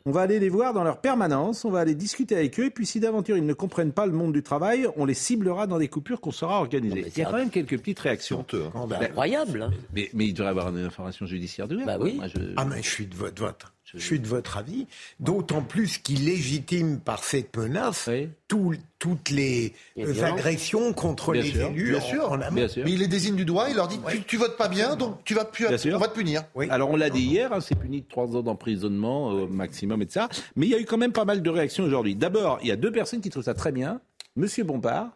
On 0.06 0.12
va 0.12 0.22
aller 0.22 0.40
les 0.40 0.50
voir 0.50 0.74
dans 0.74 0.84
leur 0.84 1.02
permanence, 1.02 1.66
on 1.66 1.70
va 1.72 1.80
aller 1.80 1.94
discuter 1.96 2.36
avec 2.36 2.60
eux, 2.60 2.66
et 2.66 2.70
puis 2.70 2.86
si 2.86 3.00
d'aventure 3.00 3.36
ils 3.38 3.46
ne 3.46 3.54
comprennent 3.54 3.92
pas 3.92 4.06
le 4.06 4.14
monde 4.14 4.32
du 4.34 4.42
travail, 4.44 4.88
on 4.96 5.06
les 5.06 5.14
ciblera 5.14 5.68
dans 5.68 5.78
des 5.78 5.88
coupures 5.90 6.22
qu'on 6.22 6.32
saura 6.32 6.60
organiser. 6.62 7.06
Il 7.16 7.18
y 7.20 7.22
a 7.22 7.26
quand 7.30 7.38
même 7.38 7.50
quelques 7.50 7.78
petites 7.78 8.00
réactions. 8.00 8.40
hein. 8.40 8.88
C'est 9.00 9.06
incroyable. 9.08 9.62
hein. 9.64 9.72
Mais, 9.94 10.10
mais 10.14 10.26
il 10.28 10.34
devrait 10.34 10.50
avoir 10.52 10.70
une 10.70 10.86
information 10.86 11.26
judiciaire 11.26 11.68
de 11.68 11.78
Bah 11.86 11.98
oui. 12.00 12.16
Moi, 12.16 12.28
je- 12.28 12.54
Ah 12.56 12.66
mais 12.66 12.82
je 12.82 12.90
suis 12.90 13.06
de 13.08 13.16
votre, 13.16 13.42
votre- 13.44 13.74
je 13.93 14.04
suis 14.06 14.19
de 14.19 14.28
votre 14.28 14.58
avis, 14.58 14.88
d'autant 15.19 15.62
plus 15.62 15.97
qu'il 15.97 16.25
légitime 16.25 16.99
par 16.99 17.23
cette 17.23 17.56
menace 17.58 18.10
tout- 18.47 18.75
toutes 18.99 19.30
les, 19.30 19.73
euh, 19.97 20.23
agressions 20.23 20.91
contre 20.93 21.32
Bien 21.34 21.41
les 21.41 21.52
sûr, 21.52 21.67
élus 21.67 21.89
bien 21.91 21.97
en- 21.99 22.02
sûr. 22.02 22.32
en. 22.34 22.38
Mais 22.52 22.67
il 22.88 22.99
les 22.99 23.08
désigne 23.08 23.36
du 23.36 23.45
doigt, 23.45 23.69
il 23.69 23.75
leur 23.75 23.88
dit 23.88 23.99
tu, 24.10 24.21
tu 24.23 24.38
votes 24.38 24.58
pas 24.58 24.67
bien, 24.67 24.95
donc 24.95 25.23
tu 25.23 25.34
vas 25.34 25.45
plus, 25.45 25.67
Bien 25.67 25.78
sûr. 25.78 25.95
on 25.95 25.99
va 25.99 26.08
te 26.08 26.15
punir. 26.15 26.43
Alors 26.69 26.89
on 26.89 26.95
l'a 26.95 27.10
dit 27.10 27.21
hier, 27.21 27.54
hein, 27.54 27.62
c'est 27.62 27.75
puni 27.75 28.02
de 28.02 28.08
trois 28.08 28.36
ans 28.36 28.41
d'emprisonnement 28.41 29.28
au 29.30 29.47
maximum 29.47 30.02
et 30.02 30.06
de 30.06 30.12
ça. 30.12 30.30
Mais 30.56 30.65
il 30.67 30.69
y 30.71 30.75
a 30.75 30.80
eu 30.80 30.86
quand 30.86 30.97
même 30.97 31.13
pas 31.13 31.25
mal 31.25 31.41
de 31.41 31.49
réactions 31.49 31.84
aujourd'hui. 31.84 32.15
D'abord, 32.15 32.60
il 32.62 32.67
y 32.67 32.71
a 32.71 32.75
deux 32.75 32.91
personnes 32.91 33.21
qui 33.21 33.30
trouvent 33.30 33.43
ça 33.43 33.54
très 33.54 33.71
bien, 33.71 34.02
Monsieur 34.36 34.63
Bompard 34.63 35.10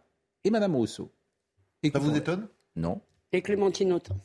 et 0.43 0.49
Madame 0.49 0.75
Rousseau. 0.75 1.12
Ça 1.91 1.99
vous 1.99 2.15
étonne? 2.15 2.47
Non. 2.75 3.01
Et 3.33 3.41
Clémentine 3.41 3.91
Autain. 3.93 4.15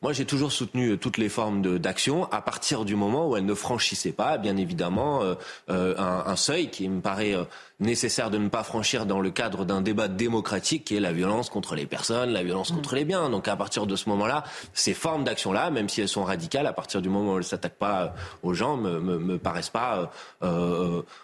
Moi, 0.00 0.12
j'ai 0.12 0.24
toujours 0.24 0.52
soutenu 0.52 0.90
euh, 0.90 0.96
toutes 0.96 1.18
les 1.18 1.28
formes 1.28 1.60
de- 1.60 1.76
d'action 1.76 2.30
à 2.30 2.40
partir 2.40 2.84
du 2.84 2.94
moment 2.94 3.28
où 3.28 3.36
elles 3.36 3.44
ne 3.44 3.54
franchissaient 3.54 4.12
pas, 4.12 4.38
bien 4.38 4.56
évidemment, 4.56 5.22
euh, 5.22 5.34
euh, 5.70 5.94
un, 5.98 6.24
un 6.30 6.36
seuil 6.36 6.70
qui 6.70 6.88
me 6.88 7.00
paraît 7.00 7.34
euh, 7.34 7.44
nécessaire 7.80 8.30
de 8.30 8.38
ne 8.38 8.48
pas 8.48 8.62
franchir 8.62 9.06
dans 9.06 9.20
le 9.20 9.30
cadre 9.30 9.64
d'un 9.64 9.80
débat 9.80 10.06
démocratique 10.08 10.84
qui 10.84 10.96
est 10.96 11.00
la 11.00 11.12
violence 11.12 11.50
contre 11.50 11.74
les 11.74 11.86
personnes, 11.86 12.30
la 12.30 12.42
violence 12.44 12.70
contre 12.72 12.94
les 12.94 13.04
biens. 13.04 13.28
Donc 13.30 13.48
à 13.48 13.56
partir 13.56 13.86
de 13.86 13.96
ce 13.96 14.08
moment-là, 14.08 14.44
ces 14.72 14.94
formes 14.94 15.24
d'action-là, 15.24 15.70
même 15.70 15.88
si 15.88 16.00
elles 16.00 16.08
sont 16.08 16.24
radicales, 16.24 16.66
à 16.66 16.72
partir 16.72 17.02
du 17.02 17.08
moment 17.08 17.34
où 17.34 17.38
elles 17.38 17.44
s'attaquent 17.44 17.78
pas 17.78 18.14
aux 18.42 18.54
gens, 18.54 18.76
me, 18.76 19.00
me, 19.00 19.18
me 19.18 19.38
paraissent 19.38 19.68
pas 19.70 20.10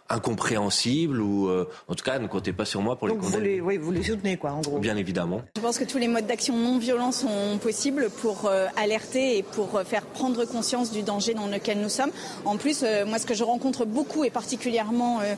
incompréhensibles 0.08 1.20
ou 1.20 1.48
euh, 1.48 1.68
en 1.88 1.94
tout 1.94 2.04
cas 2.04 2.18
ne 2.18 2.26
comptez 2.26 2.52
pas 2.52 2.64
sur 2.64 2.82
moi 2.82 2.96
pour 2.96 3.08
Donc 3.08 3.18
les 3.18 3.22
vous 3.24 3.30
condamner. 3.32 3.48
les, 3.54 3.60
oui, 3.60 3.76
vous 3.76 3.90
les 3.92 4.02
soutenez, 4.02 4.36
quoi, 4.36 4.52
en 4.52 4.60
gros. 4.60 4.78
Bien 4.78 4.96
évidemment. 4.96 5.42
Je 5.56 5.60
pense 5.60 5.78
que 5.78 5.84
tous 5.84 5.98
les 5.98 6.08
modes 6.08 6.26
d'action 6.26 6.56
non 6.56 6.78
violents 6.78 7.12
sont 7.12 7.58
possibles 7.62 8.08
pour 8.20 8.46
euh, 8.46 8.63
alerter 8.76 9.38
et 9.38 9.42
pour 9.42 9.76
euh, 9.76 9.84
faire 9.84 10.02
prendre 10.06 10.44
conscience 10.44 10.90
du 10.90 11.02
danger 11.02 11.34
dans 11.34 11.46
lequel 11.46 11.78
nous 11.80 11.88
sommes. 11.88 12.10
En 12.44 12.56
plus, 12.56 12.82
euh, 12.82 13.04
moi, 13.06 13.18
ce 13.18 13.26
que 13.26 13.34
je 13.34 13.44
rencontre 13.44 13.84
beaucoup 13.84 14.24
et 14.24 14.30
particulièrement 14.30 15.20
euh, 15.20 15.34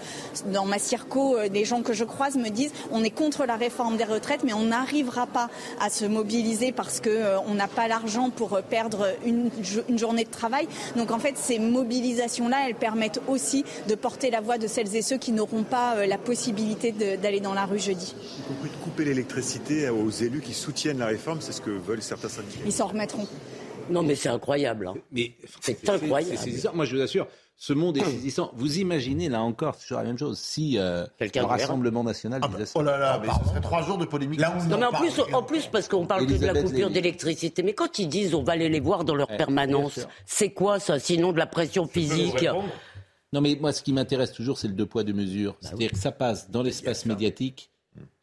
dans 0.52 0.64
ma 0.64 0.78
circo, 0.78 1.36
euh, 1.36 1.48
des 1.48 1.64
gens 1.64 1.82
que 1.82 1.92
je 1.92 2.04
croise 2.04 2.36
me 2.36 2.48
disent 2.50 2.72
on 2.90 3.02
est 3.04 3.10
contre 3.10 3.44
la 3.46 3.56
réforme 3.56 3.96
des 3.96 4.04
retraites, 4.04 4.42
mais 4.44 4.52
on 4.52 4.62
n'arrivera 4.64 5.26
pas 5.26 5.48
à 5.80 5.90
se 5.90 6.04
mobiliser 6.04 6.72
parce 6.72 7.00
que 7.00 7.10
euh, 7.10 7.38
on 7.46 7.54
n'a 7.54 7.68
pas 7.68 7.88
l'argent 7.88 8.30
pour 8.30 8.54
euh, 8.54 8.62
perdre 8.62 9.08
une, 9.24 9.50
jo- 9.62 9.82
une 9.88 9.98
journée 9.98 10.24
de 10.24 10.30
travail. 10.30 10.68
Donc 10.96 11.10
en 11.10 11.18
fait, 11.18 11.34
ces 11.36 11.58
mobilisations-là, 11.58 12.68
elles 12.68 12.74
permettent 12.74 13.20
aussi 13.28 13.64
de 13.88 13.94
porter 13.94 14.30
la 14.30 14.40
voix 14.40 14.58
de 14.58 14.66
celles 14.66 14.94
et 14.96 15.02
ceux 15.02 15.16
qui 15.18 15.32
n'auront 15.32 15.62
pas 15.62 15.96
euh, 15.96 16.06
la 16.06 16.18
possibilité 16.18 16.92
d'aller 16.92 17.40
dans 17.40 17.54
la 17.54 17.64
rue 17.64 17.78
jeudi. 17.78 18.14
Y 18.38 18.42
compris 18.48 18.70
de 18.70 18.84
couper 18.84 19.04
l'électricité 19.04 19.88
aux 19.88 20.10
élus 20.10 20.40
qui 20.40 20.54
soutiennent 20.54 20.98
la 20.98 21.06
réforme, 21.06 21.40
c'est 21.40 21.52
ce 21.52 21.60
que 21.60 21.70
veulent 21.70 22.02
certains 22.02 22.28
syndicats. 22.28 22.60
Ils 22.66 22.72
s'en 22.72 22.86
remettront. 22.86 23.15
Non, 23.88 24.02
mais 24.02 24.14
c'est 24.16 24.28
incroyable. 24.28 24.88
hein. 24.88 24.94
Mais 25.12 25.32
c'est 25.60 25.88
incroyable. 25.88 26.36
C'est 26.36 26.44
saisissant. 26.44 26.70
Moi, 26.74 26.84
je 26.86 26.96
vous 26.96 27.02
assure, 27.02 27.28
ce 27.56 27.72
monde 27.72 27.96
est 27.96 28.04
saisissant. 28.04 28.50
Vous 28.56 28.78
imaginez, 28.80 29.28
là 29.28 29.40
encore, 29.42 29.76
c'est 29.76 29.82
toujours 29.82 29.98
la 29.98 30.04
même 30.04 30.18
chose, 30.18 30.38
si 30.38 30.76
euh, 30.76 31.06
Quelqu'un 31.18 31.42
le. 31.42 31.46
Rassemblement 31.46 32.02
national 32.02 32.40
disait 32.50 32.66
ça. 32.66 32.72
Oh 32.74 32.82
là 32.82 32.98
là, 32.98 33.20
mais 33.22 33.28
ce 33.42 33.48
serait 33.50 33.60
trois 33.60 33.82
jours 33.82 33.96
de 33.98 34.04
polémique. 34.04 34.40
Non, 34.40 34.76
mais 34.78 34.86
en 34.86 34.92
plus, 34.92 35.20
en 35.32 35.42
plus 35.42 35.66
parce 35.66 35.86
qu'on 35.88 36.04
parle 36.04 36.26
que 36.26 36.32
de 36.34 36.46
la 36.46 36.60
coupure 36.62 36.90
d'électricité. 36.90 37.62
Mais 37.62 37.74
quand 37.74 37.98
ils 38.00 38.08
disent 38.08 38.34
on 38.34 38.42
va 38.42 38.52
aller 38.54 38.68
les 38.68 38.80
voir 38.80 39.04
dans 39.04 39.14
leur 39.14 39.30
Ouais, 39.30 39.36
permanence, 39.36 40.00
c'est 40.26 40.50
quoi 40.50 40.80
ça 40.80 40.98
Sinon 40.98 41.32
de 41.32 41.38
la 41.38 41.46
pression 41.46 41.86
physique 41.86 42.44
Non, 43.32 43.40
mais 43.40 43.56
moi, 43.60 43.72
ce 43.72 43.82
qui 43.82 43.92
m'intéresse 43.92 44.32
toujours, 44.32 44.58
c'est 44.58 44.68
le 44.68 44.74
deux 44.74 44.86
poids, 44.86 45.04
deux 45.04 45.12
mesures. 45.12 45.52
Bah 45.52 45.58
C'est-à-dire 45.68 45.90
que 45.92 45.98
ça 45.98 46.10
passe 46.12 46.50
dans 46.50 46.62
l'espace 46.62 47.06
médiatique. 47.06 47.70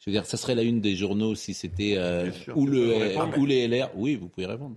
Je 0.04 0.10
veux 0.10 0.16
dire, 0.16 0.26
ça 0.26 0.36
serait 0.36 0.54
la 0.54 0.64
une 0.64 0.82
des 0.82 0.98
journaux 0.98 1.34
si 1.34 1.54
c'était 1.54 1.96
euh, 1.98 2.30
ou, 2.56 2.68
le, 2.68 3.46
les 3.46 3.68
LR. 3.70 3.90
Oui, 3.96 4.18
vous 4.18 4.28
pouvez 4.28 4.46
répondre. 4.46 4.76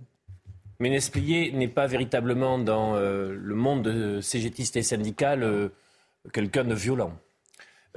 Mais 0.79 0.89
Nesplier 0.89 1.51
n'est 1.51 1.67
pas 1.67 1.85
véritablement 1.85 2.57
dans 2.57 2.95
euh, 2.95 3.35
le 3.37 3.55
monde 3.55 4.21
cégétiste 4.21 4.77
et 4.77 4.83
syndical 4.83 5.43
euh, 5.43 5.69
quelqu'un 6.31 6.63
de 6.63 6.73
violent. 6.73 7.11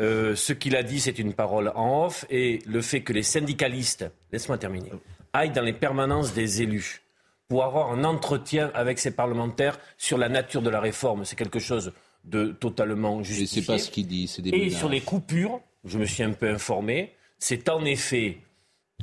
Euh, 0.00 0.34
ce 0.34 0.52
qu'il 0.52 0.74
a 0.74 0.82
dit, 0.82 0.98
c'est 0.98 1.20
une 1.20 1.32
parole 1.32 1.70
en 1.76 2.06
off, 2.06 2.24
et 2.30 2.58
le 2.66 2.80
fait 2.80 3.02
que 3.02 3.12
les 3.12 3.22
syndicalistes, 3.22 4.10
laisse-moi 4.32 4.58
terminer, 4.58 4.90
aillent 5.32 5.52
dans 5.52 5.62
les 5.62 5.72
permanences 5.72 6.34
des 6.34 6.62
élus 6.62 7.02
pour 7.48 7.64
avoir 7.64 7.92
un 7.92 8.02
entretien 8.02 8.72
avec 8.74 8.98
ces 8.98 9.10
parlementaires 9.12 9.78
sur 9.98 10.18
la 10.18 10.28
nature 10.28 10.62
de 10.62 10.70
la 10.70 10.80
réforme, 10.80 11.24
c'est 11.24 11.36
quelque 11.36 11.60
chose 11.60 11.92
de 12.24 12.48
totalement 12.48 13.22
justifié. 13.22 13.60
c'est 13.62 13.66
pas 13.66 13.78
ce 13.78 13.90
qu'il 13.90 14.06
dit, 14.06 14.26
c'est 14.26 14.42
des 14.42 14.50
Et 14.50 14.58
menaces. 14.66 14.78
sur 14.78 14.88
les 14.88 15.00
coupures, 15.00 15.60
je 15.84 15.98
me 15.98 16.06
suis 16.06 16.22
un 16.22 16.32
peu 16.32 16.48
informé, 16.48 17.12
c'est 17.40 17.68
en 17.68 17.84
effet 17.84 18.38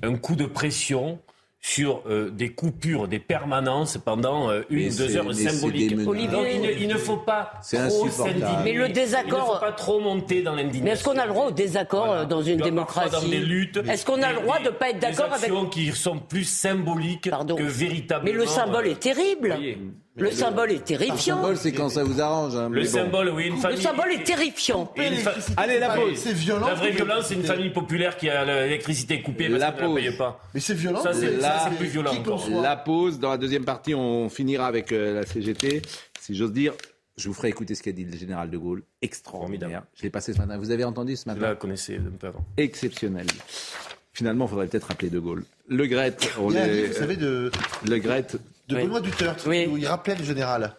un 0.03 0.15
coup 0.15 0.35
de 0.37 0.45
pression 0.45 1.19
sur 1.59 2.03
euh, 2.07 2.29
des 2.29 2.49
coupures, 2.49 3.07
des 3.07 3.17
permanences 3.17 3.97
pendant 3.97 4.51
euh, 4.51 4.61
une 4.69 4.87
ou 4.87 4.95
deux 4.95 5.17
heures 5.17 5.33
symboliques. 5.33 5.89
des. 5.95 6.31
Donc 6.31 6.45
il 6.53 6.61
ne, 6.61 6.71
il 6.71 6.87
ne 6.87 6.95
faut 6.97 7.17
pas 7.17 7.51
trop. 7.89 8.25
Mais 8.63 8.73
le 8.73 8.89
désaccord- 8.89 9.39
Il 9.39 9.49
ne 9.49 9.53
faut 9.55 9.59
pas 9.59 9.71
trop 9.71 9.99
monter 9.99 10.43
dans 10.43 10.53
l'indignation. 10.53 10.83
Mais 10.85 10.91
est-ce 10.91 11.03
qu'on 11.03 11.17
a 11.17 11.25
le 11.25 11.31
droit 11.33 11.47
au 11.47 11.51
désaccord 11.51 12.11
euh, 12.11 12.25
dans 12.25 12.43
une 12.43 12.57
démocratie 12.57 13.11
dans 13.11 13.27
des 13.27 13.39
luttes, 13.39 13.77
Est-ce 13.89 14.05
qu'on 14.05 14.21
a 14.21 14.27
des- 14.27 14.33
le 14.35 14.41
droit 14.41 14.59
de 14.59 14.63
des- 14.65 14.69
ne 14.69 14.73
pas 14.75 14.89
être 14.91 14.99
des 14.99 15.07
d'accord 15.07 15.25
avec 15.33 15.43
actions 15.45 15.65
qui 15.65 15.87
sont 15.93 16.19
plus 16.19 16.43
symboliques 16.45 17.23
que 17.23 17.63
véritablement. 17.63 18.31
Mais 18.31 18.37
le 18.37 18.45
symbole 18.45 18.85
euh, 18.85 18.91
est 18.91 18.99
terrible. 18.99 19.49
voyez. 19.49 19.77
Le 20.17 20.31
symbole 20.31 20.71
est 20.71 20.75
Le 20.75 20.79
terrifiant. 20.81 21.35
symbole, 21.37 21.57
c'est 21.57 21.71
quand 21.71 21.89
ça 21.89 22.03
vous 22.03 22.19
arrange. 22.19 22.55
hein, 22.55 22.69
Le 22.71 22.81
bon. 22.81 22.87
symbole, 22.87 23.29
oui, 23.29 23.45
une 23.47 23.55
Le 23.55 23.61
famille. 23.61 23.81
symbole 23.81 24.11
est 24.13 24.23
terrifiant. 24.23 24.91
Et 24.95 25.07
une 25.07 25.15
fa- 25.15 25.35
Allez, 25.57 25.77
la 25.79 25.89
pause. 25.89 26.15
C'est 26.15 26.33
violent. 26.33 26.67
La 26.67 26.73
vraie 26.73 26.91
violence, 26.91 27.27
c'est 27.27 27.35
une 27.35 27.43
famille 27.43 27.69
populaire 27.69 28.17
qui 28.17 28.27
a 28.29 28.43
l'électricité 28.43 29.21
coupée 29.21 29.47
parce 29.49 29.59
La 29.59 29.71
qu'elle 29.71 29.75
ne 29.75 29.81
la 29.81 29.87
pause. 29.87 30.01
paye 30.09 30.17
pas. 30.17 30.41
Mais 30.55 30.59
c'est 30.59 30.73
violent. 30.73 31.03
Ça, 31.03 31.13
c'est 31.13 31.39
c'est 31.39 31.77
plus 31.77 31.85
violent 31.87 32.13
encore. 32.15 32.49
La 32.61 32.75
pause. 32.75 33.19
Dans 33.19 33.29
la 33.29 33.37
deuxième 33.37 33.63
partie, 33.65 33.93
on 33.93 34.27
finira 34.29 34.65
avec 34.67 34.91
euh, 34.91 35.13
la 35.19 35.25
CGT. 35.25 35.83
Si 36.19 36.35
j'ose 36.35 36.51
dire, 36.51 36.73
je 37.15 37.27
vous 37.27 37.33
ferai 37.35 37.49
écouter 37.49 37.75
ce 37.75 37.83
qu'a 37.83 37.91
dit 37.91 38.03
le 38.05 38.17
général 38.17 38.49
de 38.49 38.57
Gaulle. 38.57 38.83
Extraordinaire. 39.03 39.83
Je 39.95 40.03
l'ai 40.03 40.09
passé 40.09 40.33
ce 40.33 40.39
matin. 40.39 40.57
Vous 40.57 40.71
avez 40.71 40.83
entendu 40.83 41.15
ce 41.15 41.23
Je 41.25 41.29
matin 41.29 41.47
la 41.49 41.55
connaissais 41.55 41.97
un 41.97 42.17
peu 42.17 42.27
avant. 42.27 42.43
Exceptionnel. 42.57 43.27
Finalement, 44.13 44.45
il 44.45 44.49
faudrait 44.49 44.67
peut-être 44.67 44.89
appeler 44.91 45.11
de 45.11 45.19
Gaulle. 45.19 45.43
Le 45.67 45.85
Gret, 45.85 46.15
on 46.39 46.49
livre, 46.49 46.87
vous 46.87 46.93
savez, 46.93 47.17
de, 47.17 47.51
le 47.87 47.97
Gret, 47.99 48.25
de 48.67 48.75
Oui. 48.75 48.83
Benoît 48.83 49.01
Duterte, 49.01 49.45
Oui. 49.47 49.67
où 49.71 49.77
il 49.77 49.87
rappelait 49.87 50.15
le 50.15 50.23
général. 50.23 50.75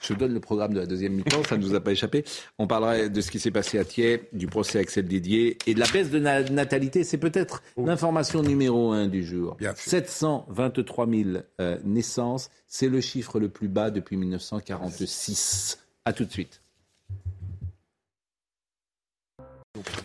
Je 0.00 0.14
donne 0.14 0.32
le 0.32 0.40
programme 0.40 0.72
de 0.72 0.78
la 0.80 0.86
deuxième 0.86 1.12
mi-temps, 1.12 1.42
ça 1.44 1.58
ne 1.58 1.62
nous 1.62 1.74
a 1.74 1.80
pas 1.80 1.92
échappé. 1.92 2.24
On 2.58 2.66
parlera 2.66 3.08
de 3.08 3.20
ce 3.20 3.30
qui 3.30 3.38
s'est 3.38 3.50
passé 3.50 3.78
à 3.78 3.84
Thiers, 3.84 4.28
du 4.32 4.46
procès 4.46 4.78
Axel 4.78 5.06
Didier 5.06 5.58
et 5.66 5.74
de 5.74 5.80
la 5.80 5.86
baisse 5.86 6.10
de 6.10 6.18
la 6.18 6.42
natalité. 6.44 7.04
C'est 7.04 7.18
peut-être 7.18 7.62
l'information 7.76 8.42
numéro 8.42 8.92
un 8.92 9.08
du 9.08 9.24
jour. 9.24 9.56
723 9.74 11.06
000 11.08 11.28
euh, 11.60 11.78
naissances, 11.84 12.50
c'est 12.66 12.88
le 12.88 13.00
chiffre 13.02 13.38
le 13.40 13.48
plus 13.48 13.68
bas 13.68 13.90
depuis 13.90 14.16
1946. 14.16 15.78
À 16.04 16.12
tout 16.12 16.24
de 16.24 16.30
suite. 16.32 16.62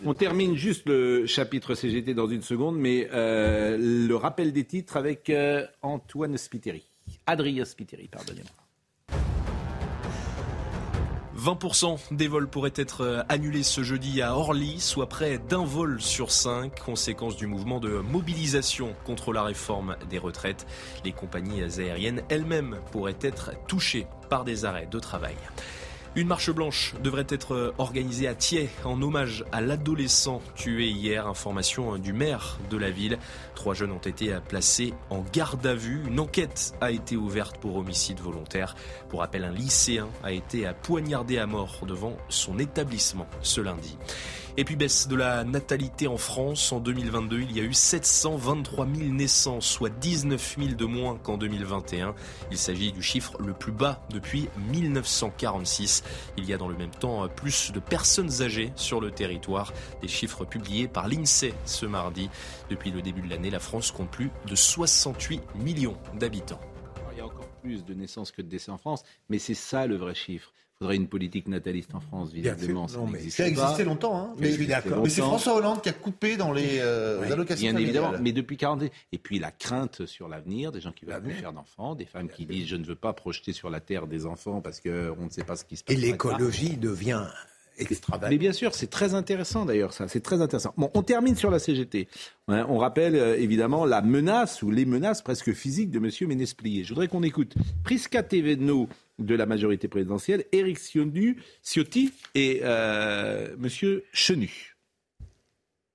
On 0.04 0.14
termine 0.14 0.56
juste 0.56 0.86
le 0.86 1.26
chapitre 1.26 1.74
CGT 1.74 2.14
dans 2.14 2.28
une 2.28 2.42
seconde, 2.42 2.76
mais 2.76 3.08
euh, 3.12 3.76
le 3.78 4.14
rappel 4.16 4.52
des 4.52 4.64
titres 4.64 4.96
avec 4.96 5.30
euh, 5.30 5.66
Antoine 5.82 6.36
Spiteri. 6.36 6.84
Adrien 7.26 7.64
Spiteri, 7.64 8.08
pardonnez-moi. 8.08 8.50
20% 11.42 12.14
des 12.14 12.28
vols 12.28 12.48
pourraient 12.48 12.72
être 12.76 13.00
euh, 13.00 13.22
annulés 13.28 13.64
ce 13.64 13.82
jeudi 13.82 14.22
à 14.22 14.36
Orly, 14.36 14.78
soit 14.78 15.08
près 15.08 15.38
d'un 15.38 15.64
vol 15.64 16.00
sur 16.00 16.30
cinq, 16.30 16.78
conséquence 16.80 17.36
du 17.36 17.46
mouvement 17.46 17.80
de 17.80 17.98
mobilisation 17.98 18.94
contre 19.04 19.32
la 19.32 19.42
réforme 19.42 19.96
des 20.08 20.18
retraites. 20.18 20.66
Les 21.04 21.12
compagnies 21.12 21.62
aériennes 21.80 22.22
elles-mêmes 22.28 22.78
pourraient 22.92 23.16
être 23.22 23.52
touchées 23.66 24.06
par 24.30 24.44
des 24.44 24.64
arrêts 24.64 24.86
de 24.86 24.98
travail. 25.00 25.34
Une 26.14 26.28
marche 26.28 26.50
blanche 26.50 26.94
devrait 27.02 27.26
être 27.30 27.72
organisée 27.78 28.28
à 28.28 28.34
Thiers 28.34 28.68
en 28.84 29.00
hommage 29.00 29.46
à 29.50 29.62
l'adolescent 29.62 30.42
tué 30.54 30.88
hier. 30.88 31.26
Information 31.26 31.96
du 31.96 32.12
maire 32.12 32.58
de 32.70 32.76
la 32.76 32.90
ville. 32.90 33.18
Trois 33.54 33.72
jeunes 33.72 33.92
ont 33.92 33.98
été 33.98 34.36
placés 34.46 34.92
en 35.08 35.24
garde 35.32 35.66
à 35.66 35.74
vue. 35.74 36.02
Une 36.06 36.20
enquête 36.20 36.74
a 36.82 36.90
été 36.90 37.16
ouverte 37.16 37.56
pour 37.56 37.76
homicide 37.76 38.20
volontaire. 38.20 38.76
Pour 39.08 39.20
rappel, 39.20 39.42
un 39.42 39.52
lycéen 39.52 40.06
a 40.22 40.32
été 40.32 40.70
poignardé 40.82 41.38
à 41.38 41.46
mort 41.46 41.78
devant 41.86 42.18
son 42.28 42.58
établissement 42.58 43.26
ce 43.40 43.62
lundi. 43.62 43.96
Et 44.58 44.64
puis 44.64 44.76
baisse 44.76 45.08
de 45.08 45.16
la 45.16 45.44
natalité 45.44 46.06
en 46.06 46.18
France. 46.18 46.72
En 46.72 46.80
2022, 46.80 47.40
il 47.40 47.56
y 47.56 47.60
a 47.60 47.62
eu 47.62 47.72
723 47.72 48.86
000 48.86 49.10
naissances, 49.10 49.66
soit 49.66 49.88
19 49.88 50.56
000 50.58 50.74
de 50.74 50.84
moins 50.84 51.16
qu'en 51.16 51.38
2021. 51.38 52.14
Il 52.50 52.58
s'agit 52.58 52.92
du 52.92 53.02
chiffre 53.02 53.40
le 53.40 53.54
plus 53.54 53.72
bas 53.72 54.02
depuis 54.10 54.50
1946. 54.70 56.04
Il 56.36 56.44
y 56.44 56.52
a 56.52 56.58
dans 56.58 56.68
le 56.68 56.76
même 56.76 56.90
temps 56.90 57.26
plus 57.28 57.72
de 57.72 57.80
personnes 57.80 58.42
âgées 58.42 58.72
sur 58.76 59.00
le 59.00 59.10
territoire. 59.10 59.72
Des 60.02 60.08
chiffres 60.08 60.44
publiés 60.44 60.86
par 60.86 61.08
l'INSEE 61.08 61.54
ce 61.64 61.86
mardi. 61.86 62.28
Depuis 62.68 62.90
le 62.90 63.00
début 63.00 63.22
de 63.22 63.30
l'année, 63.30 63.50
la 63.50 63.60
France 63.60 63.90
compte 63.90 64.10
plus 64.10 64.30
de 64.46 64.54
68 64.54 65.40
millions 65.54 65.96
d'habitants. 66.18 66.60
Il 67.12 67.18
y 67.18 67.20
a 67.22 67.26
encore 67.26 67.48
plus 67.62 67.84
de 67.84 67.94
naissances 67.94 68.32
que 68.32 68.42
de 68.42 68.48
décès 68.48 68.70
en 68.70 68.78
France, 68.78 69.02
mais 69.30 69.38
c'est 69.38 69.54
ça 69.54 69.86
le 69.86 69.96
vrai 69.96 70.14
chiffre. 70.14 70.52
Il 70.82 70.86
faudrait 70.86 70.96
une 70.96 71.06
politique 71.06 71.46
nataliste 71.46 71.94
en 71.94 72.00
France, 72.00 72.32
visiblement. 72.32 72.88
Ça, 72.88 72.98
a 73.44 73.46
existé 73.46 73.84
longtemps, 73.84 74.16
hein. 74.16 74.34
mais, 74.36 74.50
mais 74.58 75.08
c'est 75.08 75.20
François 75.20 75.54
Hollande 75.54 75.80
qui 75.80 75.88
a 75.88 75.92
coupé 75.92 76.36
dans 76.36 76.50
les 76.50 76.80
euh, 76.80 77.22
allocations 77.30 77.70
Bien 77.70 77.80
évidemment, 77.80 78.14
mais 78.20 78.32
depuis 78.32 78.56
40 78.56 78.82
ans. 78.82 78.86
Et 79.12 79.18
puis 79.18 79.38
la 79.38 79.52
crainte 79.52 80.06
sur 80.06 80.26
l'avenir, 80.26 80.72
des 80.72 80.80
gens 80.80 80.90
qui 80.90 81.04
veulent 81.04 81.22
plus 81.22 81.34
faire 81.34 81.52
d'enfants, 81.52 81.94
des 81.94 82.04
femmes 82.04 82.28
qui 82.28 82.46
disent 82.46 82.66
je 82.66 82.76
ne 82.76 82.84
veux 82.84 82.96
pas 82.96 83.12
projeter 83.12 83.52
sur 83.52 83.70
la 83.70 83.78
terre 83.78 84.08
des 84.08 84.26
enfants 84.26 84.60
parce 84.60 84.80
qu'on 84.80 84.90
ne 85.24 85.30
sait 85.30 85.44
pas 85.44 85.54
ce 85.54 85.64
qui 85.64 85.76
se 85.76 85.84
passe. 85.84 85.94
Et 85.94 86.00
l'écologie 86.00 86.76
devient 86.76 87.26
mais 88.28 88.38
bien 88.38 88.52
sûr, 88.52 88.74
c'est 88.74 88.88
très 88.88 89.14
intéressant 89.14 89.64
d'ailleurs 89.64 89.92
ça, 89.92 90.08
c'est 90.08 90.20
très 90.20 90.40
intéressant. 90.40 90.74
Bon, 90.76 90.90
on 90.94 91.02
termine 91.02 91.36
sur 91.36 91.50
la 91.50 91.58
CGT. 91.58 92.08
On 92.48 92.78
rappelle 92.78 93.16
euh, 93.16 93.38
évidemment 93.38 93.84
la 93.84 94.02
menace 94.02 94.62
ou 94.62 94.70
les 94.70 94.84
menaces 94.84 95.22
presque 95.22 95.52
physiques 95.52 95.90
de 95.90 95.98
M. 95.98 96.28
Ménesplier. 96.28 96.84
Je 96.84 96.90
voudrais 96.90 97.08
qu'on 97.08 97.22
écoute 97.22 97.54
Prisca 97.82 98.22
Teveno 98.22 98.88
de 99.26 99.34
la 99.34 99.46
majorité 99.46 99.88
présidentielle, 99.88 100.44
Éric 100.52 100.78
Ciotti 100.78 102.12
et 102.34 102.60
euh, 102.62 103.54
M. 103.62 104.00
Chenu. 104.12 104.76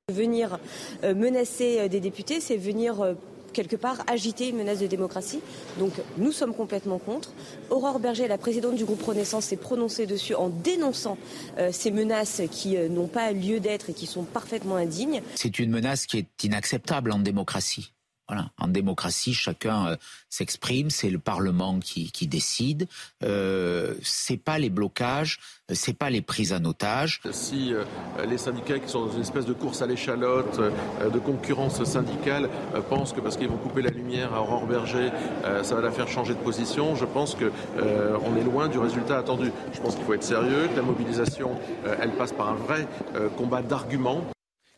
Venir 0.10 0.60
euh, 1.04 1.14
menacer 1.14 1.90
des 1.90 2.00
députés, 2.00 2.40
c'est 2.40 2.58
venir 2.58 3.16
quelque 3.58 3.76
part 3.76 4.04
agiter 4.08 4.50
une 4.50 4.58
menace 4.58 4.80
de 4.80 4.88
démocratie. 4.88 5.40
Donc 5.80 5.94
nous 6.18 6.32
sommes 6.32 6.54
complètement 6.54 7.00
contre. 7.00 7.32
Aurore 7.72 8.00
Berger, 8.00 8.28
la 8.28 8.38
présidente 8.38 8.76
du 8.76 8.86
groupe 8.86 9.02
Renaissance, 9.02 9.46
s'est 9.46 9.58
prononcée 9.58 10.06
dessus 10.06 10.36
en 10.36 10.50
dénonçant 10.50 11.18
euh, 11.58 11.72
ces 11.72 11.90
menaces 11.90 12.44
qui 12.52 12.78
euh, 12.78 12.88
n'ont 12.88 13.08
pas 13.08 13.32
lieu 13.32 13.60
d'être 13.60 13.90
et 13.90 13.94
qui 13.94 14.06
sont 14.06 14.24
parfaitement 14.24 14.76
indignes. 14.76 15.22
C'est 15.34 15.58
une 15.58 15.72
menace 15.72 16.06
qui 16.06 16.20
est 16.20 16.44
inacceptable 16.44 17.12
en 17.12 17.18
démocratie. 17.18 17.94
Voilà. 18.28 18.50
En 18.60 18.68
démocratie, 18.68 19.34
chacun 19.34 19.88
euh, 19.88 19.96
s'exprime, 20.30 20.90
c'est 20.90 21.10
le 21.10 21.20
Parlement 21.20 21.80
qui, 21.80 22.12
qui 22.12 22.28
décide. 22.28 22.88
Euh, 23.24 23.96
c'est 24.04 24.38
pas 24.38 24.60
les 24.60 24.70
blocages, 24.70 25.40
c'est 25.74 25.98
pas 25.98 26.10
les 26.10 26.22
prises 26.22 26.52
en 26.52 26.64
otage. 26.66 27.22
Si 27.32 27.74
euh, 27.74 27.84
les 28.28 28.38
syndicats 28.38 28.80
qui 28.80 28.90
sont 28.90 29.06
dans 29.06 29.14
une 29.14 29.22
espèce 29.22 29.46
de 29.46 29.54
course 29.54 29.82
à 29.82 29.88
l'échalote, 29.88 30.60
euh, 30.60 31.10
de 31.10 31.20
concurrence 31.20 31.84
syndicale, 31.86 32.50
pensent 32.90 33.14
que 33.14 33.22
parce 33.22 33.38
qu'ils 33.38 33.48
vont 33.48 33.58
couper 33.58 33.82
la 33.82 33.92
lumière 33.92 34.34
à 34.34 34.42
Aurore 34.42 34.68
Berger, 34.68 35.10
ça 35.64 35.76
va 35.76 35.82
la 35.82 35.92
faire 35.92 36.08
changer 36.08 36.34
de 36.34 36.40
position, 36.40 36.96
je 36.96 37.06
pense 37.06 37.36
que 37.36 37.52
on 37.78 38.36
est 38.36 38.44
loin 38.44 38.68
du 38.68 38.78
résultat 38.78 39.18
attendu. 39.18 39.52
Je 39.74 39.80
pense 39.80 39.96
qu'il 39.96 40.04
faut 40.04 40.14
être 40.14 40.24
sérieux, 40.24 40.68
que 40.68 40.76
la 40.76 40.82
mobilisation, 40.82 41.58
elle 42.00 42.12
passe 42.12 42.34
par 42.34 42.50
un 42.50 42.56
vrai 42.56 42.88
combat 43.38 43.62
d'arguments. 43.62 44.24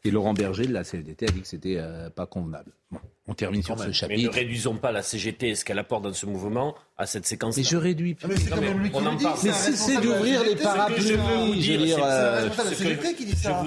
Et 0.06 0.12
Laurent 0.12 0.34
Berger 0.34 0.66
de 0.66 0.74
la 0.74 0.84
CFDT 0.84 1.28
a 1.28 1.32
dit 1.32 1.42
que 1.42 1.48
c'était 1.48 1.78
euh, 1.78 2.10
pas 2.10 2.26
convenable. 2.26 2.72
Bon, 2.90 3.00
on 3.30 3.36
termine 3.36 3.62
sur 3.62 3.78
ce 3.78 3.92
chapitre. 3.92 4.20
Mais 4.20 4.28
ne 4.28 4.34
réduisons 4.34 4.76
pas 4.76 4.92
la 4.92 5.04
CGT 5.04 5.50
et 5.50 5.56
ce 5.56 5.64
qu'elle 5.64 5.78
apporte 5.78 6.04
dans 6.04 6.14
ce 6.14 6.26
mouvement 6.26 6.76
à 6.98 7.06
cette 7.06 7.28
séquence. 7.28 7.58
Mais 7.58 7.64
je 7.64 7.78
réduis. 7.78 8.18
Ah, 8.24 8.28
mais 8.28 8.36
c'est 8.36 8.50
quand 8.50 8.60
même 8.60 8.80
lui 8.80 8.92
qui 8.92 9.00
le 9.00 9.16
dit. 9.18 9.26
Mais 9.44 9.52
c'est 9.54 10.02
d'ouvrir 10.02 10.44
les 10.44 10.56
parapluies. 10.56 11.62
Je 11.62 11.74
veux 11.74 11.86
dire, 11.86 12.00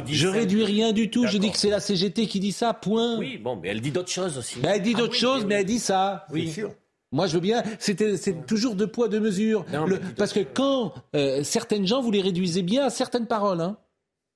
je 0.09 0.29
réduis 0.29 0.65
rien 0.65 0.93
du 0.93 1.11
tout. 1.11 1.27
Je 1.27 1.39
dis 1.39 1.51
que 1.51 1.59
c'est 1.59 1.71
la 1.71 1.81
CGT 1.81 2.27
qui 2.27 2.41
dit 2.41 2.53
ça. 2.53 2.75
Point. 2.75 3.19
Oui, 3.19 3.39
bon, 3.39 3.57
mais 3.57 3.69
elle 3.69 3.81
dit 3.81 3.93
d'autres 3.93 4.11
choses 4.11 4.37
aussi. 4.37 4.59
Mais 4.61 4.71
elle 4.75 4.83
dit 4.83 4.95
d'autres 4.95 5.15
choses, 5.15 5.45
mais 5.47 5.55
elle 5.57 5.67
dit 5.67 5.79
ça. 5.79 6.27
Oui. 6.33 6.53
Moi, 7.13 7.27
je 7.27 7.35
veux 7.35 7.41
bien. 7.41 7.63
C'était, 7.79 8.17
c'est 8.17 8.47
toujours 8.47 8.75
deux 8.75 8.87
poids, 8.87 9.09
deux 9.09 9.21
mesures. 9.21 9.65
parce 10.17 10.33
que 10.33 10.41
quand 10.41 10.95
euh, 11.15 11.45
certaines 11.45 11.87
gens, 11.87 12.01
vous 12.01 12.11
les 12.11 12.23
réduisez 12.23 12.63
bien 12.63 12.87
à 12.87 12.91
certaines 12.91 13.27
paroles, 13.27 13.61
hein 13.61 13.77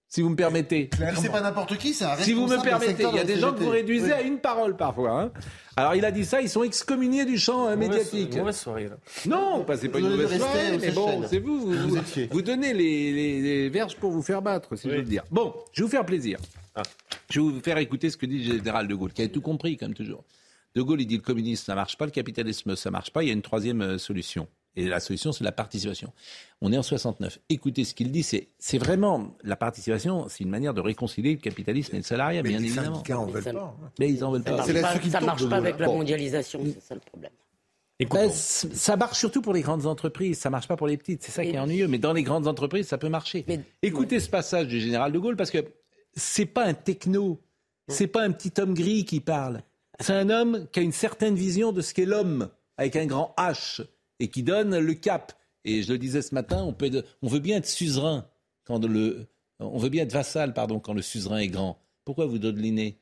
si 0.09 0.23
vous 0.23 0.31
me 0.31 0.37
permettez. 0.37 0.88
C'est 1.21 1.31
pas 1.31 1.40
n'importe 1.40 1.77
qui, 1.79 1.92
c'est 1.92 2.05
un 2.05 2.16
Si 2.16 2.33
vous 2.33 2.47
me 2.47 2.62
permettez, 2.62 3.05
il 3.11 3.16
y 3.16 3.19
a 3.19 3.25
des 3.25 3.38
gens 3.38 3.53
que 3.53 3.61
vous 3.61 3.71
réduisez 3.71 4.12
à 4.12 4.23
une 4.23 4.38
parole 4.38 4.77
parfois. 4.77 5.23
Hein. 5.23 5.33
Alors 5.77 5.95
il 5.95 6.05
a 6.05 6.11
dit 6.11 6.25
ça, 6.25 6.40
ils 6.40 6.49
sont 6.49 6.62
excommuniés 6.62 7.25
du 7.25 7.37
champ 7.37 7.69
euh, 7.69 7.77
médiatique. 7.77 8.37
Mauvaise 8.37 8.57
soirée. 8.57 8.88
Là. 8.88 8.97
Non, 9.27 9.64
pas 9.64 9.77
c'est 9.77 9.88
pas 9.88 9.99
une 9.99 10.09
mauvaise 10.09 10.38
soirée, 10.38 10.79
mais 10.81 10.90
bon, 10.90 11.23
c'est 11.29 11.38
vous, 11.38 11.73
vous, 11.73 11.99
vous, 12.31 12.42
donnez 12.42 12.73
les, 12.73 13.40
les, 13.42 13.69
verges 13.69 13.97
pour 13.97 14.11
vous 14.11 14.23
faire 14.23 14.40
battre, 14.40 14.77
si 14.77 14.88
je 14.88 14.97
veux 14.97 15.03
dire. 15.03 15.25
Bon, 15.31 15.55
je 15.73 15.83
vais 15.83 15.85
vous 15.85 15.90
faire 15.90 16.07
plaisir. 16.07 16.38
Ah. 16.75 16.83
Je 17.31 17.40
vais 17.40 17.47
vous 17.47 17.61
faire 17.61 17.79
écouter 17.79 18.09
ce 18.09 18.16
que 18.16 18.27
dit 18.27 18.38
le 18.38 18.55
général 18.55 18.88
de 18.88 18.95
Gaulle, 18.95 19.12
qui 19.12 19.23
a 19.23 19.29
tout 19.29 19.40
compris 19.40 19.77
comme 19.77 19.92
toujours. 19.92 20.25
De 20.75 20.83
Gaulle, 20.83 21.01
il 21.01 21.07
dit 21.07 21.16
le 21.16 21.23
communisme, 21.23 21.64
ça 21.64 21.75
marche 21.75 21.99
pas, 21.99 22.05
le 22.05 22.11
capitalisme, 22.11 22.77
ça 22.77 22.90
marche 22.90 23.11
pas, 23.11 23.23
il 23.23 23.27
y 23.27 23.31
a 23.31 23.33
une 23.33 23.42
troisième 23.42 23.83
euh, 23.83 23.99
solution. 23.99 24.47
Et 24.77 24.87
la 24.87 25.01
solution, 25.01 25.33
c'est 25.33 25.43
la 25.43 25.53
participation. 25.53 26.12
On 26.61 26.71
est 26.73 26.77
en 26.77 26.83
69. 26.83 27.39
Écoutez 27.49 27.85
ce 27.85 27.95
qu'il 27.95 28.12
dit, 28.12 28.23
c'est, 28.23 28.49
c'est 28.59 28.77
vraiment 28.77 29.35
la 29.43 29.57
participation, 29.57 30.29
c'est 30.29 30.45
une 30.45 30.51
manière 30.51 30.75
de 30.75 30.83
réconcilier 30.83 31.33
le 31.33 31.41
capitalisme 31.41 31.95
et 31.95 31.99
le 31.99 32.05
salariat, 32.05 32.43
bien 32.43 32.59
les 32.59 32.67
évidemment. 32.67 33.03
En 33.11 33.27
veulent 33.27 33.43
pas. 33.43 33.77
Mais 33.99 34.11
ils 34.11 34.23
en 34.23 34.33
veulent 34.33 34.43
pas. 34.43 34.62
Ça 34.62 34.73
ne 34.73 35.27
marche 35.27 35.49
pas 35.49 35.57
avec 35.57 35.79
la 35.79 35.87
mondialisation, 35.87 36.61
c'est 36.65 36.83
ça 36.83 36.95
le 36.95 37.01
problème. 37.01 37.33
Ben, 37.99 38.31
ça 38.31 38.97
marche 38.97 39.19
surtout 39.19 39.41
pour 39.41 39.55
les 39.55 39.62
grandes 39.62 39.87
entreprises, 39.87 40.39
ça 40.39 40.51
marche 40.51 40.69
pas 40.69 40.77
pour 40.77 40.87
les 40.87 40.99
petites, 40.99 41.23
c'est 41.23 41.33
ça 41.33 41.43
qui 41.43 41.51
est 41.51 41.59
ennuyeux. 41.59 41.89
Mais 41.89 41.99
dans 41.99 42.12
les 42.12 42.23
grandes 42.23 42.47
entreprises, 42.47 42.89
ça 42.89 42.99
peut 42.99 43.09
marcher. 43.09 43.47
Écoutez 43.83 44.21
ce 44.21 44.29
passage 44.29 44.69
du 44.69 44.81
général 44.81 45.12
de 45.12 45.19
Gaulle 45.19 45.37
parce 45.37 45.51
que 45.51 45.65
c'est 46.15 46.47
pas 46.47 46.65
un 46.65 46.75
techno, 46.75 47.41
c'est 47.89 48.07
pas 48.07 48.23
un 48.23 48.33
petit 48.33 48.53
homme 48.61 48.75
gris 48.75 49.07
qui 49.07 49.21
parle. 49.21 49.62
C'est 50.01 50.12
un 50.12 50.29
homme 50.29 50.67
qui 50.73 50.81
a 50.81 50.83
une 50.83 50.93
certaine 50.93 51.37
vision 51.37 51.73
de 51.73 51.81
ce 51.81 51.95
qu'est 51.95 52.05
l'homme 52.05 52.51
avec 52.77 52.97
un 52.97 53.07
grand 53.07 53.35
H 53.39 53.81
et 54.21 54.29
qui 54.29 54.43
donne 54.43 54.79
le 54.79 54.95
cap. 54.95 55.33
Et 55.65 55.83
je 55.83 55.93
le 55.93 55.99
disais 55.99 56.23
ce 56.23 56.35
matin, 56.35 56.63
on, 56.63 56.73
peut, 56.73 57.03
on 57.23 57.29
veut 57.29 57.41
bien 57.41 57.57
être 57.57 57.67
suzerain 57.67 58.27
quand 58.65 58.85
le, 58.85 59.27
on 59.59 59.79
veut 59.79 59.89
bien 59.89 60.05
être 60.05 60.13
vassal, 60.13 60.53
pardon, 60.53 60.81
quand 60.81 60.93
le 60.93 61.03
suzerain 61.03 61.39
est 61.39 61.49
grand. 61.49 61.79
Pourquoi 62.05 62.27
vous 62.27 62.39
dodelinez? 62.39 62.99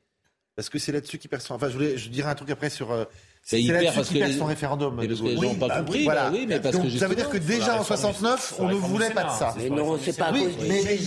Parce 0.55 0.69
que 0.69 0.79
c'est 0.79 0.91
là-dessus 0.91 1.17
qu'il 1.17 1.29
perd 1.29 1.41
son. 1.41 1.55
Enfin, 1.55 1.67
je, 1.67 1.73
voulais, 1.73 1.97
je 1.97 2.09
dirais 2.09 2.29
un 2.29 2.35
truc 2.35 2.49
après 2.49 2.69
sur. 2.69 2.91
Euh, 2.91 3.03
c'est 3.43 3.61
là-dessus 3.61 4.01
qu'il 4.03 4.19
perd 4.19 4.33
son 4.33 4.45
référendum. 4.45 4.99
Et 5.03 5.07
parce 5.07 5.19
que 5.19 5.25
les 5.25 5.35
gens 5.35 5.41
n'ont 5.41 5.55
pas 5.55 5.67
bah 5.67 5.79
compris. 5.79 6.05
Voilà. 6.05 6.29
Bah 6.29 6.31
oui, 6.33 6.45
mais 6.47 6.59
parce 6.61 6.75
Donc, 6.77 6.85
que 6.85 6.97
ça 6.97 7.07
veut 7.07 7.15
dire 7.15 7.29
que 7.29 7.37
déjà 7.37 7.79
en 7.79 7.83
69, 7.83 8.55
on 8.59 8.69
ne 8.69 8.73
voulait 8.75 9.11
pas 9.11 9.25
de 9.25 9.31
ça. 9.31 9.53
Mais 9.57 9.69
non, 9.69 9.97
c'est 10.01 10.17
pas. 10.17 10.31
Oui, 10.31 10.47
mais 10.67 10.97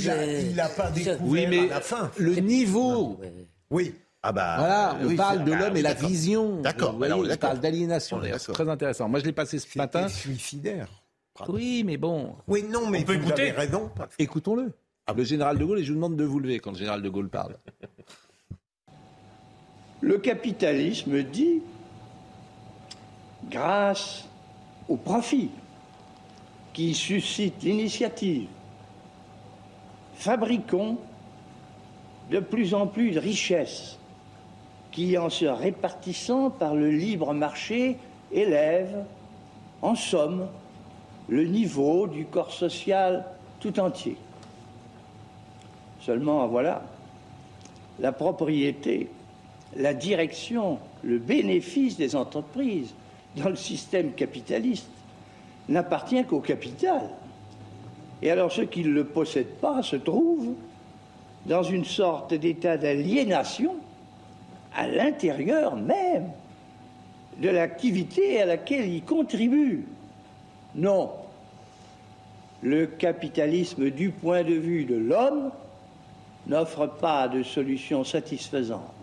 il 0.42 0.54
n'a 0.54 0.68
pas 0.68 0.90
découvert 0.90 1.18
oui, 1.22 1.46
mais 1.48 1.70
à 1.70 1.76
la 1.76 1.80
fin. 1.80 2.10
Le 2.18 2.34
niveau. 2.36 3.18
Oui. 3.70 3.94
Ah 4.22 4.32
bah, 4.32 4.56
voilà, 4.58 4.96
on 5.00 5.06
oui, 5.06 5.16
parle 5.16 5.44
de 5.44 5.52
ah, 5.52 5.58
l'homme 5.58 5.76
et 5.76 5.82
la 5.82 5.94
vision. 5.94 6.60
D'accord. 6.60 6.96
On 7.00 7.36
parle 7.36 7.60
d'aliénation. 7.60 8.20
C'est 8.38 8.52
très 8.52 8.68
intéressant. 8.68 9.08
Moi, 9.08 9.20
je 9.20 9.24
l'ai 9.24 9.32
passé 9.32 9.58
ce 9.58 9.78
matin. 9.78 10.08
suicidaire. 10.08 10.88
Oui, 11.46 11.84
mais 11.84 11.96
bon. 11.96 12.34
Oui, 12.48 12.64
non, 12.64 12.88
mais 12.90 13.00
on 13.00 13.04
peut 13.04 13.16
vous 13.16 13.28
écouter. 13.28 13.42
avez 13.42 13.50
raison. 13.52 13.90
Écoutons-le. 14.18 14.72
Le 15.16 15.24
général 15.24 15.56
de 15.56 15.64
Gaulle, 15.64 15.78
et 15.78 15.84
je 15.84 15.92
vous 15.92 15.96
demande 15.96 16.16
de 16.16 16.24
vous 16.24 16.38
lever 16.38 16.58
quand 16.58 16.72
le 16.72 16.76
général 16.76 17.00
de 17.00 17.08
Gaulle 17.08 17.30
parle. 17.30 17.56
Le 20.00 20.18
capitalisme 20.18 21.22
dit, 21.22 21.62
grâce 23.50 24.24
au 24.88 24.96
profit 24.96 25.50
qui 26.72 26.94
suscite 26.94 27.62
l'initiative, 27.62 28.48
fabriquons 30.14 30.98
de 32.30 32.40
plus 32.40 32.74
en 32.74 32.86
plus 32.86 33.12
de 33.12 33.18
richesses 33.18 33.98
qui, 34.98 35.16
en 35.16 35.30
se 35.30 35.44
répartissant 35.44 36.50
par 36.50 36.74
le 36.74 36.90
libre 36.90 37.32
marché, 37.32 37.98
élèvent, 38.32 39.04
en 39.80 39.94
somme, 39.94 40.48
le 41.28 41.44
niveau 41.44 42.08
du 42.08 42.24
corps 42.24 42.50
social 42.50 43.24
tout 43.60 43.78
entier. 43.78 44.16
Seulement, 46.00 46.48
voilà, 46.48 46.82
la 48.00 48.10
propriété, 48.10 49.08
la 49.76 49.94
direction, 49.94 50.80
le 51.04 51.20
bénéfice 51.20 51.96
des 51.96 52.16
entreprises 52.16 52.92
dans 53.36 53.50
le 53.50 53.56
système 53.56 54.14
capitaliste 54.14 54.90
n'appartient 55.68 56.24
qu'au 56.24 56.40
capital. 56.40 57.08
Et 58.20 58.32
alors 58.32 58.50
ceux 58.50 58.64
qui 58.64 58.82
ne 58.82 58.90
le 58.90 59.04
possèdent 59.04 59.60
pas 59.60 59.80
se 59.80 59.94
trouvent 59.94 60.54
dans 61.46 61.62
une 61.62 61.84
sorte 61.84 62.34
d'état 62.34 62.76
d'aliénation 62.76 63.76
à 64.78 64.86
l'intérieur 64.86 65.74
même 65.74 66.30
de 67.38 67.48
l'activité 67.48 68.40
à 68.40 68.46
laquelle 68.46 68.88
ils 68.88 69.02
contribuent. 69.02 69.84
Non, 70.76 71.10
le 72.62 72.86
capitalisme 72.86 73.90
du 73.90 74.10
point 74.10 74.44
de 74.44 74.54
vue 74.54 74.84
de 74.84 74.94
l'homme 74.94 75.50
n'offre 76.46 76.86
pas 76.86 77.26
de 77.26 77.42
solution 77.42 78.04
satisfaisante. 78.04 78.94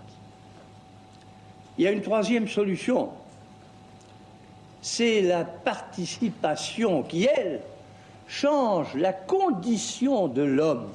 Il 1.77 1.83
y 1.83 1.87
a 1.87 1.91
une 1.91 2.01
troisième 2.01 2.47
solution, 2.47 3.09
c'est 4.81 5.21
la 5.21 5.43
participation 5.43 7.03
qui, 7.03 7.25
elle, 7.25 7.59
change 8.27 8.95
la 8.95 9.11
condition 9.11 10.29
de 10.29 10.41
l'homme 10.41 10.87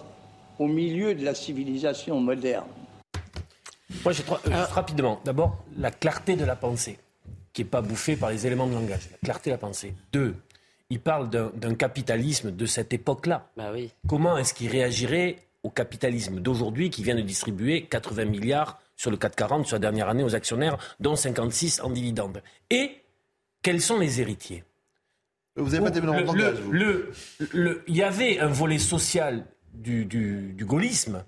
au 0.59 0.67
milieu 0.67 1.15
de 1.15 1.23
la 1.23 1.35
civilisation 1.35 2.19
moderne. 2.19 2.65
Moi, 4.05 4.13
j'ai 4.13 4.23
trois, 4.23 4.41
juste 4.45 4.71
rapidement. 4.73 5.21
D'abord, 5.25 5.63
la 5.77 5.91
clarté 5.91 6.37
de 6.37 6.45
la 6.45 6.57
pensée, 6.57 6.99
qui 7.53 7.63
n'est 7.63 7.69
pas 7.69 7.83
bouffée 7.83 8.17
par 8.17 8.31
les 8.31 8.47
éléments 8.47 8.67
de 8.67 8.75
langage. 8.75 9.09
La 9.13 9.19
clarté 9.19 9.51
de 9.51 9.55
la 9.55 9.59
pensée. 9.59 9.95
Deux, 10.13 10.35
il 10.89 11.01
parle 11.01 11.29
d'un 11.31 11.75
capitalisme 11.75 12.51
de 12.51 12.67
cette 12.67 12.93
époque-là. 12.93 13.51
Bah 13.57 13.71
oui. 13.73 13.91
Comment 14.09 14.39
est-ce 14.39 14.55
qu'il 14.55 14.69
réagirait 14.71 15.37
au 15.63 15.71
capitalisme 15.71 16.41
d'aujourd'hui 16.41 16.91
qui 16.91 17.03
vient 17.03 17.15
de 17.15 17.21
distribuer 17.21 17.83
80 17.85 18.25
milliards 18.25 18.81
sur 18.97 19.11
le 19.11 19.17
440 19.17 19.67
sur 19.67 19.77
la 19.77 19.81
dernière 19.81 20.09
année 20.09 20.25
aux 20.25 20.35
actionnaires, 20.35 20.79
dont 21.01 21.17
56 21.17 21.81
en 21.83 21.91
dividendes? 21.91 22.43
Et 22.71 22.93
quels 23.63 23.81
sont 23.83 23.99
les 23.99 24.21
héritiers? 24.21 24.65
Vous 25.57 25.71
n'avez 25.71 25.85
pas 25.85 25.91
des 25.91 26.01
le, 26.01 26.11
mélanges 26.11 26.23
de 26.23 26.27
langage, 26.43 26.61
vous. 26.61 26.73
le- 26.73 27.13
le- 27.53 27.85
Il 27.87 27.97
y 27.97 28.03
avait 28.03 28.39
un 28.39 28.47
volet 28.47 28.79
social 28.79 29.45
du, 29.75 30.07
du- 30.07 30.53
du 30.55 30.65
gaullisme. 30.65 31.25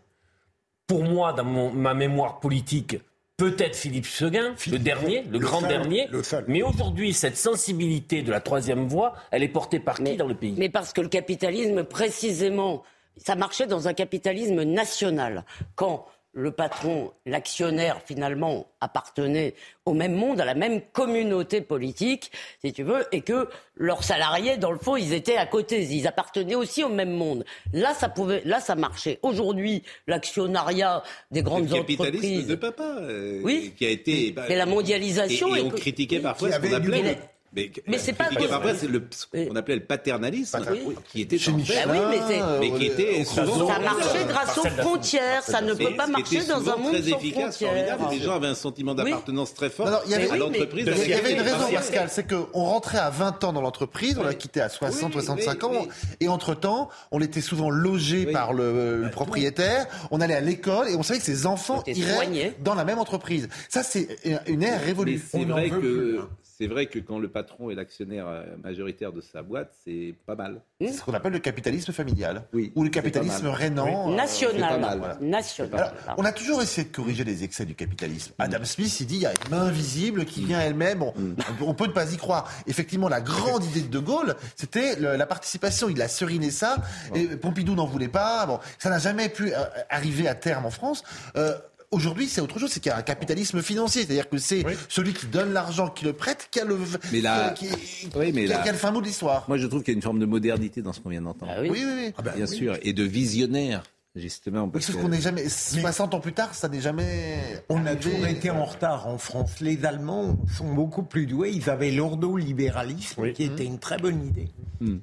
Pour 0.93 1.05
moi, 1.05 1.33
dans 1.33 1.45
mon- 1.45 1.71
ma 1.73 1.95
mémoire 1.95 2.39
politique, 2.39 2.99
peut-être 3.39 3.75
Philippe 3.75 4.05
Seguin, 4.05 4.55
le 4.71 4.79
dernier, 4.79 5.23
le, 5.23 5.31
le 5.33 5.39
grand 5.39 5.61
seul, 5.61 5.69
dernier. 5.71 6.07
le 6.11 6.23
seul. 6.23 6.45
Mais 6.49 6.63
aujourd'hui, 6.63 7.15
cette 7.15 7.39
sensibilité 7.39 8.21
de 8.21 8.31
la 8.31 8.41
troisième 8.41 8.87
voie, 8.89 9.15
elle 9.31 9.43
est 9.43 9.49
portée 9.49 9.81
par 9.81 9.97
qui 9.97 10.17
dans 10.19 10.27
le 10.29 10.35
pays? 10.35 10.55
Mais 10.59 10.69
parce 10.69 10.93
que 10.93 11.01
le 11.01 11.09
capitalisme, 11.09 11.83
précisément, 11.85 12.83
ça 13.17 13.37
marchait 13.37 13.67
dans 13.67 13.89
un 13.89 13.95
capitalisme 13.95 14.65
national. 14.65 15.45
Quand 15.77 16.05
le 16.35 16.51
patron, 16.51 17.13
l'actionnaire, 17.27 18.01
finalement, 18.07 18.67
appartenait 18.81 19.55
au 19.85 19.93
même 19.93 20.15
monde, 20.15 20.41
à 20.41 20.47
la 20.47 20.55
même 20.55 20.81
communauté 20.93 21.61
politique, 21.61 22.33
si 22.65 22.73
tu 22.73 22.83
veux, 22.85 23.05
et 23.13 23.21
que 23.21 23.49
leurs 23.77 24.03
salariés, 24.03 24.57
dans 24.57 24.73
le 24.73 24.79
fond, 24.79 24.97
ils 24.97 25.13
étaient 25.13 25.37
à 25.37 25.45
côté, 25.45 25.83
ils 25.83 26.07
appartenaient 26.07 26.55
aussi 26.55 26.83
au 26.85 26.89
même 26.89 27.11
monde. 27.13 27.45
Là, 27.75 27.93
ça 27.93 28.09
pouvait, 28.09 28.41
là, 28.47 28.61
ça 28.61 28.75
marchait. 28.75 29.19
Aujourd'hui, 29.23 29.83
l'actionnariat 30.07 31.03
des 31.31 31.43
grandes 31.43 31.69
le 31.69 31.75
capitalisme 31.77 32.17
entreprises. 32.17 32.47
de 32.47 32.55
papa, 32.55 32.97
euh, 33.01 33.41
Oui. 33.45 33.75
qui 33.77 33.85
a 33.87 33.91
été. 33.91 34.35
Mais 34.49 34.57
la 34.57 34.67
mondialisation 34.67 35.55
Et, 35.55 35.59
et 35.59 35.63
on 35.63 35.69
que- 35.71 35.77
critiquait 35.77 36.21
parfois 36.21 36.51
ce 36.53 36.59
qu'on 36.61 36.73
appelait. 36.73 37.19
Mais, 37.55 37.71
Mais 37.87 37.99
c'est 37.99 38.15
pas 38.15 38.31
parfois 38.49 38.75
c'est 38.75 38.89
le 38.89 39.03
ce 39.11 39.27
qu'on 39.27 39.55
appelait 39.57 39.75
le 39.77 39.85
paternalisme, 39.85 40.59
Oui. 40.71 40.95
qui 41.13 41.21
était 41.21 41.37
Chez 41.37 41.53
Michelin, 41.53 41.83
Ah 41.87 41.91
oui, 41.93 41.99
mais 42.11 42.19
c'est- 42.27 42.43
mais 42.61 42.71
qui 42.79 42.87
était 42.87 43.25
souvent 43.25 43.69
Ça 43.69 43.79
marchait 43.79 44.25
grâce 44.27 44.57
aux 44.57 44.65
frontières, 44.65 45.43
ça 45.43 45.61
ne 45.61 45.75
peut 45.75 45.95
pas 45.95 46.07
marcher 46.07 46.45
dans 46.45 46.67
un 46.71 46.77
monde 46.77 46.93
très 46.95 47.03
sans 47.03 47.17
efficace, 47.19 47.57
frontières. 47.59 47.71
formidable. 47.97 48.05
Les 48.11 48.21
gens 48.21 48.37
avaient 48.37 48.47
un 48.47 48.55
sentiment 48.55 48.95
d'appartenance 48.95 49.53
très 49.53 49.69
fort 49.69 49.85
Non, 49.87 49.93
non, 49.93 49.99
il 50.07 50.13
y 50.13 50.15
avait, 50.15 50.31
à 50.31 50.37
l'entreprise. 50.37 50.87
il 50.87 50.89
y 50.89 50.91
avait- 50.95 51.05
il 51.05 51.11
y 51.11 51.15
avait 51.15 51.33
une 51.35 51.41
raison, 51.43 51.71
Pascal, 51.75 52.09
c'est 52.11 52.27
qu'on 52.27 52.65
rentrait 52.65 52.99
à 52.99 53.11
20 53.11 53.45
ans 53.45 53.53
dans 53.53 53.61
l'entreprise, 53.61 54.17
on 54.19 54.23
l'a 54.23 54.33
quitté 54.35 54.61
à 54.63 54.71
60, 54.71 55.13
65 55.13 55.65
ans, 55.65 55.87
et 56.21 56.29
entre-temps, 56.29 56.89
on 57.11 57.21
était 57.21 57.43
souvent 57.43 57.69
logé 57.69 58.27
par 58.27 58.55
le, 58.55 58.97
le 59.03 59.11
propriétaire, 59.11 59.87
on 60.11 60.21
allait 60.23 60.35
à 60.37 60.41
l'école, 60.41 60.89
et 60.89 60.97
on 60.97 61.03
savait 61.03 61.19
que 61.19 61.25
ses 61.27 61.45
enfants 61.47 61.83
iraient 61.87 62.55
dans 62.61 62.75
la 62.75 62.85
même 62.85 62.99
entreprise. 62.99 63.49
Ça, 63.69 63.83
c'est 63.83 64.09
une 64.47 64.63
ère 64.63 64.83
révolue. 64.83 65.23
c'est 65.31 65.37
On 65.39 65.45
vrai 65.45 65.69
que 65.69 66.21
hein. 66.23 66.29
C'est 66.63 66.69
vrai 66.69 66.87
que 66.87 67.01
quand 67.01 67.19
le 67.19 67.29
patron 67.29 67.71
est 67.71 67.75
l'actionnaire 67.75 68.27
euh, 68.29 68.45
majoritaire 68.63 69.13
de 69.13 69.21
sa 69.21 69.43
boîte, 69.43 69.73
c'est 69.85 70.15
pas 70.27 70.37
mal. 70.37 70.61
C'est 70.81 70.93
ce 70.93 71.03
qu'on 71.03 71.13
appelle 71.15 71.33
le 71.33 71.41
capitalisme 71.41 71.93
familial. 71.93 72.45
Oui, 72.53 72.73
Ou 72.77 72.85
le 72.85 72.91
capitalisme 72.91 73.49
rénant. 73.49 74.07
Oui. 74.09 74.13
euh, 74.13 74.17
National. 74.17 74.63
c'est 74.63 74.69
pas 74.69 74.79
mal, 74.79 74.99
voilà. 74.99 75.19
National. 75.21 75.75
Alors, 75.75 75.93
on 76.19 76.25
a 76.25 76.31
toujours 76.33 76.63
essayé 76.63 76.87
de 76.89 76.95
corriger 76.95 77.25
les 77.25 77.43
excès 77.43 77.65
du 77.65 77.75
capitalisme. 77.75 78.33
Mm. 78.39 78.43
Adam 78.43 78.65
Smith, 78.65 79.01
il 79.01 79.07
dit 79.07 79.17
il 79.17 79.23
y 79.23 79.27
a 79.27 79.33
une 79.33 79.51
main 79.51 79.63
invisible 79.63 80.25
qui 80.25 80.45
vient 80.45 80.61
elle-même. 80.61 81.03
On, 81.03 81.13
on 81.61 81.75
peut 81.75 81.87
ne 81.87 81.93
pas 81.93 82.13
y 82.13 82.17
croire. 82.17 82.49
Effectivement, 82.69 83.09
la 83.09 83.21
grande 83.21 83.65
idée 83.65 83.81
de 83.83 83.89
De 83.89 83.99
Gaulle, 83.99 84.37
c'était 84.55 84.97
la 85.01 85.27
participation. 85.27 85.89
Il 85.89 86.01
a 86.01 86.07
seriné 86.09 86.51
ça. 86.53 86.77
Et 87.15 87.27
Pompidou 87.27 87.75
n'en 87.75 87.87
voulait 87.87 88.09
pas. 88.09 88.47
Bon, 88.47 88.61
ça 88.79 88.89
n'a 88.89 88.99
jamais 88.99 89.29
pu 89.29 89.53
euh, 89.53 89.59
arriver 89.91 90.29
à 90.29 90.35
terme 90.35 90.67
en 90.67 90.71
France. 90.71 91.03
Euh, 91.37 91.59
Aujourd'hui, 91.93 92.27
c'est 92.27 92.41
autre 92.41 92.59
chose, 92.59 92.71
c'est 92.73 92.81
qu'il 92.81 92.91
y 92.91 92.93
a 92.95 92.97
un 92.99 93.03
capitalisme 93.03 93.63
financier, 93.63 94.03
c'est-à-dire 94.05 94.29
que 94.29 94.39
c'est 94.39 94.65
celui 94.89 95.13
qui 95.13 95.27
donne 95.27 95.53
l'argent, 95.53 95.89
qui 95.89 96.05
le 96.05 96.13
prête, 96.15 96.49
qui 96.51 96.59
a 96.61 96.65
le, 96.65 96.77
Mais 97.13 97.21
là- 97.21 97.51
qui, 97.51 97.69
qui- 97.69 98.09
Oui, 98.17 98.33
mais 98.33 98.47
qui 98.47 98.53
a- 98.53 98.57
là- 98.57 98.63
qui 98.63 98.69
a 98.71 98.73
le 98.73 98.79
fin 98.79 98.91
mot 98.91 99.01
de 99.01 99.07
l'histoire. 99.07 99.45
Moi, 99.47 99.59
je 99.59 99.67
trouve 99.67 99.83
qu'il 99.83 99.93
y 99.93 99.95
a 99.95 99.99
une 99.99 100.03
forme 100.03 100.19
de 100.19 100.27
modernité 100.27 100.83
dans 100.83 100.93
ce 100.93 101.01
qu'on 101.01 101.11
vient 101.11 101.23
d'entendre. 101.23 101.53
oui. 101.61 101.69
Oui, 101.71 101.83
oui, 101.85 101.93
oui. 102.09 102.15
Ah 102.19 102.23
Bien 102.35 102.47
sûr, 102.47 102.77
et 102.83 102.93
de 102.95 103.03
visionnaire, 103.05 103.83
justement. 104.17 104.69
parce 104.69 104.87
que- 104.87 104.93
qu'on 104.93 105.09
n'est 105.11 105.21
jamais, 105.21 105.49
60 105.49 106.15
ans 106.15 106.21
plus 106.21 106.33
tard, 106.33 106.55
ça 106.55 106.69
n'est 106.69 106.81
jamais. 106.81 107.63
On 107.69 107.85
a 107.87 107.95
toujours 107.95 108.27
été 108.27 108.51
en 108.51 108.65
retard 108.65 109.07
en 109.07 109.19
France. 109.19 109.61
Les 109.61 109.85
Allemands 109.85 110.37
sont 110.57 110.73
beaucoup 110.73 111.03
plus 111.03 111.27
doués. 111.27 111.51
Ils 111.55 111.69
avaient 111.71 111.91
l'ordolibéralisme, 111.91 113.33
qui 113.33 113.45
était 113.45 113.65
une 113.67 113.79
très 113.79 113.99
bonne 113.99 114.27
idée. 114.27 114.49
Oui, 114.81 115.01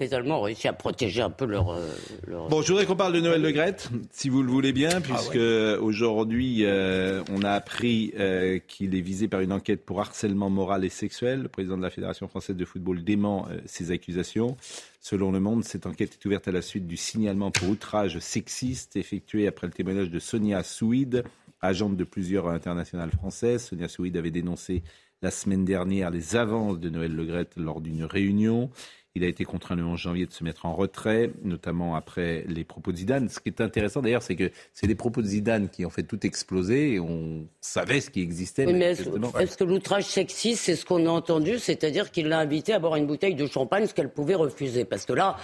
Les 0.00 0.14
Allemands 0.14 0.38
ont 0.38 0.42
réussi 0.42 0.68
à 0.68 0.72
protéger 0.72 1.20
un 1.20 1.28
peu 1.28 1.44
leur. 1.44 1.68
euh, 1.68 1.86
leur- 2.26 2.48
Bon, 2.48 2.62
je 2.62 2.68
voudrais 2.68 2.86
qu'on 2.86 2.96
parle 2.96 3.12
de 3.12 3.20
Noël 3.20 3.42
Le 3.42 3.50
Graët, 3.50 3.90
si 4.10 4.30
vous 4.30 4.42
le 4.42 4.50
voulez 4.50 4.70
Ah 4.70 4.72
bien, 4.72 5.00
puisque 5.02 5.36
aujourd'hui, 5.82 6.64
euh, 6.64 7.22
on 7.30 7.42
a 7.42 7.50
appris 7.50 8.14
euh, 8.18 8.58
qu'il 8.58 8.94
est 8.94 9.02
visé 9.02 9.28
par 9.28 9.40
une 9.42 9.52
enquête 9.52 9.84
pour 9.84 10.00
harcèlement 10.00 10.48
moral 10.48 10.82
et 10.86 10.88
sexuel. 10.88 11.42
Le 11.42 11.48
président 11.50 11.76
de 11.76 11.82
la 11.82 11.90
Fédération 11.90 12.26
française 12.26 12.56
de 12.56 12.64
football 12.64 13.04
dément 13.04 13.46
euh, 13.50 13.58
ces 13.66 13.90
accusations. 13.90 14.56
Selon 15.02 15.30
Le 15.30 15.40
Monde, 15.40 15.62
cette 15.62 15.84
enquête 15.84 16.14
est 16.18 16.24
ouverte 16.24 16.48
à 16.48 16.52
la 16.52 16.62
suite 16.62 16.86
du 16.86 16.96
signalement 16.96 17.50
pour 17.50 17.68
outrage 17.68 18.18
sexiste 18.18 18.96
effectué 18.96 19.46
après 19.46 19.66
le 19.66 19.74
témoignage 19.74 20.08
de 20.10 20.18
Sonia 20.18 20.62
Souid, 20.62 21.22
agente 21.60 21.98
de 21.98 22.04
plusieurs 22.04 22.48
internationales 22.48 23.10
françaises. 23.10 23.64
Sonia 23.66 23.88
Souid 23.88 24.16
avait 24.16 24.30
dénoncé 24.30 24.82
la 25.20 25.30
semaine 25.30 25.66
dernière 25.66 26.10
les 26.10 26.34
avances 26.34 26.78
de 26.80 26.88
Noël 26.88 27.14
Le 27.14 27.24
Graët 27.26 27.52
lors 27.58 27.82
d'une 27.82 28.04
réunion. 28.04 28.70
Il 29.16 29.24
a 29.24 29.28
été 29.28 29.46
contraint 29.46 29.76
le 29.76 29.82
11 29.82 29.98
janvier 29.98 30.26
de 30.26 30.32
se 30.32 30.44
mettre 30.44 30.66
en 30.66 30.74
retrait, 30.74 31.30
notamment 31.42 31.96
après 31.96 32.44
les 32.48 32.64
propos 32.64 32.92
de 32.92 32.98
Zidane. 32.98 33.30
Ce 33.30 33.40
qui 33.40 33.48
est 33.48 33.62
intéressant 33.62 34.02
d'ailleurs, 34.02 34.20
c'est 34.20 34.36
que 34.36 34.50
c'est 34.74 34.86
les 34.86 34.94
propos 34.94 35.22
de 35.22 35.26
Zidane 35.26 35.70
qui 35.70 35.86
ont 35.86 35.90
fait 35.90 36.02
tout 36.02 36.26
exploser 36.26 36.92
et 36.92 37.00
on 37.00 37.46
savait 37.62 38.02
ce 38.02 38.10
qui 38.10 38.20
existait. 38.20 38.66
Oui, 38.66 38.74
mais 38.74 38.90
est-ce 38.90 39.08
manifestement. 39.08 39.40
est-ce 39.40 39.56
que 39.56 39.64
l'outrage 39.64 40.04
sexiste, 40.04 40.64
c'est 40.64 40.76
ce 40.76 40.84
qu'on 40.84 41.06
a 41.06 41.08
entendu, 41.08 41.58
c'est-à-dire 41.58 42.10
qu'il 42.10 42.28
l'a 42.28 42.40
invité 42.40 42.74
à 42.74 42.78
boire 42.78 42.96
une 42.96 43.06
bouteille 43.06 43.34
de 43.34 43.46
champagne, 43.46 43.86
ce 43.86 43.94
qu'elle 43.94 44.10
pouvait 44.10 44.34
refuser? 44.34 44.84
Parce 44.84 45.06
que 45.06 45.14
là, 45.14 45.38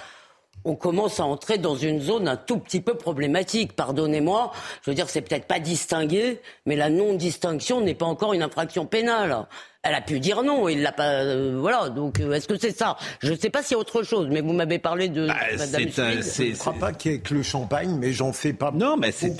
on 0.66 0.76
commence 0.76 1.18
à 1.18 1.24
entrer 1.24 1.56
dans 1.56 1.74
une 1.74 1.98
zone 1.98 2.28
un 2.28 2.36
tout 2.36 2.58
petit 2.58 2.82
peu 2.82 2.94
problématique. 2.94 3.74
Pardonnez-moi, 3.74 4.52
je 4.82 4.90
veux 4.90 4.94
dire, 4.94 5.08
c'est 5.08 5.22
peut-être 5.22 5.46
pas 5.46 5.60
distingué, 5.60 6.42
mais 6.66 6.76
la 6.76 6.90
non-distinction 6.90 7.80
n'est 7.80 7.94
pas 7.94 8.04
encore 8.04 8.34
une 8.34 8.42
infraction 8.42 8.84
pénale. 8.84 9.46
Elle 9.84 9.94
a 9.96 10.00
pu 10.00 10.20
dire 10.20 10.44
non, 10.44 10.68
il 10.68 10.80
l'a 10.80 10.92
pas. 10.92 11.10
euh, 11.24 11.58
voilà, 11.60 11.88
donc 11.88 12.20
euh, 12.20 12.34
est-ce 12.34 12.46
que 12.46 12.56
c'est 12.56 12.70
ça? 12.76 12.96
Je 13.20 13.32
ne 13.32 13.36
sais 13.36 13.50
pas 13.50 13.64
s'il 13.64 13.72
y 13.72 13.74
a 13.74 13.78
autre 13.80 14.04
chose, 14.04 14.28
mais 14.30 14.40
vous 14.40 14.52
m'avez 14.52 14.78
parlé 14.78 15.08
de 15.08 15.26
Bah, 15.26 15.34
Madame 15.58 15.82
c'est 15.90 15.98
un- 16.00 16.10
Je 16.20 16.50
ne 16.52 16.56
crois 16.56 16.74
pas 16.74 16.92
qu'il 16.92 17.10
y 17.10 17.14
ait 17.16 17.18
que 17.18 17.34
le 17.34 17.42
champagne, 17.42 17.96
mais 17.98 18.12
j'en 18.12 18.32
sais 18.32 18.52
pas. 18.52 18.70
Non, 18.72 18.96
mais 18.96 19.10
c'est 19.10 19.32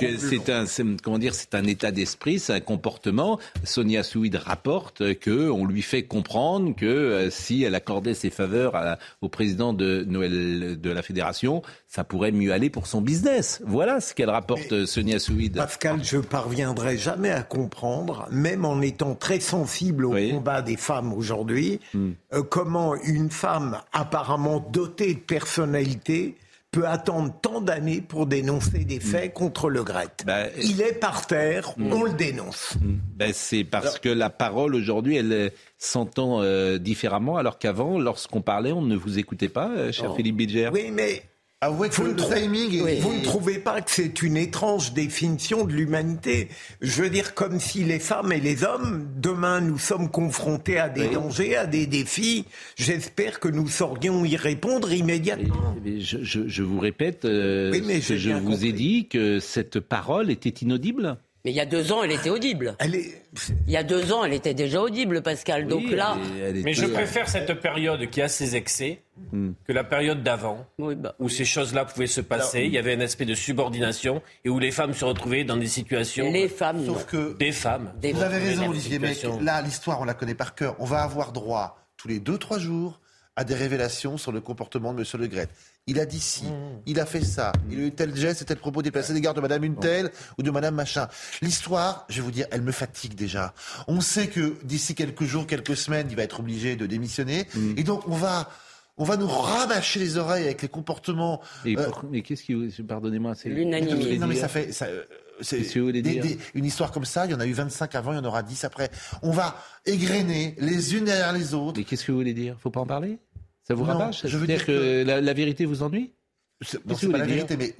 un 0.50 0.66
c'est- 0.66 1.00
comment 1.00 1.20
dire 1.20 1.32
c'est 1.32 1.54
un 1.54 1.62
état 1.62 1.92
d'esprit, 1.92 2.40
c'est 2.40 2.54
un 2.54 2.58
comportement. 2.60 3.38
Sonia 3.62 4.02
Souid 4.02 4.34
rapporte 4.34 5.14
que 5.20 5.48
on 5.48 5.64
lui 5.64 5.80
fait 5.80 6.02
comprendre 6.02 6.74
que 6.74 6.86
euh, 6.86 7.30
si 7.30 7.62
elle 7.62 7.76
accordait 7.76 8.14
ses 8.14 8.30
faveurs 8.30 8.74
à 8.74 8.98
au 9.20 9.28
président 9.28 9.72
de 9.72 10.04
Noël 10.08 10.76
de 10.80 10.90
la 10.90 11.02
fédération, 11.02 11.62
ça 11.86 12.02
pourrait 12.02 12.32
mieux 12.32 12.52
aller 12.52 12.68
pour 12.68 12.88
son 12.88 13.00
business. 13.00 13.62
Voilà 13.64 14.00
ce 14.00 14.12
qu'elle 14.12 14.30
rapporte 14.30 14.86
Sonia 14.86 15.20
Souid. 15.20 15.54
Pascal, 15.54 16.00
je 16.02 16.18
parviendrai 16.18 16.98
jamais 16.98 17.30
à 17.30 17.44
comprendre, 17.44 18.26
même 18.32 18.64
en 18.64 18.80
étant 18.80 19.14
très 19.14 19.38
sensible 19.38 20.04
au 20.06 20.31
combat 20.36 20.62
des 20.62 20.76
femmes 20.76 21.12
aujourd'hui, 21.12 21.80
Hmm. 21.94 22.10
euh, 22.32 22.42
comment 22.42 22.94
une 22.96 23.30
femme 23.30 23.80
apparemment 23.92 24.60
dotée 24.72 25.14
de 25.14 25.20
personnalité 25.20 26.36
peut 26.70 26.86
attendre 26.88 27.34
tant 27.42 27.60
d'années 27.60 28.00
pour 28.00 28.24
dénoncer 28.26 28.84
des 28.86 28.98
faits 28.98 29.34
contre 29.34 29.68
le 29.68 29.82
Grec? 29.84 30.24
Il 30.62 30.80
est 30.80 30.94
par 30.98 31.26
terre, 31.26 31.74
on 31.78 32.02
le 32.04 32.12
dénonce. 32.14 32.76
Ben, 33.16 33.30
c'est 33.34 33.64
parce 33.64 33.98
que 33.98 34.08
la 34.08 34.30
parole 34.30 34.74
aujourd'hui, 34.74 35.16
elle 35.16 35.32
euh, 35.32 35.48
s'entend 35.76 36.40
euh, 36.40 36.78
différemment, 36.78 37.36
alors 37.36 37.58
qu'avant, 37.58 37.98
lorsqu'on 37.98 38.40
parlait, 38.40 38.72
on 38.72 38.80
ne 38.80 38.96
vous 38.96 39.18
écoutait 39.18 39.50
pas, 39.50 39.68
euh, 39.68 39.92
cher 39.92 40.10
Oh. 40.12 40.16
Philippe 40.16 40.36
Bilger. 40.36 40.70
Oui, 40.72 40.90
mais 40.90 41.22
Avouez 41.64 41.88
que 41.90 41.94
vous, 41.94 42.02
le 42.06 42.12
ne 42.12 42.16
trouvez, 42.16 42.40
timing 42.42 42.74
est- 42.74 42.82
oui, 42.82 42.98
vous 43.00 43.12
ne 43.14 43.22
trouvez 43.22 43.58
pas 43.60 43.80
que 43.82 43.90
c'est 43.92 44.20
une 44.22 44.36
étrange 44.36 44.92
définition 44.94 45.64
de 45.64 45.72
l'humanité 45.72 46.48
Je 46.80 47.02
veux 47.02 47.08
dire, 47.08 47.34
comme 47.34 47.60
si 47.60 47.84
les 47.84 48.00
femmes 48.00 48.32
et 48.32 48.40
les 48.40 48.64
hommes, 48.64 49.06
demain, 49.16 49.60
nous 49.60 49.78
sommes 49.78 50.10
confrontés 50.10 50.78
à 50.80 50.88
des 50.88 51.08
dangers, 51.08 51.54
à 51.56 51.66
des 51.66 51.86
défis. 51.86 52.46
J'espère 52.76 53.38
que 53.38 53.46
nous 53.46 53.68
saurions 53.68 54.24
y 54.24 54.34
répondre 54.36 54.92
immédiatement. 54.92 55.76
Mais 55.84 56.00
je, 56.00 56.18
je- 56.22 56.48
je 56.48 56.62
vous 56.64 56.80
répète 56.80 57.24
euh, 57.26 57.70
Oui, 57.70 57.82
mais 57.86 58.00
ce 58.00 58.16
j'ai 58.16 58.30
que 58.30 58.36
je 58.38 58.42
vous 58.42 58.64
ai 58.66 58.72
dit, 58.72 59.06
que 59.06 59.38
cette 59.38 59.78
parole 59.78 60.32
était 60.32 60.48
inaudible. 60.64 61.16
Mais 61.44 61.50
il 61.50 61.54
y 61.54 61.60
a 61.60 61.66
deux 61.66 61.92
ans, 61.92 62.02
elle 62.04 62.12
était 62.12 62.30
audible. 62.30 62.76
Elle 62.78 62.94
est... 62.94 63.22
Il 63.66 63.72
y 63.72 63.76
a 63.76 63.82
deux 63.82 64.12
ans, 64.12 64.24
elle 64.24 64.32
était 64.32 64.54
déjà 64.54 64.80
audible, 64.80 65.22
Pascal. 65.22 65.66
Donc 65.66 65.90
là, 65.90 66.16
Mais 66.62 66.72
je 66.72 66.86
préfère 66.86 67.28
cette 67.28 67.60
période 67.60 68.08
qui 68.10 68.22
a 68.22 68.28
ses 68.28 68.54
excès 68.56 69.02
Hmm. 69.30 69.52
que 69.66 69.72
la 69.72 69.84
période 69.84 70.22
d'avant, 70.22 70.66
bah. 70.78 71.14
où 71.18 71.28
ces 71.28 71.44
choses-là 71.44 71.84
pouvaient 71.84 72.06
se 72.06 72.20
passer. 72.22 72.62
il 72.64 72.72
y 72.72 72.78
avait 72.78 72.94
un 72.94 73.00
aspect 73.00 73.26
de 73.26 73.34
subordination 73.34 74.22
et 74.44 74.48
où 74.48 74.58
les 74.58 74.70
femmes 74.70 74.94
se 74.94 75.04
retrouvaient 75.04 75.44
dans 75.44 75.56
des 75.56 75.68
situations. 75.68 76.30
Les 76.32 76.48
femmes, 76.48 76.84
Sauf 76.84 77.04
que 77.06 77.36
Des 77.38 77.52
femmes. 77.52 77.92
Vous 78.02 78.22
avez 78.22 78.38
raison, 78.38 78.68
Olivier, 78.70 78.98
mais 78.98 79.14
là, 79.40 79.60
l'histoire, 79.62 80.00
on 80.00 80.04
la 80.04 80.14
connaît 80.14 80.34
par 80.34 80.54
cœur. 80.54 80.76
On 80.78 80.86
va 80.86 81.02
avoir 81.02 81.32
droit, 81.32 81.78
tous 81.96 82.08
les 82.08 82.20
deux, 82.20 82.38
trois 82.38 82.58
jours, 82.58 83.00
à 83.36 83.44
des 83.44 83.54
révélations 83.54 84.16
sur 84.16 84.32
le 84.32 84.40
comportement 84.40 84.92
de 84.94 85.00
M. 85.00 85.20
Le 85.20 85.26
Gret. 85.26 85.48
Il 85.88 85.98
a 85.98 86.06
dit 86.06 86.20
ci, 86.20 86.44
il 86.86 87.00
a 87.00 87.06
fait 87.06 87.24
ça, 87.24 87.50
il 87.68 87.80
a 87.80 87.82
eu 87.86 87.90
tel 87.90 88.14
geste 88.14 88.42
et 88.42 88.44
tel 88.44 88.56
propos 88.56 88.82
déplacé 88.82 89.10
à 89.10 89.14
l'égard 89.14 89.34
de 89.34 89.40
Madame 89.40 89.64
une 89.64 89.74
telle 89.76 90.12
ou 90.38 90.44
de 90.44 90.50
Madame 90.52 90.76
machin. 90.76 91.08
L'histoire, 91.40 92.06
je 92.08 92.16
vais 92.16 92.22
vous 92.22 92.30
dire, 92.30 92.46
elle 92.52 92.62
me 92.62 92.70
fatigue 92.70 93.14
déjà. 93.16 93.52
On 93.88 94.00
sait 94.00 94.28
que 94.28 94.54
d'ici 94.62 94.94
quelques 94.94 95.24
jours, 95.24 95.44
quelques 95.44 95.76
semaines, 95.76 96.06
il 96.08 96.16
va 96.16 96.22
être 96.22 96.38
obligé 96.38 96.76
de 96.76 96.86
démissionner. 96.86 97.48
Et 97.76 97.82
donc, 97.82 98.06
on 98.06 98.14
va, 98.14 98.48
on 98.96 99.02
va 99.02 99.16
nous 99.16 99.26
rabâcher 99.26 99.98
les 99.98 100.18
oreilles 100.18 100.44
avec 100.44 100.62
les 100.62 100.68
comportements. 100.68 101.40
Et 101.64 101.76
euh, 101.76 101.90
pour- 101.90 102.04
mais 102.08 102.22
qu'est-ce 102.22 102.44
qui 102.44 102.54
vous... 102.54 102.68
Pardonnez-moi, 102.84 103.34
c'est... 103.34 103.48
L'unanimité. 103.48 104.18
non, 104.18 104.28
mais 104.28 104.36
ça 104.36 104.46
fait. 104.46 104.70
ça, 104.70 104.84
euh, 104.84 105.02
c'est- 105.40 105.58
Qu'est-ce 105.58 105.74
que 105.74 105.78
vous 105.80 105.86
voulez 105.86 106.02
des- 106.02 106.10
dire 106.12 106.22
des- 106.22 106.38
une 106.54 106.64
histoire 106.64 106.92
comme 106.92 107.04
ça, 107.06 107.26
il 107.26 107.32
y 107.32 107.34
en 107.34 107.40
a 107.40 107.46
eu 107.46 107.54
25 107.54 107.92
avant, 107.96 108.12
il 108.12 108.16
y 108.16 108.20
en 108.20 108.24
aura 108.24 108.44
10 108.44 108.62
après. 108.62 108.88
On 109.22 109.32
va 109.32 109.56
égrener 109.84 110.54
les 110.58 110.94
unes 110.94 111.06
derrière 111.06 111.32
les 111.32 111.54
autres. 111.54 111.78
Mais 111.80 111.84
qu'est-ce 111.84 112.04
que 112.04 112.12
vous 112.12 112.18
voulez 112.18 112.34
dire? 112.34 112.56
Faut 112.60 112.70
pas 112.70 112.80
en 112.80 112.86
parler? 112.86 113.18
Ça 113.64 113.74
vous 113.74 113.84
rabâche 113.84 114.26
Je 114.26 114.38
veux 114.38 114.46
dire 114.46 114.64
que. 114.64 115.04
La, 115.04 115.32
vérité 115.32 115.64
vous 115.64 115.82
ennuie? 115.82 116.12
C'est 116.60 116.84
bon, 116.86 116.94
pas 116.94 117.18
la 117.18 117.24
vérité, 117.24 117.56
mais 117.56 117.74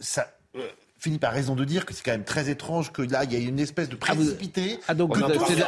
ça. 0.00 0.34
Euh, 0.56 0.68
finit 1.04 1.18
par 1.18 1.32
raison 1.32 1.54
de 1.54 1.64
dire 1.64 1.84
que 1.84 1.92
c'est 1.92 2.02
quand 2.02 2.12
même 2.12 2.24
très 2.24 2.48
étrange 2.48 2.90
que 2.90 3.02
là, 3.02 3.24
il 3.24 3.32
y 3.32 3.36
a 3.36 3.38
une 3.38 3.60
espèce 3.60 3.90
de 3.90 3.96
ah, 4.00 4.14
précipité. 4.14 4.78
Ah, 4.88 4.94
donc, 4.94 5.14
c'est 5.16 5.20
la... 5.56 5.66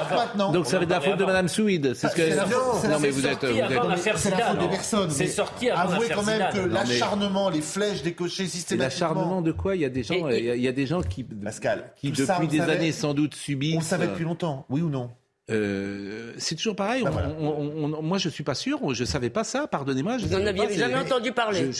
ça 0.64 0.78
va 0.78 0.86
la 0.86 1.00
faute 1.00 1.18
de 1.18 1.24
Mme 1.24 1.48
Sweed. 1.48 1.92
C'est 1.94 2.06
ah, 2.06 2.10
ce 2.10 2.16
que. 2.16 2.36
Non, 2.36 2.90
non 2.90 3.00
mais 3.00 3.10
vous 3.10 3.26
êtes. 3.26 3.44
C'est 4.16 4.30
la 4.30 4.38
faute 4.38 4.60
des 4.60 4.68
personnes. 4.68 5.10
C'est 5.10 5.26
sorti 5.26 5.68
avant 5.68 5.92
Avouez 5.92 6.08
quand 6.08 6.22
même 6.22 6.50
que 6.52 6.60
l'acharnement, 6.60 7.50
les 7.50 7.60
flèches 7.60 8.02
décochées 8.02 8.46
systématiquement. 8.46 9.08
L'acharnement 9.08 9.42
de 9.42 9.52
quoi? 9.52 9.76
Il 9.76 9.82
y 9.82 9.84
a 9.84 9.90
des 9.90 10.02
gens, 10.02 10.28
il 10.28 10.60
y 10.60 10.68
a 10.68 10.72
des 10.72 10.86
gens 10.86 11.02
qui. 11.02 11.26
Qui 11.96 12.12
depuis 12.12 12.48
des 12.48 12.60
années 12.60 12.92
sans 12.92 13.12
doute 13.12 13.34
subissent. 13.34 13.76
On 13.76 13.80
savait 13.82 14.06
euh, 14.06 14.08
depuis 14.08 14.24
longtemps. 14.24 14.64
Oui 14.70 14.80
ou 14.80 14.88
non? 14.88 15.10
Euh, 15.50 16.32
c'est 16.38 16.56
toujours 16.56 16.74
pareil. 16.74 17.04
Ben 17.04 17.12
moi, 18.02 18.18
je 18.18 18.28
ne 18.28 18.32
suis 18.32 18.44
pas 18.44 18.54
sûr. 18.54 18.94
Je 18.94 19.04
savais 19.04 19.30
pas 19.30 19.44
ça. 19.44 19.66
Pardonnez-moi. 19.66 20.18
Vous 20.18 20.36
n'en 20.36 20.46
aviez 20.46 20.72
jamais 20.74 20.96
entendu 20.96 21.32
parler. 21.32 21.70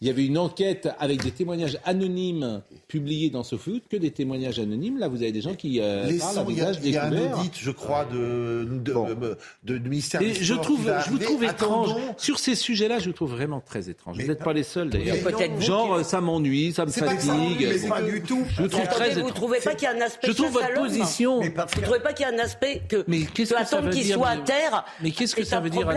Il 0.00 0.06
y 0.06 0.10
avait 0.10 0.26
une 0.26 0.38
enquête 0.38 0.88
avec 1.00 1.24
des 1.24 1.32
témoignages 1.32 1.76
anonymes 1.84 2.62
publiés 2.86 3.30
dans 3.30 3.42
SoFood, 3.42 3.80
que 3.90 3.96
des 3.96 4.12
témoignages 4.12 4.60
anonymes. 4.60 4.96
Là, 4.98 5.08
vous 5.08 5.22
avez 5.22 5.32
des 5.32 5.40
gens 5.40 5.54
qui 5.54 5.80
euh, 5.80 6.04
Les 6.04 6.18
parlent 6.18 6.46
Il 6.48 6.56
y, 6.56 6.62
a, 6.62 6.72
y 6.72 6.96
a 6.96 7.10
je 7.52 7.70
crois, 7.72 8.04
de, 8.04 8.64
de, 8.64 8.92
euh, 8.92 9.78
ministère 9.80 10.20
je, 10.22 10.54
trouve, 10.54 10.92
je 11.04 11.10
vous 11.10 11.18
trouve 11.18 11.42
étrange. 11.42 11.90
Sur 12.16 12.38
ces 12.38 12.54
sujets-là, 12.54 13.00
je 13.00 13.06
vous 13.06 13.12
trouve 13.12 13.32
vraiment 13.32 13.60
très 13.60 13.90
étrange. 13.90 14.18
Vous 14.20 14.26
n'êtes 14.26 14.44
pas 14.44 14.52
les 14.52 14.62
seuls, 14.62 14.88
d'ailleurs. 14.88 15.16
Genre, 15.60 15.94
euh, 15.94 16.02
ça 16.04 16.20
m'ennuie, 16.20 16.72
ça 16.72 16.86
me 16.86 16.92
fatigue. 16.92 17.68
C'est 17.78 17.88
pas 17.88 18.02
du 18.02 18.22
tout. 18.22 18.44
Je 18.50 18.66
trouve 18.66 18.86
très 18.86 19.14
Vous 19.14 19.26
ne 19.26 19.32
trouvez 19.32 19.58
pas 19.58 19.74
qu'il 19.74 19.88
y 19.88 19.90
a 19.90 19.96
un 19.96 20.00
aspect 20.00 20.28
Je 20.28 20.32
trouve 20.32 20.52
votre 20.52 20.74
position. 20.74 21.40
Vous 21.40 21.44
ne 21.46 21.82
trouvez 21.82 22.00
pas 22.00 22.12
qu'il 22.12 22.24
y 22.24 22.28
a 22.28 22.32
un 22.32 22.38
aspect 22.38 22.82
que... 22.88 23.04
Mais 23.08 23.22
qu'est-ce 23.22 23.52
soit. 23.54 23.80
Mais 25.02 25.10
qu'est-ce 25.10 25.34
que 25.34 25.44
ça 25.44 25.58
veut 25.58 25.70
dire, 25.70 25.90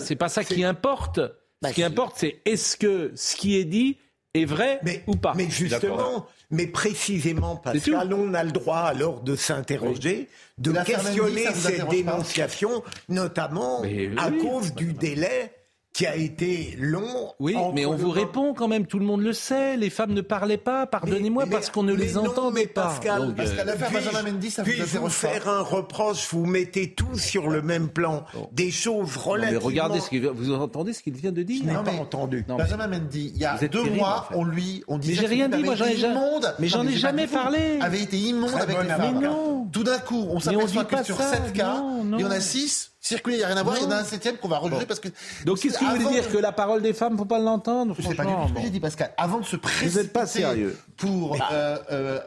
C'est 0.00 0.16
pas 0.16 0.30
ça 0.30 0.42
qui 0.42 0.64
importe. 0.64 1.20
Bah, 1.62 1.70
ce 1.70 1.74
qui 1.74 1.82
importe, 1.82 2.16
c'est 2.16 2.40
est-ce 2.44 2.76
que 2.76 3.12
ce 3.14 3.36
qui 3.36 3.58
est 3.58 3.64
dit 3.64 3.98
est 4.34 4.44
vrai 4.44 4.80
mais, 4.82 5.02
ou 5.06 5.16
pas. 5.16 5.34
Mais 5.36 5.50
justement, 5.50 6.26
mais 6.50 6.66
précisément, 6.66 7.56
Pascal, 7.56 8.14
on 8.14 8.32
a 8.34 8.44
le 8.44 8.52
droit 8.52 8.78
alors 8.78 9.20
de 9.20 9.36
s'interroger, 9.36 10.28
de 10.58 10.72
questionner 10.84 11.46
cette 11.54 11.88
dénonciation, 11.88 12.82
notamment 13.08 13.82
à 14.16 14.30
cause 14.30 14.74
du 14.74 14.92
délai 14.92 15.52
qui 15.92 16.06
a 16.06 16.16
été 16.16 16.76
long. 16.78 17.34
Oui, 17.40 17.56
mais 17.74 17.84
on 17.84 17.96
vous 17.96 18.10
répond 18.10 18.54
quand 18.54 18.68
même, 18.68 18.86
tout 18.86 18.98
le 18.98 19.04
monde 19.04 19.22
le 19.22 19.32
sait, 19.32 19.76
les 19.76 19.90
femmes 19.90 20.12
ne 20.12 20.20
parlaient 20.20 20.56
pas, 20.56 20.86
pardonnez-moi, 20.86 21.46
parce 21.50 21.68
qu'on 21.70 21.82
ne 21.82 21.94
les 21.94 22.16
entend 22.16 22.52
pas. 22.52 22.90
Pascal, 22.90 23.26
Donc, 23.26 23.36
Pascal 23.36 23.68
euh, 23.68 23.74
puis, 23.74 23.94
Benjamin 23.94 24.22
Mendy, 24.30 24.50
ça 24.50 24.62
puis 24.62 24.80
vous, 24.80 25.00
vous 25.00 25.08
faire 25.08 25.48
un 25.48 25.62
reproche, 25.62 26.28
vous 26.30 26.46
mettez 26.46 26.92
tout 26.92 27.18
sur 27.18 27.48
le 27.48 27.62
même 27.62 27.88
plan, 27.88 28.24
des 28.52 28.70
choses 28.70 29.16
relativement... 29.16 29.60
Mais 29.60 29.66
regardez, 29.66 30.00
ce 30.00 30.10
que, 30.10 30.28
vous 30.28 30.52
entendez 30.52 30.92
ce 30.92 31.02
qu'il 31.02 31.14
vient 31.14 31.32
de 31.32 31.42
dire? 31.42 31.62
Je 31.64 31.68
n'ai 31.68 31.74
pas 31.74 32.00
entendu. 32.00 32.44
Benjamin 32.46 32.86
Mendy, 32.86 33.32
il 33.34 33.40
y 33.40 33.44
a 33.44 33.56
deux 33.56 33.90
mois, 33.90 34.28
on 34.32 34.44
lui, 34.44 34.84
on 34.86 34.98
disait... 34.98 35.14
Mais 35.14 35.28
j'ai 35.28 35.34
rien 35.34 35.48
dit, 35.48 35.62
moi 35.62 35.74
j'en 35.74 35.86
ai 35.86 35.96
jamais... 35.96 36.20
Mais 36.58 36.68
j'en 36.68 36.86
ai 36.86 36.96
jamais 36.96 37.26
parlé. 37.26 37.78
Avait 37.80 38.02
été 38.02 38.16
immonde 38.16 38.54
avec 38.54 38.80
les 38.80 38.88
femmes. 38.88 39.68
Tout 39.72 39.84
d'un 39.84 39.98
coup, 39.98 40.26
on 40.30 40.40
s'aperçoit 40.40 40.84
que 40.84 41.04
sur 41.04 41.20
7 41.20 41.52
cas, 41.52 41.82
il 42.12 42.20
y 42.20 42.24
en 42.24 42.30
a 42.30 42.40
6 42.40 42.89
circuler, 43.00 43.36
il 43.36 43.38
n'y 43.38 43.44
a 43.44 43.48
rien 43.48 43.56
à 43.56 43.62
voir. 43.62 43.76
Il 43.78 43.82
y 43.82 43.86
en 43.86 43.90
a 43.90 43.96
un 43.96 44.04
septième 44.04 44.36
qu'on 44.36 44.48
va 44.48 44.58
rejeter 44.58 44.86
parce 44.86 45.00
que. 45.00 45.08
Donc, 45.44 45.58
qu'est-ce 45.58 45.78
que 45.78 45.84
vous 45.84 45.96
voulez 46.02 46.20
dire 46.20 46.30
que 46.30 46.38
la 46.38 46.52
parole 46.52 46.82
des 46.82 46.92
femmes, 46.92 47.16
faut 47.16 47.24
pas 47.24 47.38
l'entendre 47.38 47.94
Je 47.98 48.02
sais 48.02 48.14
pas 48.14 48.24
du 48.24 48.32
tout 48.32 48.48
ce 48.48 48.52
que 48.54 48.60
j'ai 48.60 48.70
dit, 48.70 48.80
Pascal. 48.80 49.12
Avant 49.16 49.40
de 49.40 49.44
se 49.44 49.56
précipiter. 49.56 49.90
Vous 49.90 49.98
êtes 49.98 50.12
pas 50.12 50.26
sérieux. 50.26 50.78
Pour 50.96 51.34
euh, 51.34 51.38
euh, 51.50 51.78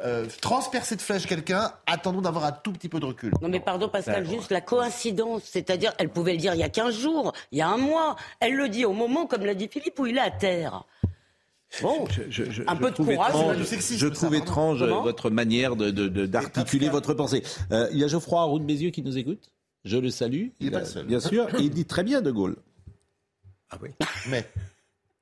euh, 0.03 0.25
transpercer 0.41 0.95
de 0.95 1.01
flèche 1.01 1.27
quelqu'un, 1.27 1.71
attendons 1.85 2.21
d'avoir 2.21 2.45
un 2.45 2.51
tout 2.51 2.71
petit 2.71 2.89
peu 2.89 2.99
de 2.99 3.05
recul. 3.05 3.31
Non, 3.41 3.49
mais 3.49 3.59
pardon, 3.59 3.87
Pascal, 3.87 4.27
juste 4.27 4.51
la 4.51 4.61
coïncidence. 4.61 5.43
C'est-à-dire, 5.45 5.93
elle 5.99 6.09
pouvait 6.09 6.33
le 6.33 6.39
dire 6.39 6.53
il 6.55 6.59
y 6.59 6.63
a 6.63 6.69
15 6.69 6.95
jours, 6.95 7.33
il 7.51 7.59
y 7.59 7.61
a 7.61 7.67
un 7.67 7.77
mois. 7.77 8.15
Elle 8.39 8.55
le 8.55 8.69
dit 8.69 8.85
au 8.85 8.93
moment, 8.93 9.27
comme 9.27 9.45
l'a 9.45 9.53
dit 9.53 9.67
Philippe, 9.71 9.99
où 9.99 10.07
il 10.07 10.17
est 10.17 10.21
à 10.21 10.31
terre. 10.31 10.83
Bon, 11.81 12.05
je, 12.29 12.43
un 12.67 12.75
peu 12.75 12.91
de 12.91 12.95
courage. 12.95 13.33
Je 13.97 14.07
trouve 14.07 14.35
étrange 14.35 14.83
votre 14.83 15.31
manière 15.31 15.75
d'articuler 15.75 16.87
de, 16.87 16.91
votre 16.91 17.13
pensée. 17.13 17.43
il 17.71 17.97
y 17.97 18.03
a 18.03 18.07
Geoffroy 18.07 18.43
Roux 18.43 18.59
de 18.59 18.65
Bézieux 18.65 18.91
qui 18.91 19.01
nous 19.01 19.17
écoute. 19.17 19.49
Je 19.85 19.97
le 19.97 20.09
salue. 20.09 20.47
Il, 20.59 20.73
est 20.73 20.85
seul. 20.85 21.05
Bien 21.05 21.19
sûr. 21.19 21.53
Et 21.55 21.63
il 21.63 21.71
dit 21.71 21.85
très 21.85 22.03
bien 22.03 22.21
De 22.21 22.31
Gaulle. 22.31 22.55
Ah 23.69 23.77
oui. 23.81 23.89
Mais. 24.29 24.45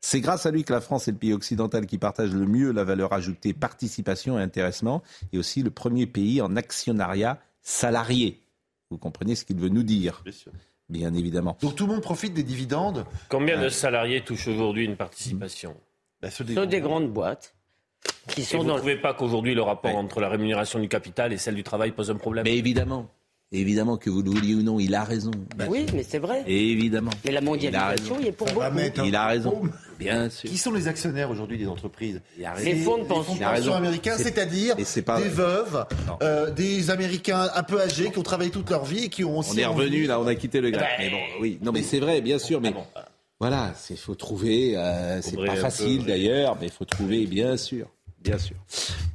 C'est 0.04 0.20
grâce 0.20 0.48
à 0.48 0.52
lui 0.52 0.64
que 0.64 0.74
la 0.74 0.82
France 0.82 1.08
est 1.08 1.12
le 1.12 1.18
pays 1.18 1.34
occidental 1.34 1.86
qui 1.86 2.00
partage 2.00 2.32
le 2.32 2.48
mieux 2.48 2.72
la 2.72 2.84
valeur 2.84 3.14
ajoutée, 3.14 3.54
participation 3.54 4.40
et 4.40 4.42
intéressement, 4.42 5.04
et 5.32 5.38
aussi 5.38 5.62
le 5.62 5.70
premier 5.70 6.08
pays 6.08 6.42
en 6.42 6.56
actionnariat 6.56 7.40
salarié. 7.62 8.40
Vous 8.90 8.98
comprenez 8.98 9.36
ce 9.36 9.46
qu'il 9.46 9.58
veut 9.58 9.70
nous 9.70 9.84
dire? 9.84 10.22
Bien 10.24 10.34
sûr. 10.34 10.52
Bien 10.90 11.14
évidemment. 11.14 11.56
Donc 11.62 11.76
tout 11.76 11.86
le 11.86 11.94
monde 11.94 12.02
profite 12.02 12.34
des 12.34 12.44
dividendes? 12.44 13.06
Combien 13.30 13.58
de 13.58 13.66
euh, 13.66 13.70
salariés 13.70 14.22
touchent 14.22 14.48
aujourd'hui 14.48 14.86
une 14.86 14.98
participation? 14.98 15.78
Ben, 16.22 16.30
ceux 16.30 16.44
des, 16.44 16.82
grandes 16.82 17.12
boîtes. 17.12 17.56
Qui 18.28 18.44
sont 18.44 18.58
vous 18.58 18.64
ne 18.66 18.76
trouvez 18.76 18.98
pas 18.98 19.14
qu'aujourd'hui 19.14 19.54
le 19.54 19.62
rapport 19.62 19.96
entre 19.96 20.20
la 20.20 20.28
rémunération 20.28 20.80
du 20.80 20.90
capital 20.90 21.32
et 21.32 21.38
celle 21.38 21.56
du 21.56 21.64
travail 21.64 21.92
pose 21.92 22.10
un 22.10 22.16
problème? 22.16 22.44
Mais 22.44 22.58
évidemment. 22.58 23.08
Évidemment 23.54 23.98
que 23.98 24.10
vous 24.10 24.22
le 24.22 24.30
vouliez 24.30 24.56
ou 24.56 24.64
non, 24.64 24.80
il 24.80 24.96
a 24.96 25.04
raison. 25.04 25.32
Bah 25.58 25.66
oui, 25.68 25.86
mais 25.94 26.04
c'est 26.04 26.20
vrai. 26.20 26.44
Évidemment. 26.48 27.12
Mais 27.26 27.32
la 27.32 27.42
mondialisation, 27.42 28.16
il, 28.22 28.28
est 28.28 28.32
pour 28.32 28.48
beaucoup. 28.48 28.66
Il 29.04 29.14
a 29.14 29.28
raison. 29.28 29.64
Bien 30.00 30.30
sûr. 30.30 30.50
Qui 30.50 30.58
sont 30.58 30.72
les 30.72 30.88
actionnaires 30.88 31.30
aujourd'hui 31.30 31.58
des 31.58 31.68
entreprises 31.68 32.22
Les 32.64 32.76
fonds 32.76 33.00
de 33.00 33.04
pension. 33.04 33.36
Américains, 33.74 34.16
c'est-à-dire 34.18 34.76
des 34.78 35.30
veuves, 35.30 35.86
euh, 36.22 36.50
des 36.52 36.92
Américains 36.92 37.50
un 37.54 37.64
peu 37.64 37.82
âgés 37.82 38.10
qui 38.12 38.20
ont 38.20 38.24
travaillé 38.24 38.52
toute 38.52 38.70
leur 38.70 38.86
vie 38.86 39.06
et 39.06 39.10
qui 39.10 39.26
ont 39.26 39.38
aussi. 39.38 39.52
On 39.56 39.58
est 39.58 39.66
revenu 39.66 40.06
là, 40.06 40.20
on 40.20 40.28
a 40.28 40.36
quitté 40.36 40.62
le 40.62 40.72
grec. 40.72 40.88
Eh 40.98 41.04
ben, 41.04 41.10
mais 41.10 41.10
bon, 41.12 41.42
oui, 41.42 41.60
non, 41.62 41.72
mais 41.72 41.82
c'est 41.82 42.00
vrai, 42.00 42.22
bien 42.22 42.40
sûr, 42.40 42.62
ah 42.64 42.70
mais. 42.70 42.74
Voilà, 43.40 43.74
il 43.90 43.98
faut 43.98 44.14
trouver, 44.14 44.78
euh, 44.78 45.20
c'est 45.22 45.36
pas 45.36 45.56
facile 45.56 46.06
d'ailleurs, 46.06 46.58
mais 46.62 46.68
il 46.68 46.72
faut 46.72 46.86
trouver, 46.86 47.26
bien 47.26 47.58
sûr, 47.58 47.88
bien 48.24 48.38
sûr. 48.38 48.56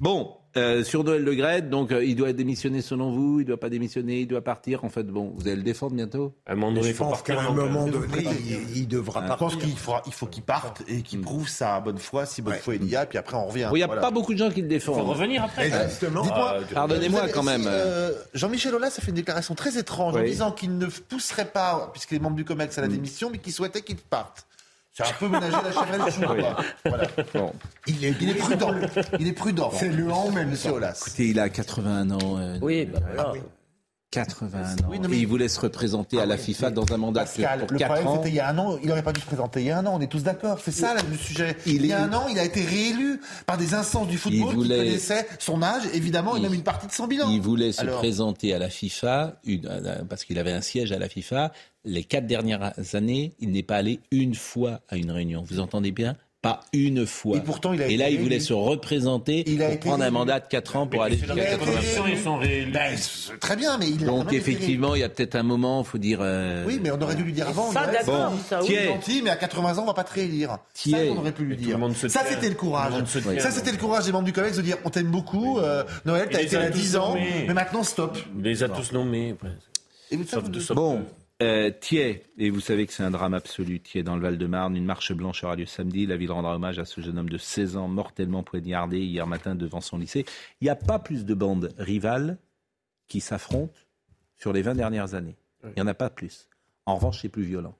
Bon, 0.00 0.32
euh, 0.56 0.84
sur 0.84 1.04
Noël 1.04 1.22
Le 1.22 1.34
Gret, 1.34 1.62
donc 1.62 1.92
euh, 1.92 2.04
il 2.04 2.16
doit 2.16 2.32
démissionner 2.32 2.80
selon 2.80 3.10
vous, 3.10 3.40
il 3.40 3.42
ne 3.42 3.48
doit 3.48 3.60
pas 3.60 3.68
démissionner, 3.68 4.20
il 4.20 4.26
doit 4.26 4.42
partir. 4.42 4.84
En 4.84 4.88
fait, 4.88 5.04
bon, 5.04 5.32
vous 5.36 5.46
allez 5.46 5.56
le 5.56 5.62
défendre 5.62 5.94
bientôt? 5.94 6.34
À 6.46 6.52
un 6.52 6.54
moment 6.54 6.72
donné, 6.72 6.92
je 6.92 6.96
pense 6.96 7.22
qu'à 7.22 7.40
un 7.40 7.52
moment 7.52 7.86
donné, 7.86 8.24
il, 8.74 8.88
devra 8.88 9.22
partir. 9.22 9.48
Je 9.48 9.54
pense 9.54 9.62
qu'il 9.62 9.74
il 10.06 10.12
faut 10.12 10.26
qu'il 10.26 10.42
parte 10.42 10.82
et 10.88 11.02
qu'il 11.02 11.20
hmm. 11.20 11.22
prouve 11.22 11.48
sa 11.48 11.80
bonne 11.80 11.98
foi, 11.98 12.26
si 12.26 12.42
bonne 12.42 12.54
ouais. 12.54 12.58
foi 12.58 12.76
il 12.76 12.84
y 12.84 12.96
a, 12.96 13.06
puis 13.06 13.18
après 13.18 13.36
on 13.36 13.46
revient. 13.46 13.68
Il 13.72 13.76
n'y 13.76 13.82
a 13.82 13.88
pas 13.88 14.10
beaucoup 14.10 14.32
de 14.32 14.38
gens 14.38 14.50
qui 14.50 14.62
le 14.62 14.68
défendent. 14.68 14.96
Il 14.98 15.04
faut 15.04 15.10
revenir 15.12 15.44
après. 15.44 15.70
Euh, 15.72 15.88
pardonnez-moi 16.74 17.28
quand 17.28 17.42
même. 17.42 17.64
Euh, 17.66 18.12
Jean-Michel 18.34 18.74
Aulas 18.74 18.94
a 18.96 19.00
fait 19.00 19.08
une 19.08 19.16
déclaration 19.16 19.54
très 19.54 19.78
étrange 19.78 20.16
en 20.16 20.22
disant 20.22 20.52
qu'il 20.52 20.78
ne 20.78 20.86
pousserait 20.86 21.46
pas, 21.46 21.90
puisqu'il 21.92 22.16
est 22.16 22.20
membre 22.20 22.36
du 22.36 22.44
COMEX, 22.44 22.78
à 22.78 22.80
la 22.80 22.88
hmm. 22.88 22.92
démission, 22.92 23.30
mais 23.30 23.38
qu'il 23.38 23.52
souhaitait 23.52 23.82
qu'il 23.82 23.96
parte. 23.96 24.46
C'est 24.96 25.02
un 25.02 25.12
peu 25.18 25.28
ménager 25.28 25.56
la 25.62 25.72
chèvre 25.72 25.94
et 25.94 25.98
le 25.98 26.88
voilà. 26.88 27.06
bon. 27.34 27.52
il, 27.86 28.02
est, 28.02 28.14
il, 28.18 28.30
est, 28.30 28.34
prudent. 28.34 28.74
Il 29.18 29.28
est 29.28 29.32
prudent. 29.34 29.70
C'est 29.70 29.90
le 29.90 30.04
même, 30.32 30.48
monsieur 30.48 30.70
Olas. 30.70 30.98
Écoutez, 31.06 31.28
il 31.28 31.38
a 31.38 31.50
81 31.50 32.12
ans. 32.12 32.38
Euh, 32.38 32.58
oui, 32.62 32.86
bah, 32.86 33.00
voilà. 33.04 33.24
Ah, 33.26 33.32
oui. 33.34 33.40
80. 34.16 34.76
Oui, 34.88 34.98
mais... 35.08 35.18
Il 35.18 35.26
voulait 35.26 35.48
se 35.48 35.60
représenter 35.60 36.18
à 36.18 36.22
ah 36.22 36.26
la 36.26 36.38
FIFA 36.38 36.70
dans 36.70 36.90
un 36.92 36.96
mandat 36.96 37.20
Pascal, 37.20 37.60
le 37.60 37.66
problème. 37.66 38.08
C'était 38.14 38.28
il 38.30 38.34
y 38.34 38.40
a 38.40 38.48
un 38.48 38.58
an, 38.58 38.78
il 38.82 38.88
n'aurait 38.88 39.02
pas 39.02 39.12
dû 39.12 39.20
se 39.20 39.26
présenter 39.26 39.60
il 39.60 39.66
y 39.66 39.70
a 39.70 39.78
un 39.78 39.86
an, 39.86 39.92
on 39.94 40.00
est 40.00 40.06
tous 40.06 40.22
d'accord. 40.22 40.58
C'est 40.64 40.72
ça 40.72 40.94
le 40.94 41.16
sujet. 41.16 41.56
Il, 41.66 41.84
y 41.84 41.92
a 41.92 42.02
un 42.02 42.12
an, 42.12 42.26
il 42.30 42.38
a 42.38 42.44
été 42.44 42.64
réélu 42.64 43.20
par 43.44 43.58
des 43.58 43.74
instances 43.74 44.08
du 44.08 44.16
football 44.16 44.54
voulait... 44.54 44.76
qui 44.76 44.84
connaissaient 44.84 45.26
son 45.38 45.62
âge, 45.62 45.82
évidemment, 45.92 46.36
il... 46.36 46.40
et 46.40 46.42
même 46.42 46.54
une 46.54 46.62
partie 46.62 46.86
de 46.86 46.92
son 46.92 47.06
bilan. 47.06 47.28
Il 47.30 47.42
voulait 47.42 47.72
se 47.72 47.84
présenter 47.84 48.54
à 48.54 48.58
la 48.58 48.70
FIFA, 48.70 49.40
euh, 49.46 49.58
euh, 49.66 50.04
parce 50.08 50.24
qu'il 50.24 50.38
avait 50.38 50.52
un 50.52 50.62
siège 50.62 50.92
à 50.92 50.98
la 50.98 51.08
FIFA. 51.08 51.52
Les 51.84 52.02
quatre 52.02 52.26
dernières 52.26 52.72
années, 52.94 53.34
il 53.38 53.50
n'est 53.50 53.62
pas 53.62 53.76
allé 53.76 54.00
une 54.10 54.34
fois 54.34 54.80
à 54.88 54.96
une 54.96 55.10
réunion. 55.10 55.44
Vous 55.46 55.60
entendez 55.60 55.92
bien 55.92 56.16
pas 56.46 56.60
une 56.72 57.06
fois. 57.06 57.36
Et 57.36 57.40
pourtant, 57.40 57.72
Et 57.72 57.96
là, 57.96 58.10
il 58.10 58.20
voulait 58.20 58.40
se 58.40 58.52
représenter 58.52 59.44
il 59.46 59.62
a 59.62 59.70
pour 59.70 59.80
prendre 59.80 60.04
un 60.04 60.10
mandat 60.10 60.40
de 60.40 60.46
4 60.48 60.76
ans 60.76 60.86
pour 60.86 61.02
aller 61.02 61.16
jusqu'à 61.16 61.34
80 61.34 62.40
Très 63.40 63.56
bien, 63.56 63.78
mais 63.78 63.88
il 63.88 64.04
Donc, 64.04 64.32
effectivement, 64.32 64.94
il 64.94 65.00
y 65.00 65.04
a 65.04 65.08
peut-être 65.08 65.34
un 65.34 65.42
moment, 65.42 65.82
il 65.82 65.86
faut 65.86 65.98
dire. 65.98 66.18
Euh, 66.20 66.64
oui, 66.66 66.80
mais 66.82 66.90
on 66.90 67.00
aurait 67.00 67.14
dû 67.14 67.24
lui 67.24 67.32
dire 67.32 67.48
avant. 67.48 67.72
Ça, 67.72 67.86
d'accord, 67.86 68.32
ça, 68.48 68.60
mais 69.22 69.30
à 69.30 69.36
80 69.36 69.78
ans, 69.78 69.82
on 69.82 69.86
va 69.86 69.94
pas 69.94 70.04
te 70.04 70.14
réélire. 70.14 70.58
Ça, 70.74 70.96
on 71.10 71.18
aurait 71.18 71.32
pu 71.32 71.44
lui 71.44 71.56
dire. 71.56 71.78
Ça, 72.08 72.20
c'était 72.28 72.48
le 72.48 72.54
courage. 72.54 72.92
Ça, 73.38 73.50
c'était 73.50 73.72
le 73.72 73.78
courage 73.78 74.04
des 74.04 74.12
membres 74.12 74.24
du 74.26 74.32
COMEX 74.32 74.56
de 74.56 74.62
dire 74.62 74.76
on 74.84 74.90
t'aime 74.90 75.10
beaucoup, 75.10 75.58
euh, 75.58 75.84
Noël, 76.04 76.28
t'as 76.30 76.42
été 76.42 76.56
là 76.56 76.70
10 76.70 76.96
ans, 76.96 77.16
mais 77.46 77.54
maintenant, 77.54 77.82
stop. 77.82 78.16
Les 78.40 78.62
a 78.62 78.68
tous 78.68 78.92
nommés, 78.92 79.34
Sauf 80.28 80.50
presque. 80.50 80.72
Bon. 80.72 81.04
Euh, 81.42 81.70
Thiers, 81.70 82.22
et 82.38 82.48
vous 82.48 82.60
savez 82.60 82.86
que 82.86 82.94
c'est 82.94 83.02
un 83.02 83.10
drame 83.10 83.34
absolu, 83.34 83.80
Thiers 83.80 84.02
dans 84.02 84.16
le 84.16 84.22
Val-de-Marne, 84.22 84.74
une 84.74 84.86
marche 84.86 85.12
blanche 85.12 85.44
aura 85.44 85.54
lieu 85.54 85.66
samedi. 85.66 86.06
La 86.06 86.16
ville 86.16 86.32
rendra 86.32 86.54
hommage 86.54 86.78
à 86.78 86.86
ce 86.86 87.00
jeune 87.02 87.18
homme 87.18 87.28
de 87.28 87.36
16 87.36 87.76
ans 87.76 87.88
mortellement 87.88 88.42
poignardé 88.42 89.00
hier 89.00 89.26
matin 89.26 89.54
devant 89.54 89.82
son 89.82 89.98
lycée. 89.98 90.24
Il 90.60 90.64
n'y 90.64 90.70
a 90.70 90.76
pas 90.76 90.98
plus 90.98 91.26
de 91.26 91.34
bandes 91.34 91.74
rivales 91.76 92.38
qui 93.06 93.20
s'affrontent 93.20 93.78
sur 94.36 94.52
les 94.54 94.62
20 94.62 94.76
dernières 94.76 95.14
années. 95.14 95.36
Il 95.64 95.72
n'y 95.76 95.82
en 95.82 95.86
a 95.86 95.94
pas 95.94 96.08
plus. 96.08 96.48
En 96.86 96.96
revanche, 96.96 97.20
c'est 97.20 97.28
plus 97.28 97.42
violent. 97.42 97.76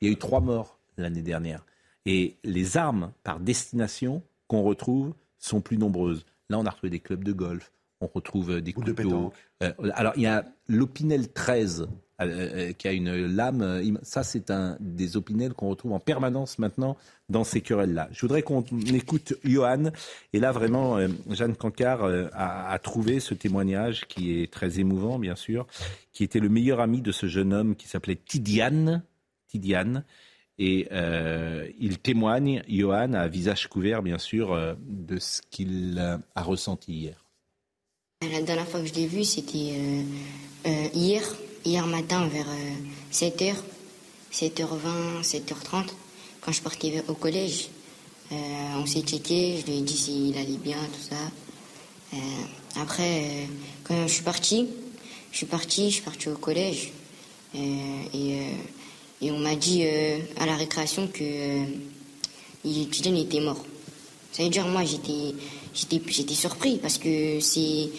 Il 0.00 0.08
y 0.08 0.10
a 0.10 0.12
eu 0.12 0.16
trois 0.16 0.40
morts 0.40 0.78
l'année 0.96 1.22
dernière. 1.22 1.64
Et 2.06 2.36
les 2.44 2.76
armes 2.76 3.12
par 3.22 3.40
destination 3.40 4.22
qu'on 4.46 4.62
retrouve 4.62 5.14
sont 5.38 5.60
plus 5.60 5.78
nombreuses. 5.78 6.24
Là, 6.48 6.58
on 6.58 6.66
a 6.66 6.70
retrouvé 6.70 6.90
des 6.90 7.00
clubs 7.00 7.24
de 7.24 7.32
golf, 7.32 7.72
on 8.00 8.06
retrouve 8.06 8.50
euh, 8.50 8.60
des 8.60 8.72
Ou 8.72 8.80
couteaux. 8.80 9.32
De 9.60 9.66
euh, 9.66 9.90
alors, 9.94 10.12
il 10.16 10.22
y 10.22 10.26
a 10.26 10.44
l'Opinel 10.68 11.32
13 11.32 11.88
qui 12.78 12.88
a 12.88 12.92
une 12.92 13.26
lame. 13.26 13.62
euh, 13.62 13.94
Ça, 14.02 14.22
c'est 14.22 14.50
un 14.50 14.76
des 14.80 15.16
opinels 15.16 15.52
qu'on 15.52 15.68
retrouve 15.68 15.92
en 15.92 16.00
permanence 16.00 16.58
maintenant 16.58 16.96
dans 17.28 17.44
ces 17.44 17.60
querelles-là. 17.60 18.08
Je 18.12 18.20
voudrais 18.20 18.42
qu'on 18.42 18.64
écoute 18.92 19.34
Johan. 19.44 19.90
Et 20.32 20.40
là, 20.40 20.52
vraiment, 20.52 20.98
euh, 20.98 21.08
Jeanne 21.30 21.56
Cancard 21.56 22.04
euh, 22.04 22.28
a, 22.34 22.78
trouvé 22.78 23.20
ce 23.20 23.34
témoignage 23.34 24.06
qui 24.06 24.40
est 24.40 24.52
très 24.52 24.78
émouvant, 24.78 25.18
bien 25.18 25.36
sûr, 25.36 25.66
qui 26.12 26.22
était 26.24 26.40
le 26.40 26.48
meilleur 26.48 26.80
ami 26.80 27.00
de 27.00 27.12
ce 27.12 27.26
jeune 27.26 27.52
homme 27.52 27.76
qui 27.76 27.88
s'appelait 27.88 28.16
Tidiane. 28.16 29.02
Tidiane. 29.48 30.04
Et 30.58 30.86
euh, 30.92 31.68
il 31.80 31.98
témoigne, 31.98 32.62
Johan, 32.68 33.14
à 33.14 33.26
visage 33.26 33.66
couvert, 33.68 34.02
bien 34.02 34.18
sûr, 34.18 34.52
euh, 34.52 34.74
de 34.86 35.18
ce 35.18 35.42
qu'il 35.50 35.96
euh, 35.98 36.16
a 36.36 36.42
ressenti 36.42 36.92
hier. 36.92 37.24
La 38.22 38.40
dernière 38.40 38.68
fois 38.68 38.80
que 38.80 38.86
je 38.86 38.94
l'ai 38.94 39.06
vu, 39.08 39.24
c'était 39.24 39.74
euh, 39.76 40.02
euh, 40.66 40.88
hier, 40.94 41.22
hier 41.64 41.86
matin 41.86 42.28
vers 42.28 42.46
7h, 43.12 43.54
7h20, 44.32 45.22
7h30, 45.22 45.86
quand 46.40 46.52
je 46.52 46.60
partais 46.60 47.02
au 47.08 47.14
collège. 47.14 47.68
Euh, 48.32 48.36
on 48.76 48.86
s'est 48.86 49.02
checké, 49.02 49.58
je 49.60 49.70
lui 49.70 49.78
ai 49.78 49.80
dit 49.82 49.96
s'il 49.96 50.36
allait 50.36 50.56
bien, 50.56 50.76
tout 50.76 51.08
ça. 51.08 51.16
Euh, 52.14 52.16
après, 52.80 53.22
euh, 53.22 53.44
quand 53.84 54.06
je 54.06 54.12
suis 54.12 54.22
parti, 54.22 54.68
je 55.30 55.36
suis 55.36 55.46
parti, 55.46 55.90
je 55.90 55.94
suis 55.94 56.02
parti 56.02 56.28
au 56.28 56.36
collège. 56.36 56.92
Et, 57.54 58.48
et 59.22 59.30
on 59.30 59.38
m'a 59.38 59.54
dit 59.54 59.86
à 60.38 60.44
la 60.44 60.56
récréation 60.56 61.06
que 61.06 61.64
Tidiane 62.64 63.16
était 63.16 63.40
mort. 63.40 63.64
Ça 64.32 64.42
veut 64.42 64.48
dire, 64.48 64.66
moi, 64.66 64.82
j'étais 64.84 66.34
surpris 66.34 66.78
parce 66.78 66.98
que 66.98 67.38
c'est 67.38 67.90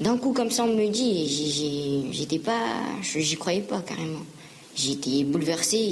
d'un 0.00 0.16
coup 0.16 0.32
comme 0.32 0.50
ça, 0.50 0.64
on 0.64 0.74
me 0.74 0.88
dit, 0.88 2.10
j'étais 2.12 2.38
pas, 2.38 2.60
j'y 3.02 3.36
croyais 3.36 3.60
pas 3.60 3.80
carrément. 3.80 4.24
J'étais 4.76 5.24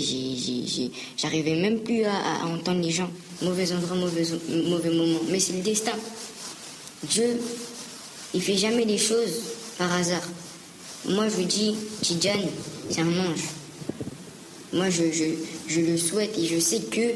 j'ai- 0.00 0.90
j'arrivais 1.16 1.54
même 1.54 1.80
plus 1.80 2.04
à, 2.04 2.46
entendre 2.46 2.82
les 2.82 2.90
gens. 2.90 3.10
Mauvais 3.40 3.70
endroit, 3.72 3.96
mauvais, 3.96 4.90
moment. 4.90 5.20
Mais 5.30 5.38
c'est 5.38 5.52
le 5.52 5.60
destin. 5.62 5.92
Dieu, 7.04 7.40
il 8.34 8.42
fait 8.42 8.56
jamais 8.56 8.84
les 8.84 8.98
choses 8.98 9.42
par 9.78 9.92
hasard. 9.92 10.28
Moi, 11.08 11.26
je 11.28 11.42
dis, 11.42 11.74
Tidjane, 12.00 12.48
c'est 12.90 13.00
un 13.00 13.06
ange. 13.06 13.44
Moi, 14.72 14.86
je, 14.90 15.80
le 15.80 15.96
souhaite 15.96 16.36
et 16.38 16.46
je 16.46 16.58
sais 16.58 16.80
que 16.80 17.14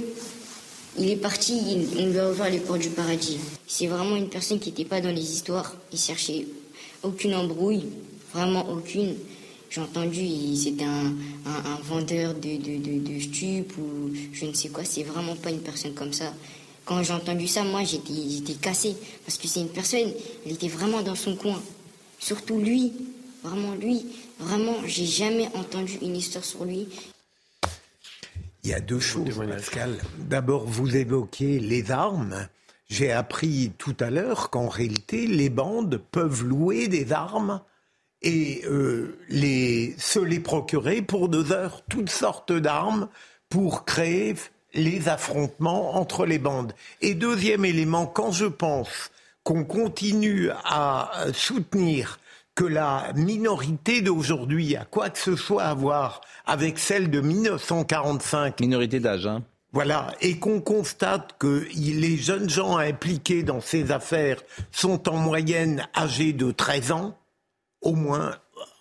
il 0.99 1.11
est 1.11 1.17
parti, 1.17 1.87
on 1.99 2.07
lui 2.07 2.19
a 2.19 2.51
les 2.51 2.59
portes 2.59 2.81
du 2.81 2.89
paradis. 2.91 3.39
C'est 3.67 3.87
vraiment 3.87 4.17
une 4.17 4.29
personne 4.29 4.59
qui 4.59 4.71
n'était 4.71 4.85
pas 4.85 5.01
dans 5.01 5.11
les 5.15 5.33
histoires. 5.33 5.75
Il 5.93 5.99
cherchait 5.99 6.47
aucune 7.03 7.35
embrouille, 7.35 7.85
vraiment 8.33 8.69
aucune. 8.71 9.15
J'ai 9.71 9.81
entendu, 9.81 10.57
c'était 10.57 10.85
un, 10.85 11.07
un- 11.45 11.65
un 11.73 11.77
vendeur 11.83 12.35
de, 12.35 12.57
de, 12.57 12.79
de, 12.79 12.99
de 13.15 13.21
stupes 13.21 13.77
ou 13.79 14.13
je 14.33 14.47
ne 14.47 14.53
sais 14.53 14.69
quoi. 14.69 14.85
C'est 14.85 15.03
vraiment 15.03 15.35
pas 15.37 15.51
une 15.51 15.61
personne 15.61 15.93
comme 15.95 16.13
ça. 16.13 16.33
Quand 16.85 17.03
j'ai 17.03 17.13
entendu 17.13 17.49
ça, 17.49 17.65
moi, 17.65 17.83
j'étais 17.83 18.55
cassée. 18.55 18.97
Parce 19.25 19.37
que 19.39 19.49
c'est 19.49 19.61
une 19.61 19.69
personne, 19.69 20.13
il 20.47 20.53
était 20.53 20.69
vraiment 20.69 21.03
dans 21.03 21.17
son 21.17 21.35
coin. 21.35 21.61
Surtout 22.21 22.59
lui, 22.61 22.93
vraiment 23.43 23.75
lui. 23.75 24.07
Vraiment, 24.39 24.77
j'ai 24.87 25.05
jamais 25.07 25.49
entendu 25.55 25.99
une 26.01 26.15
histoire 26.17 26.45
sur 26.45 26.65
lui. 26.65 26.87
Il 28.63 28.71
y 28.71 28.75
a 28.75 28.81
deux 28.81 29.01
choses, 29.01 29.37
Pascal. 29.49 29.99
D'abord, 30.19 30.65
vous 30.65 30.95
évoquez 30.97 31.59
les 31.59 31.91
armes. 31.91 32.49
J'ai 32.89 33.11
appris 33.11 33.73
tout 33.79 33.97
à 34.01 34.11
l'heure 34.11 34.51
qu'en 34.51 34.69
réalité, 34.69 35.27
les 35.27 35.51
bandes 35.51 36.01
peuvent 36.13 36.45
louer 36.45 36.89
des 36.89 37.13
armes 37.13 37.61
et 38.23 38.63
euh, 38.67 39.19
les, 39.29 39.95
se 39.99 40.21
les 40.21 40.41
procurer 40.41 41.03
pour 41.03 41.29
deux 41.29 41.53
heures, 41.53 41.83
toutes 41.89 42.11
sortes 42.11 42.53
d'armes 42.53 43.09
pour 43.49 43.85
créer 43.85 44.35
les 44.75 45.09
affrontements 45.09 45.97
entre 45.97 46.27
les 46.27 46.39
bandes. 46.39 46.73
Et 47.01 47.15
deuxième 47.15 47.65
élément, 47.65 48.07
quand 48.07 48.31
je 48.31 48.47
pense 48.47 49.11
qu'on 49.43 49.65
continue 49.65 50.51
à 50.65 51.11
soutenir 51.33 52.19
que 52.55 52.65
la 52.65 53.13
minorité 53.15 54.01
d'aujourd'hui 54.01 54.77
a 54.77 54.85
quoi 54.85 55.11
que 55.11 55.19
ce 55.19 55.37
soit 55.37 55.65
à 55.65 55.75
voir 55.75 56.21
avec 56.47 56.79
celle 56.79 57.11
de 57.11 57.21
1945. 57.21 58.61
Minorité 58.61 58.99
d'âge, 58.99 59.27
hein. 59.27 59.43
Voilà, 59.77 60.15
et 60.23 60.39
qu'on 60.39 60.63
constate 60.63 61.37
que 61.39 61.69
les 61.75 62.17
jeunes 62.17 62.49
gens 62.49 62.79
impliqués 62.79 63.43
dans 63.43 63.61
ces 63.61 63.93
affaires 63.93 64.43
sont 64.73 65.07
en 65.07 65.17
moyenne 65.19 65.87
âgés 65.95 66.33
de 66.33 66.51
13 66.51 66.93
ans, 66.93 67.19
au 67.83 67.95
moins, 67.95 68.39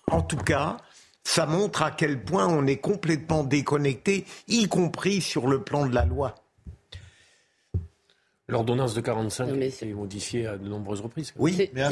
en 0.10 0.22
tout 0.22 0.38
cas, 0.38 0.78
ça 1.22 1.48
montre 1.48 1.82
à 1.82 1.91
quel 1.91 2.24
point 2.24 2.48
on 2.48 2.66
est 2.66 2.78
complètement 2.78 3.43
déconnecté, 3.43 4.26
y 4.48 4.70
compris 4.70 5.20
sur 5.20 5.48
le 5.48 5.62
plan 5.62 5.86
de 5.86 5.93
la 5.93 6.06
loi. 6.06 6.36
L'ordonnance 8.48 8.93
de 8.93 9.02
45 9.02 9.50
a 9.50 9.56
été 9.66 9.88
modifiée 9.93 10.46
à 10.46 10.56
de 10.58 10.68
nombreuses 10.70 11.02
reprises. 11.02 11.34
Oui, 11.38 11.70
mais 11.74 11.84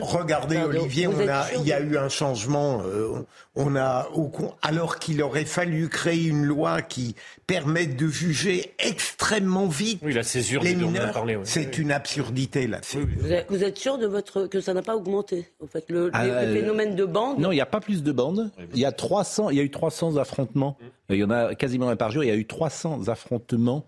regardez 0.00 0.56
Olivier, 0.58 1.06
on 1.06 1.28
a, 1.28 1.46
il 1.56 1.64
y 1.66 1.72
a 1.72 1.78
eu 1.80 1.96
un 1.96 2.08
changement. 2.08 2.82
euh, 2.84 3.20
on 3.54 3.76
a, 3.76 4.08
au 4.14 4.30
alors 4.62 4.98
qu'il 4.98 5.22
aurait 5.22 5.44
fallu 5.44 5.88
créer 5.88 6.24
une 6.24 6.44
loi 6.44 6.82
qui 6.82 7.14
permette 7.46 7.96
de 7.96 8.08
juger 8.08 8.74
extrêmement 8.80 9.68
vite 9.68 10.00
Oui, 10.02 10.12
la 10.12 10.24
césure 10.24 10.62
les 10.64 10.74
dont 10.74 10.86
on 10.86 10.88
a 10.88 10.92
mineurs. 10.92 11.12
parlé, 11.12 11.36
oui. 11.36 11.42
C'est 11.44 11.78
une 11.78 11.92
absurdité 11.92 12.66
là. 12.66 12.80
Vous 13.20 13.30
êtes, 13.32 13.46
vous 13.48 13.62
êtes 13.62 13.78
sûr 13.78 13.96
de 13.96 14.06
votre 14.06 14.46
que 14.48 14.60
ça 14.60 14.74
n'a 14.74 14.82
pas 14.82 14.96
augmenté 14.96 15.46
en 15.62 15.68
fait 15.68 15.84
le, 15.88 16.10
Ah, 16.14 16.26
le 16.44 16.52
phénomène 16.52 16.96
de 16.96 17.04
bande 17.04 17.38
Non, 17.38 17.52
il 17.52 17.56
n'y 17.56 17.60
a 17.60 17.66
pas 17.66 17.80
plus 17.80 18.02
de 18.02 18.10
bandes. 18.10 18.50
Il 18.74 18.80
y 18.80 18.84
a 18.84 18.90
300, 18.90 19.50
il 19.50 19.56
y 19.58 19.60
a 19.60 19.62
eu 19.62 19.70
300 19.70 20.16
affrontements. 20.16 20.76
Euh, 21.10 21.14
Il 21.14 21.20
y 21.20 21.24
en 21.24 21.30
a 21.30 21.54
quasiment 21.54 21.88
un 21.88 21.96
par 21.96 22.10
jour. 22.10 22.24
Il 22.24 22.28
y 22.28 22.32
a 22.32 22.36
eu 22.36 22.46
300 22.46 23.06
affrontements 23.08 23.84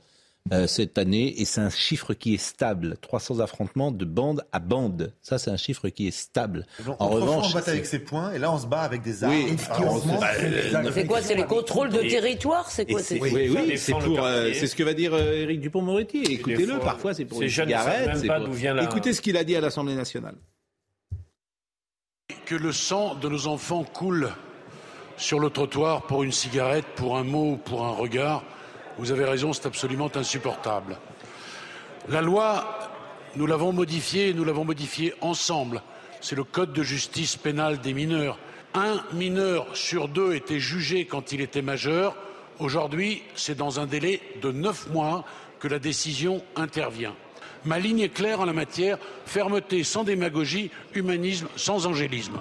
euh, 0.53 0.67
cette 0.67 0.99
année 0.99 1.41
et 1.41 1.47
c'est 1.47 1.63
un 1.63 1.71
chiffre 1.71 2.13
qui 2.13 2.35
est 2.35 2.39
stable. 2.39 2.99
300 3.01 3.41
affrontements 3.41 3.91
de 3.91 4.05
bande 4.05 4.45
à 4.53 4.59
bande. 4.59 5.13
Ça, 5.23 5.39
c'est 5.39 5.51
un 5.51 5.57
chiffre 5.57 5.89
qui 5.89 6.07
est 6.07 6.11
stable. 6.11 6.67
Donc, 6.85 6.97
en 7.01 7.09
revanche, 7.09 7.47
on 7.51 7.55
battait 7.55 7.71
avec 7.71 7.87
ses 7.87 7.99
poings 7.99 8.33
et 8.33 8.39
là, 8.39 8.53
on 8.53 8.59
se 8.59 8.67
bat 8.67 8.81
avec 8.83 9.01
des 9.01 9.25
armes. 9.25 9.33
Oui, 9.33 9.57
c'est- 9.59 10.71
bah, 10.73 11.05
quoi 11.09 11.23
C'est 11.23 11.35
les 11.35 11.45
contrôles 11.45 11.89
de 11.89 12.01
territoire 12.01 12.71
C'est 12.71 12.85
quoi 12.85 13.01
oui, 13.21 13.49
oui, 13.57 13.79
c'est 13.79 13.93
pour, 13.93 14.23
euh, 14.25 14.51
c'est 14.53 14.67
ce 14.67 14.77
que 14.77 14.83
va 14.83 14.93
dire 14.93 15.15
euh, 15.15 15.43
Éric 15.43 15.61
Dupont-Moretti. 15.61 16.23
Écoutez-le, 16.23 16.75
fois, 16.75 16.81
parfois 16.85 17.15
c'est 17.15 17.25
pour 17.25 17.41
une 17.41 17.49
cigarette. 17.49 18.11
Écoutez 18.83 19.15
ce 19.15 19.23
qu'il 19.23 19.39
a 19.39 19.45
dit 19.45 19.57
à 19.57 19.63
l'Assemblée 19.63 19.95
nationale. 19.95 20.35
Que 22.45 22.55
le 22.55 22.73
sang 22.73 23.15
de 23.15 23.29
nos 23.31 23.47
enfants 23.47 23.85
coule 23.85 24.31
sur 25.17 25.41
le 25.41 25.49
trottoir 25.49 26.03
pour 26.03 26.23
une 26.23 26.33
cigarette, 26.33 26.85
pour 26.97 27.17
un 27.17 27.25
mot, 27.25 27.57
pour 27.65 27.85
un 27.87 27.91
regard, 27.93 28.45
vous 28.99 29.13
avez 29.13 29.25
raison, 29.25 29.53
c'est 29.53 29.67
absolument 29.67 30.11
insupportable. 30.15 30.97
La 32.09 32.21
loi, 32.21 32.79
nous 33.37 33.47
l'avons 33.47 33.73
modifiée, 33.73 34.29
et 34.29 34.35
nous 34.35 34.45
l'avons 34.45 34.65
modifiée 34.65 35.15
ensemble. 35.21 35.83
C'est 36.21 36.37
le 36.37 36.45
code 36.45 36.73
de 36.73 36.83
justice 36.83 37.37
pénale 37.37 37.81
des 37.81 37.93
mineurs. 37.93 38.39
Un 38.75 39.03
mineur 39.13 39.67
sur 39.77 40.09
deux 40.09 40.35
était 40.35 40.61
jugé 40.61 41.07
quand 41.07 41.33
il 41.33 41.41
était 41.41 41.63
majeur. 41.63 42.17
Aujourd'hui, 42.59 43.23
c'est 43.35 43.57
dans 43.57 43.81
un 43.81 43.87
délai 43.87 44.21
de 44.43 44.53
neuf 44.53 44.89
mois 44.91 45.25
que 45.61 45.69
la 45.69 45.79
décision 45.79 46.43
intervient. 46.57 47.15
Ma 47.65 47.79
ligne 47.79 48.01
est 48.01 48.09
claire 48.11 48.41
en 48.41 48.45
la 48.45 48.53
matière, 48.53 48.99
fermeté 49.27 49.85
sans 49.85 50.05
démagogie, 50.05 50.71
humanisme 50.95 51.49
sans 51.57 51.87
angélisme. 51.87 52.39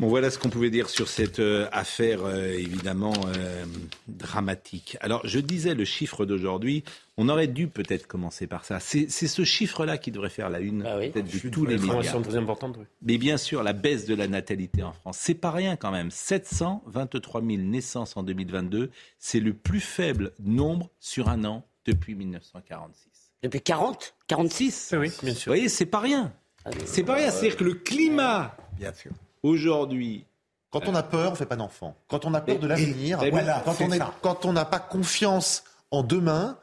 Bon, 0.00 0.08
voilà 0.08 0.30
ce 0.30 0.38
qu'on 0.38 0.48
pouvait 0.48 0.70
dire 0.70 0.88
sur 0.88 1.08
cette 1.08 1.40
euh, 1.40 1.68
affaire 1.72 2.24
euh, 2.24 2.54
évidemment 2.54 3.12
euh, 3.36 3.66
dramatique. 4.08 4.96
Alors, 5.02 5.20
je 5.24 5.38
disais 5.38 5.74
le 5.74 5.84
chiffre 5.84 6.24
d'aujourd'hui. 6.24 6.84
On 7.18 7.28
aurait 7.28 7.48
dû 7.48 7.68
peut-être 7.68 8.06
commencer 8.06 8.46
par 8.46 8.64
ça. 8.64 8.80
C'est 8.80 9.10
ce 9.10 9.44
chiffre-là 9.44 9.98
qui 9.98 10.10
devrait 10.10 10.30
faire 10.30 10.48
la 10.48 10.60
une 10.60 10.84
peut-être 10.84 11.30
de 11.30 11.48
tous 11.50 11.66
les 11.66 11.76
médias. 11.76 12.18
Très 12.18 12.36
importante, 12.36 12.76
oui. 12.78 12.86
Mais 13.02 13.18
bien 13.18 13.36
sûr, 13.36 13.62
la 13.62 13.74
baisse 13.74 14.06
de 14.06 14.14
la 14.14 14.26
natalité 14.26 14.82
en 14.82 14.94
France, 14.94 15.18
c'est 15.20 15.34
pas 15.34 15.50
rien 15.50 15.76
quand 15.76 15.90
même. 15.90 16.10
723 16.10 17.42
000 17.42 17.58
naissances 17.58 18.16
en 18.16 18.22
2022, 18.22 18.90
c'est 19.18 19.40
le 19.40 19.52
plus 19.52 19.80
faible 19.80 20.32
nombre 20.42 20.88
sur 20.98 21.28
un 21.28 21.44
an 21.44 21.66
depuis 21.84 22.14
1946. 22.14 23.04
Depuis 23.42 23.60
40 23.60 24.14
46 24.28 24.94
Oui, 24.98 25.12
bien 25.22 25.34
sûr. 25.34 25.52
Vous 25.52 25.56
voyez, 25.56 25.68
c'est 25.68 25.84
pas 25.84 26.00
rien. 26.00 26.32
C'est 26.86 27.04
pas 27.04 27.16
rien. 27.16 27.30
C'est-à-dire 27.30 27.58
que 27.58 27.64
le 27.64 27.74
climat, 27.74 28.56
bien 28.78 28.94
sûr, 28.94 29.12
aujourd'hui. 29.42 30.24
Quand 30.70 30.88
on 30.88 30.94
a 30.94 31.02
peur, 31.02 31.32
on 31.32 31.34
fait 31.34 31.46
pas 31.46 31.56
d'enfant. 31.56 31.96
Quand 32.08 32.24
on 32.24 32.34
a 32.34 32.40
peur 32.40 32.58
de 32.58 32.66
l'avenir, 32.66 33.18
voilà, 33.30 33.62
quand 33.64 33.80
on 33.80 33.90
est, 33.90 34.00
quand 34.22 34.44
on 34.44 34.52
n'a 34.52 34.64
pas 34.64 34.78
confiance 34.78 35.64
en 35.90 36.02
demain, 36.02 36.56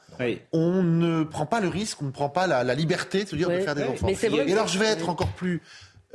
on 0.54 0.82
ne 0.84 1.24
prend 1.24 1.46
pas 1.46 1.60
le 1.60 1.68
risque, 1.68 2.02
on 2.02 2.06
ne 2.06 2.12
prend 2.12 2.30
pas 2.30 2.48
la, 2.48 2.64
la 2.64 2.76
liberté 2.76 3.26
de 3.26 3.30
se 3.30 3.36
dire 3.36 3.50
de 3.50 3.60
faire 3.60 3.76
des 3.76 3.84
enfants. 3.84 4.08
Et 4.08 4.54
alors 4.54 4.68
je 4.68 4.80
vais 4.80 4.86
être 4.88 5.10
encore 5.10 5.34
plus, 5.34 5.62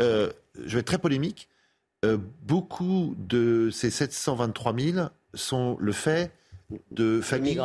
euh, 0.01 0.31
je 0.65 0.75
vais 0.75 0.81
être 0.81 0.87
très 0.87 0.99
polémique. 0.99 1.49
Euh, 2.05 2.19
beaucoup 2.43 3.15
de 3.19 3.71
ces 3.71 3.91
723 3.91 4.75
000 4.77 5.07
sont 5.35 5.77
le 5.79 5.93
fait 5.93 6.33
de 6.91 7.21
familles 7.21 7.61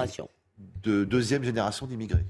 de 0.84 1.06
deuxième 1.06 1.43
génération 1.43 1.88
d'immigrés. 1.88 2.26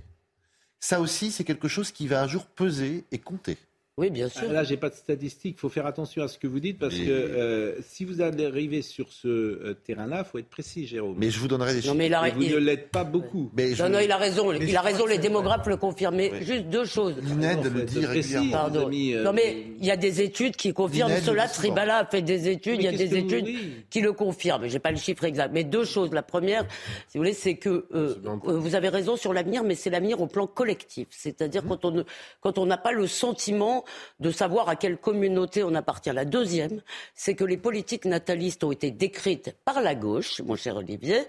Ça 0.79 1.01
aussi, 1.01 1.31
c'est 1.31 1.43
quelque 1.43 1.67
chose 1.67 1.91
qui 1.91 2.07
va 2.07 2.21
un 2.21 2.27
jour 2.27 2.45
peser 2.45 3.03
et 3.11 3.17
compter. 3.17 3.57
Oui, 3.99 4.11
bien 4.11 4.29
sûr. 4.29 4.43
Ah, 4.47 4.53
Là, 4.53 4.63
j'ai 4.63 4.77
pas 4.77 4.89
de 4.89 4.95
statistiques. 4.95 5.55
Il 5.57 5.59
faut 5.59 5.69
faire 5.69 5.87
attention 5.87 6.21
à 6.21 6.27
ce 6.27 6.37
que 6.37 6.45
vous 6.45 6.59
dites 6.59 6.77
parce 6.77 6.93
que 6.93 7.09
euh, 7.09 7.75
si 7.81 8.05
vous 8.05 8.21
allez 8.21 8.45
arriver 8.45 8.83
sur 8.83 9.11
ce 9.11 9.27
euh, 9.27 9.73
terrain-là, 9.85 10.23
il 10.23 10.29
faut 10.29 10.37
être 10.37 10.49
précis, 10.49 10.85
Jérôme. 10.85 11.15
Mais 11.17 11.31
je 11.31 11.39
vous 11.39 11.47
donnerai 11.47 11.73
des 11.81 11.87
Non, 11.87 11.95
mais 11.95 12.05
il 12.05 12.13
a- 12.13 12.27
Et 12.27 12.31
vous 12.31 12.43
il- 12.43 12.51
ne 12.51 12.57
l'êtes 12.57 12.89
pas 12.91 13.03
beaucoup. 13.03 13.49
Mais 13.57 13.73
je- 13.73 13.81
Non, 13.81 13.89
non, 13.89 13.99
il 13.99 14.11
a 14.11 14.17
raison. 14.17 14.51
Mais 14.51 14.59
Il 14.61 14.69
je 14.69 14.75
a 14.75 14.81
raison, 14.81 15.07
les 15.07 15.17
démographes 15.17 15.65
le 15.65 15.77
confirment. 15.77 16.15
Mais 16.17 16.43
Juste 16.43 16.65
deux 16.65 16.85
choses. 16.85 17.15
L'INED 17.23 17.57
faut 17.63 17.69
le 17.73 17.81
dit 17.85 18.05
régulièrement. 18.05 18.51
Pardon. 18.51 18.85
amis, 18.85 19.15
euh, 19.15 19.23
non, 19.23 19.33
mais 19.33 19.65
il 19.79 19.85
y 19.85 19.89
a 19.89 19.97
des 19.97 20.21
études 20.21 20.55
qui 20.55 20.73
confirment 20.73 21.09
L'INED 21.09 21.23
cela. 21.23 21.47
Tribala 21.47 21.97
a 21.97 22.05
fait 22.05 22.21
des 22.21 22.49
études. 22.49 22.75
Il 22.79 22.83
y 22.83 22.87
a 22.87 22.91
des 22.91 23.15
études 23.17 23.47
qui 23.89 24.01
le 24.01 24.13
confirment. 24.13 24.67
J'ai 24.67 24.77
pas 24.79 24.91
le 24.91 24.97
chiffre 24.97 25.23
exact. 25.23 25.51
Mais 25.51 25.63
deux 25.63 25.85
choses. 25.85 26.11
La 26.13 26.21
première, 26.21 26.65
si 27.07 27.17
vous 27.17 27.23
voulez, 27.23 27.33
c'est 27.33 27.55
que 27.55 27.87
euh, 27.95 28.13
vous 28.43 28.75
avez 28.75 28.89
raison 28.89 29.15
sur 29.15 29.33
l'avenir, 29.33 29.63
mais 29.63 29.73
c'est 29.73 29.89
l'avenir 29.89 30.21
au 30.21 30.27
plan 30.27 30.45
collectif. 30.45 31.07
C'est-à-dire 31.09 31.63
Mmh. 31.63 31.67
quand 31.69 31.85
on 31.85 31.91
ne- 31.91 32.03
quand 32.41 32.59
on 32.59 32.67
n'a 32.67 32.77
pas 32.77 32.91
le 32.91 33.07
sentiment 33.07 33.85
de 34.19 34.31
savoir 34.31 34.69
à 34.69 34.75
quelle 34.75 34.97
communauté 34.97 35.63
on 35.63 35.73
appartient. 35.75 36.11
La 36.11 36.25
deuxième, 36.25 36.81
c'est 37.15 37.35
que 37.35 37.43
les 37.43 37.57
politiques 37.57 38.05
natalistes 38.05 38.63
ont 38.63 38.71
été 38.71 38.91
décrites 38.91 39.55
par 39.65 39.81
la 39.81 39.95
gauche, 39.95 40.41
mon 40.41 40.55
cher 40.55 40.75
Olivier, 40.77 41.25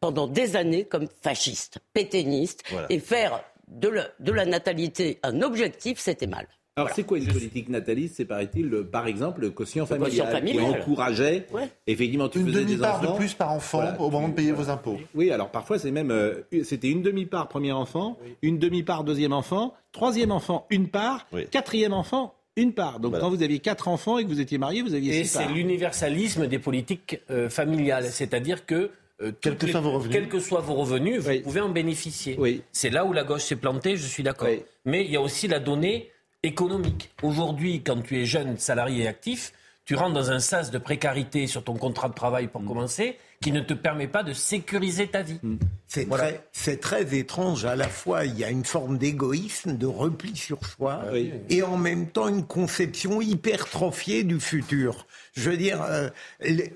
pendant 0.00 0.26
des 0.26 0.56
années 0.56 0.84
comme 0.84 1.08
fascistes, 1.22 1.78
pétainistes, 1.92 2.62
Voilà. 2.70 2.86
et 2.90 2.98
faire 2.98 3.42
de 3.68 3.88
la, 3.88 4.08
de 4.18 4.32
la 4.32 4.44
natalité 4.46 5.18
un 5.22 5.42
objectif, 5.42 5.98
c'était 5.98 6.26
mal. 6.26 6.46
Alors, 6.76 6.90
c'est 6.94 7.02
quoi 7.02 7.18
une 7.18 7.26
politique 7.26 7.68
nataliste 7.68 8.14
C'est, 8.16 8.24
paraît-il, 8.24 8.70
par 8.90 9.06
exemple, 9.06 9.42
le 9.42 9.50
quotient 9.50 9.84
familial, 9.86 10.42
qui 10.44 10.58
encourageait, 10.60 11.46
Ouais. 11.52 11.68
effectivement, 11.86 12.28
tu 12.28 12.38
Une 12.38 12.46
faisais 12.46 12.60
des 12.60 12.64
demi-part 12.76 13.00
enfants. 13.00 13.12
de 13.12 13.16
plus 13.18 13.34
par 13.34 13.52
enfant 13.52 13.78
Voilà. 13.80 14.00
au 14.00 14.10
moment 14.10 14.28
de 14.28 14.34
payer 14.34 14.52
vos 14.52 14.70
impôts. 14.70 14.98
Oui, 15.14 15.30
alors 15.30 15.50
parfois 15.50 15.78
c'est 15.78 15.90
même 15.90 16.10
euh, 16.10 16.34
c'était 16.62 16.88
une 16.88 17.02
demi-part 17.02 17.48
premier 17.48 17.72
enfant, 17.72 18.16
une 18.42 18.58
demi-part 18.58 19.04
deuxième 19.04 19.32
enfant, 19.32 19.74
troisième 19.92 20.30
enfant 20.30 20.66
une 20.70 20.88
part, 20.88 21.26
Oui. 21.32 21.46
quatrième 21.50 21.92
enfant 21.92 22.34
une 22.56 22.72
part. 22.72 23.00
Donc 23.00 23.10
Voilà. 23.12 23.24
quand 23.24 23.30
vous 23.30 23.42
aviez 23.42 23.58
quatre 23.58 23.88
enfants 23.88 24.18
et 24.18 24.24
que 24.24 24.28
vous 24.28 24.40
étiez 24.40 24.58
marié, 24.58 24.82
vous 24.82 24.94
aviez 24.94 25.18
Et 25.18 25.24
six 25.24 25.30
c'est 25.30 25.38
parts. 25.44 25.52
l'universalisme 25.52 26.46
des 26.46 26.58
politiques 26.58 27.20
euh, 27.30 27.50
familiales. 27.50 28.06
C'est-à-dire 28.10 28.64
que. 28.64 28.90
euh, 29.22 29.32
Quels 29.40 29.56
que 29.58 29.66
les- 29.66 29.72
soient 29.72 29.80
vos 29.82 29.90
revenus. 29.92 30.12
quels 30.16 30.28
que 30.28 30.38
soient 30.40 30.60
vos 30.60 30.74
revenus, 30.74 31.20
vous 31.20 31.28
Oui. 31.28 31.40
pouvez 31.40 31.60
en 31.60 31.68
bénéficier. 31.68 32.36
Oui. 32.38 32.62
C'est 32.72 32.90
là 32.90 33.04
où 33.04 33.12
la 33.12 33.24
gauche 33.24 33.42
s'est 33.42 33.56
plantée, 33.56 33.96
je 33.96 34.06
suis 34.06 34.22
d'accord. 34.22 34.48
Oui. 34.48 34.62
Mais 34.86 35.04
il 35.04 35.10
y 35.10 35.16
a 35.16 35.20
aussi 35.20 35.46
la 35.48 35.58
donnée 35.58 36.10
économique. 36.42 37.10
Aujourd'hui, 37.22 37.82
quand 37.82 38.02
tu 38.02 38.18
es 38.18 38.24
jeune, 38.24 38.56
salarié 38.58 39.04
et 39.04 39.08
actif, 39.08 39.52
tu 39.84 39.94
rentres 39.94 40.14
dans 40.14 40.30
un 40.30 40.40
sas 40.40 40.70
de 40.70 40.78
précarité 40.78 41.46
sur 41.46 41.64
ton 41.64 41.74
contrat 41.74 42.08
de 42.08 42.14
travail 42.14 42.46
Mm. 42.46 42.48
pour 42.50 42.64
commencer, 42.64 43.18
qui 43.42 43.52
ne 43.52 43.60
te 43.60 43.72
permet 43.72 44.06
pas 44.06 44.22
de 44.22 44.34
sécuriser 44.34 45.06
ta 45.06 45.22
vie. 45.22 45.40
C'est 45.86 46.04
Voilà. 46.06 46.24
très, 46.24 46.44
c'est 46.52 46.78
très 46.78 47.14
étrange. 47.16 47.64
À 47.64 47.74
la 47.74 47.88
fois, 47.88 48.26
il 48.26 48.38
y 48.38 48.44
a 48.44 48.50
une 48.50 48.66
forme 48.66 48.98
d'égoïsme, 48.98 49.78
de 49.78 49.86
repli 49.86 50.36
sur 50.36 50.58
soi, 50.66 51.00
Oui. 51.10 51.32
et 51.48 51.62
en 51.62 51.78
même 51.78 52.08
temps 52.10 52.28
une 52.28 52.44
conception 52.44 53.22
hypertrophiée 53.22 54.24
du 54.24 54.40
futur. 54.40 55.06
Je 55.32 55.48
veux 55.48 55.56
dire, 55.56 55.82
euh, 55.88 56.10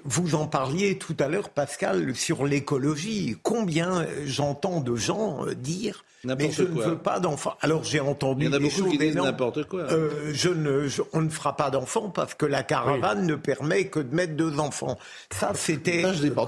vous 0.04 0.34
en 0.34 0.46
parliez 0.46 0.96
tout 0.96 1.16
à 1.20 1.28
l'heure, 1.28 1.50
Pascal, 1.50 2.14
sur 2.16 2.46
l'écologie. 2.46 3.36
Combien 3.42 4.00
euh, 4.00 4.06
j'entends 4.24 4.80
de 4.80 4.96
gens 4.96 5.44
euh, 5.46 5.54
dire 5.54 6.02
mais 6.26 6.50
je 6.50 6.62
quoi. 6.62 6.86
ne 6.86 6.90
veux 6.92 6.96
pas 6.98 7.20
d'enfants. 7.20 7.52
Alors 7.60 7.84
j'ai 7.84 8.00
entendu 8.00 8.46
Il 8.46 8.48
y 8.48 8.50
en 8.50 8.54
a 8.54 8.58
des 8.58 8.64
beaucoup 8.64 8.76
choses 8.78 8.90
qui 8.92 8.96
disent 8.96 9.14
n'importe 9.16 9.64
quoi. 9.68 9.80
Euh, 9.92 10.30
je 10.32 10.48
ne, 10.48 10.88
je- 10.88 11.02
on 11.12 11.20
ne 11.20 11.28
fera 11.28 11.54
pas 11.54 11.68
d'enfants 11.68 12.08
parce 12.08 12.32
que 12.32 12.46
la 12.46 12.62
caravane 12.62 13.26
ne 13.26 13.34
permet 13.34 13.88
que 13.88 14.00
de 14.00 14.14
mettre 14.14 14.32
deux 14.32 14.58
enfants. 14.58 14.96
Ça, 15.30 15.52
c'était. 15.54 16.00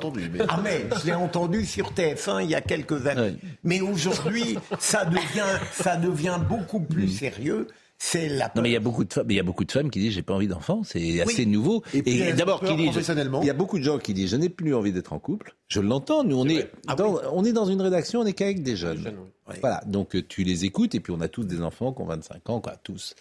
Entendu. 0.06 0.30
Mais... 0.32 0.40
Ah 0.48 0.60
mais 0.62 0.86
je 1.00 1.06
l'ai 1.06 1.14
entendu 1.14 1.64
sur 1.64 1.92
TF1 1.92 2.44
il 2.44 2.50
y 2.50 2.54
a 2.54 2.60
quelques 2.60 3.06
années. 3.06 3.36
Mais 3.64 3.80
aujourd'hui, 3.80 4.56
ça 4.78 5.04
devient, 5.04 5.58
ça 5.72 5.96
devient 5.96 6.38
beaucoup 6.48 6.80
plus 6.80 7.08
sérieux. 7.08 7.66
C'est 7.98 8.28
la 8.28 8.52
Non, 8.54 8.60
mais 8.60 8.68
il 8.68 8.74
y 8.74 8.76
a 8.76 8.80
beaucoup 8.80 9.04
de 9.04 9.12
femmes, 9.12 9.26
il 9.30 9.36
y 9.36 9.40
a 9.40 9.42
beaucoup 9.42 9.64
de 9.64 9.72
femmes 9.72 9.90
qui 9.90 9.98
disent 10.00 10.12
j'ai 10.12 10.22
pas 10.22 10.34
envie 10.34 10.48
d'enfants, 10.48 10.82
c'est 10.84 11.22
assez 11.22 11.46
nouveau. 11.46 11.82
Et 11.94 12.02
puis, 12.02 12.32
d'abord 12.34 12.60
peur 12.60 12.68
qui 12.68 12.76
disent, 12.76 13.10
il 13.40 13.46
y 13.46 13.50
a 13.50 13.54
beaucoup 13.54 13.78
de 13.78 13.84
gens 13.84 13.98
qui 13.98 14.12
disent 14.12 14.30
je 14.30 14.36
n'ai 14.36 14.50
plus 14.50 14.74
envie 14.74 14.92
d'être 14.92 15.14
en 15.14 15.18
couple. 15.18 15.56
Je 15.68 15.80
l'entends. 15.80 16.22
Nous 16.22 16.36
on 16.36 16.46
est, 16.46 16.70
Ah 16.86 16.94
dans, 16.94 17.18
on 17.32 17.44
est 17.44 17.54
dans 17.54 17.64
une 17.64 17.80
rédaction, 17.80 18.20
on 18.20 18.26
est 18.26 18.34
qu'avec 18.34 18.62
des 18.62 18.76
jeunes. 18.76 19.14
Voilà. 19.60 19.80
Donc 19.86 20.14
euh, 20.14 20.22
tu 20.22 20.44
les 20.44 20.66
écoutes 20.66 20.94
et 20.94 21.00
puis 21.00 21.12
on 21.16 21.20
a 21.22 21.28
tous 21.28 21.44
des 21.44 21.62
enfants 21.62 21.92
qui 21.92 22.02
ont 22.02 22.06
25 22.06 22.50
ans, 22.50 22.60
quoi, 22.60 22.76
tous. 22.82 23.14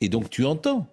Et 0.00 0.08
donc 0.08 0.30
tu 0.30 0.44
entends. 0.44 0.86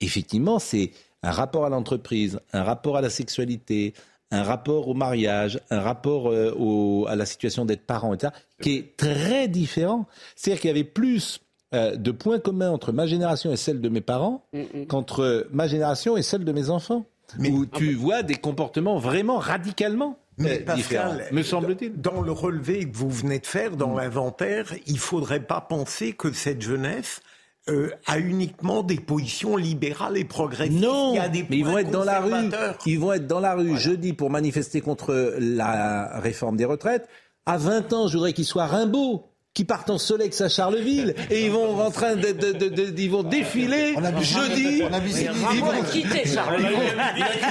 Effectivement, 0.00 0.58
c'est 0.58 0.92
un 1.24 1.30
rapport 1.32 1.64
à 1.64 1.70
l'entreprise, 1.70 2.38
un 2.52 2.62
rapport 2.62 2.96
à 2.96 3.00
la 3.00 3.10
sexualité, 3.10 3.94
un 4.30 4.42
rapport 4.42 4.88
au 4.88 4.94
mariage, 4.94 5.60
un 5.70 5.80
rapport 5.80 6.28
euh, 6.28 6.52
au- 6.58 7.06
à 7.08 7.14
la 7.16 7.26
situation 7.26 7.64
d'être 7.64 7.86
parent, 7.86 8.14
etc., 8.14 8.32
qui 8.60 8.76
est 8.76 8.96
très 8.96 9.48
différent. 9.48 10.06
C'est-à-dire 10.36 10.60
qu'il 10.60 10.68
y 10.68 10.72
avait 10.72 10.84
plus 10.84 11.40
euh, 11.74 11.96
de 11.96 12.10
points 12.12 12.38
communs 12.38 12.70
entre 12.70 12.92
ma 12.92 13.06
génération 13.06 13.50
et 13.52 13.56
celle 13.56 13.80
de 13.80 13.88
mes 13.88 14.00
parents 14.00 14.44
qu'entre 14.88 15.48
ma 15.52 15.66
génération 15.66 16.16
et 16.16 16.22
celle 16.22 16.44
de 16.44 16.52
mes 16.52 16.70
enfants. 16.70 17.04
où 17.38 17.66
tu 17.66 17.94
vois 17.94 18.22
des 18.22 18.36
comportements 18.36 18.98
vraiment 18.98 19.38
radicalement 19.38 20.18
Mais 20.38 20.64
euh, 20.68 20.74
différents, 20.74 21.10
Pascal, 21.16 21.28
me 21.32 21.42
semble-t-il. 21.42 22.00
Dans 22.00 22.20
le 22.20 22.30
relevé 22.32 22.88
que 22.88 22.96
vous 22.96 23.10
venez 23.10 23.38
de 23.40 23.46
faire, 23.46 23.76
dans 23.76 23.94
l'inventaire, 23.94 24.72
il 24.86 24.98
faudrait 24.98 25.40
pas 25.44 25.60
penser 25.60 26.12
que 26.12 26.32
cette 26.32 26.60
jeunesse 26.62 27.22
euh, 27.70 27.90
a 28.06 28.18
uniquement 28.18 28.82
des 28.82 28.96
positions 29.00 29.56
libérales 29.56 30.16
et 30.18 30.24
progressistes. 30.24 30.80
Non, 30.82 31.12
Il 31.14 31.16
y 31.16 31.18
a 31.20 31.28
des 31.28 31.46
mais 31.48 31.56
ils 31.58 31.64
vont 31.64 31.78
être 31.78 31.90
dans 31.90 32.04
la 32.04 32.20
rue. 32.20 32.50
Ils 32.86 32.98
vont 33.00 33.12
être 33.12 33.26
dans 33.26 33.40
la 33.40 33.54
rue 33.54 33.78
jeudi 33.78 34.12
pour 34.12 34.28
manifester 34.30 34.80
contre 34.82 35.34
la 35.38 36.18
réforme 36.20 36.56
des 36.56 36.64
retraites. 36.66 37.08
À 37.46 37.56
20 37.58 37.92
ans, 37.92 38.08
je 38.08 38.14
voudrais 38.16 38.32
qu'ils 38.34 38.44
soient 38.44 38.66
Rimbaud, 38.66 39.24
qui 39.54 39.64
partent 39.64 39.88
en 39.90 39.98
Solex 39.98 40.40
à 40.40 40.48
Charleville 40.48 41.14
et 41.30 41.44
ils 41.46 41.50
vont 41.52 41.80
en 41.80 41.90
train 41.92 42.16
de, 42.16 42.32
de- 42.32 42.52
de- 42.52 42.68
de- 42.68 42.94
ils 43.00 43.10
vont 43.10 43.22
défiler 43.22 43.94
jeudi. 44.20 44.82
On 44.82 44.92
a 44.92 44.98
vu 44.98 45.10
Ils 45.54 45.60
vont- 45.60 45.70
a 45.70 45.80
quitté 45.82 46.26
Charleville. 46.26 46.68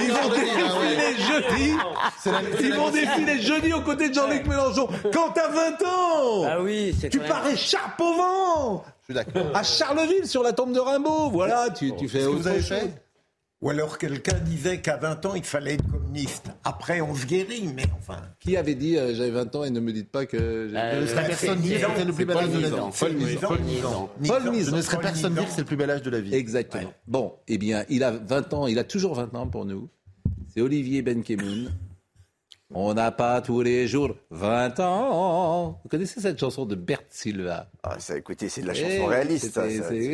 Ils 0.02 0.12
vont 0.12 0.28
défiler 0.28 1.16
jeudi. 1.16 1.72
Ils 2.60 2.74
vont 2.74 2.90
défiler 2.90 3.40
jeudi 3.40 3.72
aux 3.72 3.80
côtés 3.80 4.10
de 4.10 4.14
Jean-Luc 4.14 4.46
Mélenchon. 4.46 4.86
Quand 5.12 5.30
t'as 5.34 5.48
20 5.48 5.82
ans, 5.86 6.44
Ah 6.46 6.60
oui, 6.60 6.94
c'est 7.00 7.08
tu 7.08 7.20
pars 7.20 7.46
écharpe 7.48 8.00
au 8.00 8.14
vent. 8.14 8.84
Je 9.08 9.12
suis 9.12 9.14
d'accord. 9.14 9.54
À 9.54 9.62
Charleville, 9.62 10.26
sur 10.26 10.42
la 10.42 10.52
tombe 10.52 10.72
de 10.72 10.80
Rimbaud. 10.80 11.30
Voilà, 11.30 11.68
tu, 11.70 11.94
tu 11.96 12.08
fais 12.08 12.24
autre 12.24 12.38
vous 12.38 12.46
avez 12.48 12.60
chose. 12.60 12.68
fait 12.78 13.02
Ou 13.60 13.68
alors 13.70 13.98
quelqu'un 13.98 14.38
disait 14.38 14.80
qu'à 14.80 14.96
20 14.96 15.26
ans, 15.26 15.34
il 15.34 15.44
fallait 15.44 15.74
être 15.74 15.90
communiste. 15.90 16.46
Après, 16.64 17.00
on 17.02 17.14
se 17.14 17.26
guérit, 17.26 17.68
mais 17.74 17.84
enfin... 17.98 18.16
Qui 18.40 18.56
avait 18.56 18.74
dit 18.74 18.96
euh, 18.96 19.14
j'avais 19.14 19.30
20 19.30 19.56
ans 19.56 19.64
et 19.64 19.70
ne 19.70 19.80
me 19.80 19.92
dites 19.92 20.10
pas 20.10 20.24
que 20.24 20.68
j'ai... 20.70 20.76
Euh, 20.78 21.06
serait 21.06 21.26
personne 21.26 21.60
dire 21.60 21.80
que 21.80 21.92
c'était 21.92 22.04
le 22.06 22.12
plus 22.14 22.24
bel 22.24 22.36
âge 22.38 22.48
de 22.48 22.58
la 22.60 22.68
vie. 22.70 22.74
Paul 22.98 23.12
Nizan. 23.14 23.48
Paul 23.48 23.60
Nizan. 23.60 24.08
Nizan. 24.20 24.32
Paul 24.34 24.42
Je 24.44 24.50
Nizan. 24.50 24.76
ne 24.76 24.82
serais 24.82 24.98
personne 25.00 25.34
dire 25.34 25.44
que 25.44 25.50
c'est 25.50 25.60
le 25.60 25.66
plus 25.66 25.76
bel 25.76 25.90
âge 25.90 26.02
de 26.02 26.10
la 26.10 26.20
vie. 26.20 26.34
Exactement. 26.34 26.92
Bon, 27.06 27.34
eh 27.46 27.58
bien, 27.58 27.84
il 27.90 28.04
a 28.04 28.10
20 28.10 28.54
ans, 28.54 28.66
il 28.66 28.78
a 28.78 28.84
toujours 28.84 29.14
20 29.14 29.34
ans 29.34 29.46
pour 29.48 29.66
nous. 29.66 29.90
C'est 30.48 30.62
Olivier 30.62 31.02
Benkemoun. 31.02 31.70
On 32.72 32.94
n'a 32.94 33.12
pas 33.12 33.40
tous 33.42 33.60
les 33.60 33.86
jours 33.86 34.14
20 34.30 34.80
ans. 34.80 35.78
Vous 35.84 35.88
connaissez 35.88 36.20
cette 36.20 36.40
chanson 36.40 36.64
de 36.64 36.74
Bert 36.74 37.02
Silva 37.10 37.68
Ah, 37.82 37.98
ça, 38.00 38.16
écoutez, 38.16 38.48
c'est 38.48 38.62
de 38.62 38.66
la 38.68 38.72
Eh, 38.72 38.76
chanson 38.76 39.06
réaliste. 39.06 39.50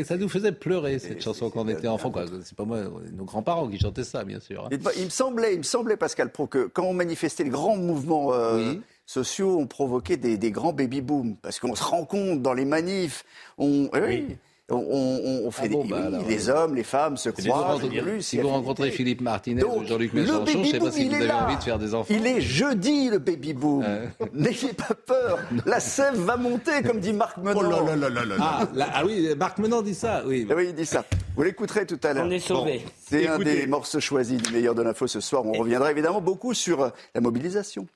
Ça, 0.05 0.16
nous 0.16 0.28
faisait 0.28 0.53
pleurer 0.53 0.98
cette 0.98 1.22
chanson 1.22 1.48
quand 1.48 1.61
on 1.64 1.68
était 1.68 1.88
enfant. 1.88 2.12
C'est 2.42 2.57
pas 2.57 2.64
moi, 2.64 2.80
nos 3.12 3.24
grands-parents 3.24 3.68
qui 3.68 3.78
chantaient 3.78 4.05
ça, 4.05 4.24
bien 4.24 4.40
sûr. 4.40 4.64
hein. 4.64 4.68
Il, 4.72 4.80
il 4.98 5.05
me 5.05 5.11
semblait, 5.11 5.55
il 5.55 5.59
me 5.59 5.62
semblait, 5.62 5.96
Pascal 5.96 6.32
Pro, 6.32 6.46
que 6.48 6.66
quand 6.66 6.84
on 6.84 6.92
manifestait 6.92 7.44
les 7.44 7.51
grands 7.51 7.76
mouvements 7.76 8.34
euh, 8.34 8.57
Oui. 8.72 8.80
sociaux, 9.07 9.57
on 9.59 9.66
provoquait 9.66 10.16
des, 10.16 10.36
des 10.36 10.51
grands 10.51 10.72
baby-booms. 10.72 11.36
Parce 11.36 11.61
qu'on 11.61 11.74
se 11.76 11.84
rend 11.84 12.05
compte 12.05 12.42
dans 12.42 12.53
les 12.55 12.64
manifs, 12.64 13.24
on, 13.59 13.88
eh 13.94 14.01
oui, 14.01 14.36
on, 14.71 14.77
on- 14.77 15.47
on 15.47 15.51
fait 15.51 15.62
Ah 15.64 15.68
bon, 15.68 15.83
des, 15.85 15.91
bah 15.91 15.97
oui, 16.01 16.07
alors, 16.07 16.29
les 16.29 16.49
euh, 16.51 16.55
hommes, 16.57 16.75
les 16.75 16.83
femmes 16.85 17.16
se 17.16 17.31
Si 17.37 17.49
vous, 17.49 17.53
croisent. 17.55 17.81
plus, 17.89 18.23
si 18.23 18.39
vous 18.39 18.49
rencontrez 18.49 18.91
Philippe 18.91 19.21
Martinez 19.21 19.62
Donc, 19.62 19.83
ou 19.83 19.87
Jean-Luc 19.87 20.12
le 20.12 20.23
Mélenchon, 20.23 20.45
je 20.47 20.59
ne 20.59 20.64
sais 20.64 20.79
pas 20.79 20.91
si 20.91 21.03
il 21.03 21.09
vous 21.09 21.14
est 21.14 21.16
avez 21.18 21.27
là. 21.27 21.45
envie 21.47 21.57
de 21.57 21.62
faire 21.62 21.79
des 21.79 21.95
enfants. 21.95 22.14
Il 22.14 22.27
est 22.27 22.41
jeudi, 22.41 23.09
le 23.11 23.18
baby-boom. 23.18 23.85
N'ayez 24.35 24.73
pas 24.73 24.95
peur. 25.07 25.39
La 25.66 25.81
sève 25.81 26.14
va 26.16 26.37
monter, 26.37 26.83
comme 26.87 27.01
dit 27.01 27.12
Marc 27.12 27.37
Menant. 27.39 27.59
Oh 27.61 27.62
là 27.62 27.83
là 27.85 27.97
là 27.97 28.09
là 28.11 28.25
là 28.25 28.37
là. 28.37 28.37
Ah, 28.41 28.68
là- 28.75 28.89
ah 28.95 29.05
oui, 29.05 29.29
Marc 29.37 29.59
Menant 29.59 29.83
dit 29.83 29.95
ça. 29.95 30.23
Oui. 30.27 30.47
Ah 30.51 30.55
oui, 30.57 30.66
il 30.68 30.75
dit 30.75 30.87
ça. 30.87 31.05
Vous 31.37 31.43
l'écouterez 31.43 31.87
tout 31.87 31.99
à 32.03 32.12
l'heure. 32.12 32.25
On 32.27 32.31
est 32.31 32.39
sauvés. 32.39 32.83
C'est 33.09 33.27
un 33.29 33.39
des 33.39 33.66
morceaux 33.66 34.01
choisis 34.01 34.41
du 34.41 34.53
meilleur 34.53 34.75
de 34.75 34.83
l'info 34.83 35.07
ce 35.07 35.21
soir. 35.21 35.45
On 35.47 35.53
reviendra 35.53 35.91
évidemment 35.91 36.21
beaucoup 36.21 36.55
sur 36.55 36.83
euh, 36.83 36.89
la 37.14 37.21
mobilisation. 37.21 37.87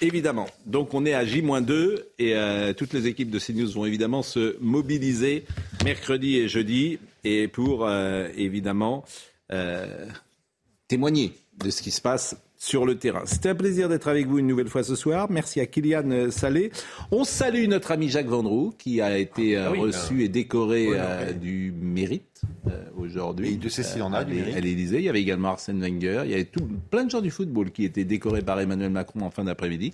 Évidemment. 0.00 0.46
Donc 0.66 0.94
on 0.94 1.06
est 1.06 1.14
à 1.14 1.24
J-2 1.24 2.02
et 2.18 2.34
euh, 2.34 2.72
toutes 2.72 2.92
les 2.92 3.06
équipes 3.06 3.30
de 3.30 3.38
CNews 3.38 3.70
vont 3.70 3.84
évidemment 3.84 4.22
se 4.22 4.56
mobiliser 4.60 5.44
mercredi 5.84 6.38
et 6.38 6.48
jeudi 6.48 6.98
et 7.24 7.48
pour 7.48 7.86
euh, 7.86 8.28
évidemment 8.36 9.04
euh, 9.52 10.06
témoigner 10.88 11.32
de 11.58 11.70
ce 11.70 11.82
qui 11.82 11.90
se 11.90 12.00
passe 12.00 12.36
sur 12.56 12.86
le 12.86 12.96
terrain. 12.96 13.22
C'était 13.24 13.48
un 13.48 13.54
plaisir 13.56 13.88
d'être 13.88 14.06
avec 14.06 14.28
vous 14.28 14.38
une 14.38 14.46
nouvelle 14.46 14.68
fois 14.68 14.84
ce 14.84 14.94
soir. 14.94 15.26
Merci 15.30 15.58
à 15.58 15.66
Kylian 15.66 16.30
Salé. 16.30 16.70
On 17.10 17.24
salue 17.24 17.66
notre 17.66 17.90
ami 17.90 18.08
Jacques 18.08 18.28
Vendroux 18.28 18.72
qui 18.78 19.00
a 19.00 19.18
été 19.18 19.56
euh, 19.56 19.64
Ah 19.66 19.72
oui. 19.72 19.80
reçu 19.80 20.22
et 20.22 20.28
décoré 20.28 20.86
Oui, 20.90 20.94
euh, 20.96 21.24
oui. 21.32 21.34
du 21.34 21.74
mérite 21.76 22.40
euh, 22.68 22.84
aujourd'hui. 22.96 23.58
Et 23.64 23.68
sait 23.68 23.82
s'il 23.82 24.00
en 24.02 24.12
a, 24.12 24.22
du 24.22 24.34
mérite. 24.34 24.56
à 24.56 24.60
l'Élysée. 24.60 24.98
Il 24.98 25.04
y 25.04 25.08
avait 25.08 25.20
également 25.20 25.48
Arsène 25.48 25.80
Wenger. 25.80 26.22
Il 26.24 26.30
y 26.30 26.34
avait 26.34 26.44
tout, 26.44 26.68
plein 26.88 27.02
de 27.02 27.10
gens 27.10 27.20
du 27.20 27.32
football 27.32 27.72
qui 27.72 27.84
étaient 27.84 28.04
décorés 28.04 28.42
par 28.42 28.60
Emmanuel 28.60 28.90
Macron 28.90 29.22
en 29.22 29.30
fin 29.30 29.42
d'après-midi. 29.42 29.92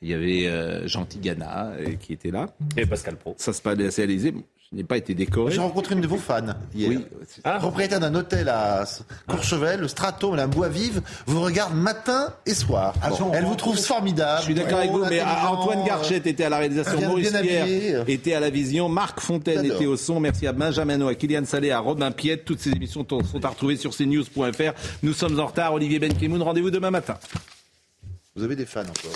Il 0.00 0.08
y 0.08 0.14
avait 0.14 0.88
Jean 0.88 1.04
Tigana 1.04 1.74
qui 2.00 2.14
était 2.14 2.30
là. 2.30 2.46
Et 2.78 2.86
Pascal 2.86 3.16
Pro. 3.16 3.34
Ça 3.36 3.52
se 3.52 3.60
passait 3.60 4.02
à 4.02 4.06
l'Élysée. 4.06 4.32
N'ai 4.76 4.84
pas 4.84 4.96
été 4.96 5.14
décoré. 5.14 5.52
J'ai 5.52 5.60
rencontré 5.60 5.94
une 5.94 6.00
de 6.00 6.06
vos 6.06 6.16
fans 6.16 6.54
hier. 6.74 7.00
Propriétaire 7.58 8.00
d'un 8.00 8.14
hôtel 8.14 8.48
à 8.48 8.84
Courchevel, 9.26 9.80
le 9.80 9.88
Strato, 9.88 10.30
Madame 10.30 10.50
Boisvive, 10.50 11.02
vous 11.26 11.40
regarde 11.40 11.74
matin 11.74 12.32
et 12.46 12.54
soir. 12.54 12.94
Ah, 13.02 13.10
Elle 13.32 13.44
vous 13.44 13.54
trouve 13.54 13.78
formidable. 13.78 14.40
Je 14.40 14.44
suis 14.44 14.54
d'accord 14.54 14.78
avec 14.78 14.90
vous, 14.90 15.04
mais 15.04 15.22
Antoine 15.22 15.84
Garchet 15.84 16.16
était 16.18 16.44
à 16.44 16.48
la 16.48 16.58
réalisation, 16.58 16.98
bien- 16.98 17.08
Maurice 17.08 17.32
bien 17.32 17.42
Pierre 17.42 18.04
était 18.08 18.34
à 18.34 18.40
la 18.40 18.50
vision, 18.50 18.88
Marc 18.88 19.20
Fontaine 19.20 19.64
était 19.64 19.86
au 19.86 19.96
son. 19.96 20.20
Merci 20.20 20.46
à 20.46 20.52
Benjamin 20.52 20.98
No, 20.98 21.08
à 21.08 21.14
Kylian 21.14 21.44
Salé, 21.44 21.70
à 21.70 21.78
Robin 21.80 22.10
Piette. 22.10 22.44
Toutes 22.44 22.60
ces 22.60 22.70
émissions 22.70 23.06
sont 23.08 23.22
sont 23.24 23.44
à 23.44 23.48
retrouver 23.48 23.76
sur 23.76 23.92
cnews.fr. 23.96 24.72
Nous 25.02 25.12
sommes 25.12 25.40
en 25.40 25.46
retard. 25.46 25.72
Olivier 25.74 25.98
Benkemoun, 25.98 26.42
rendez-vous 26.42 26.70
demain 26.70 26.90
matin. 26.90 27.16
Vous 28.34 28.44
avez 28.44 28.56
des 28.56 28.66
fans 28.66 28.80
encore. 28.82 29.12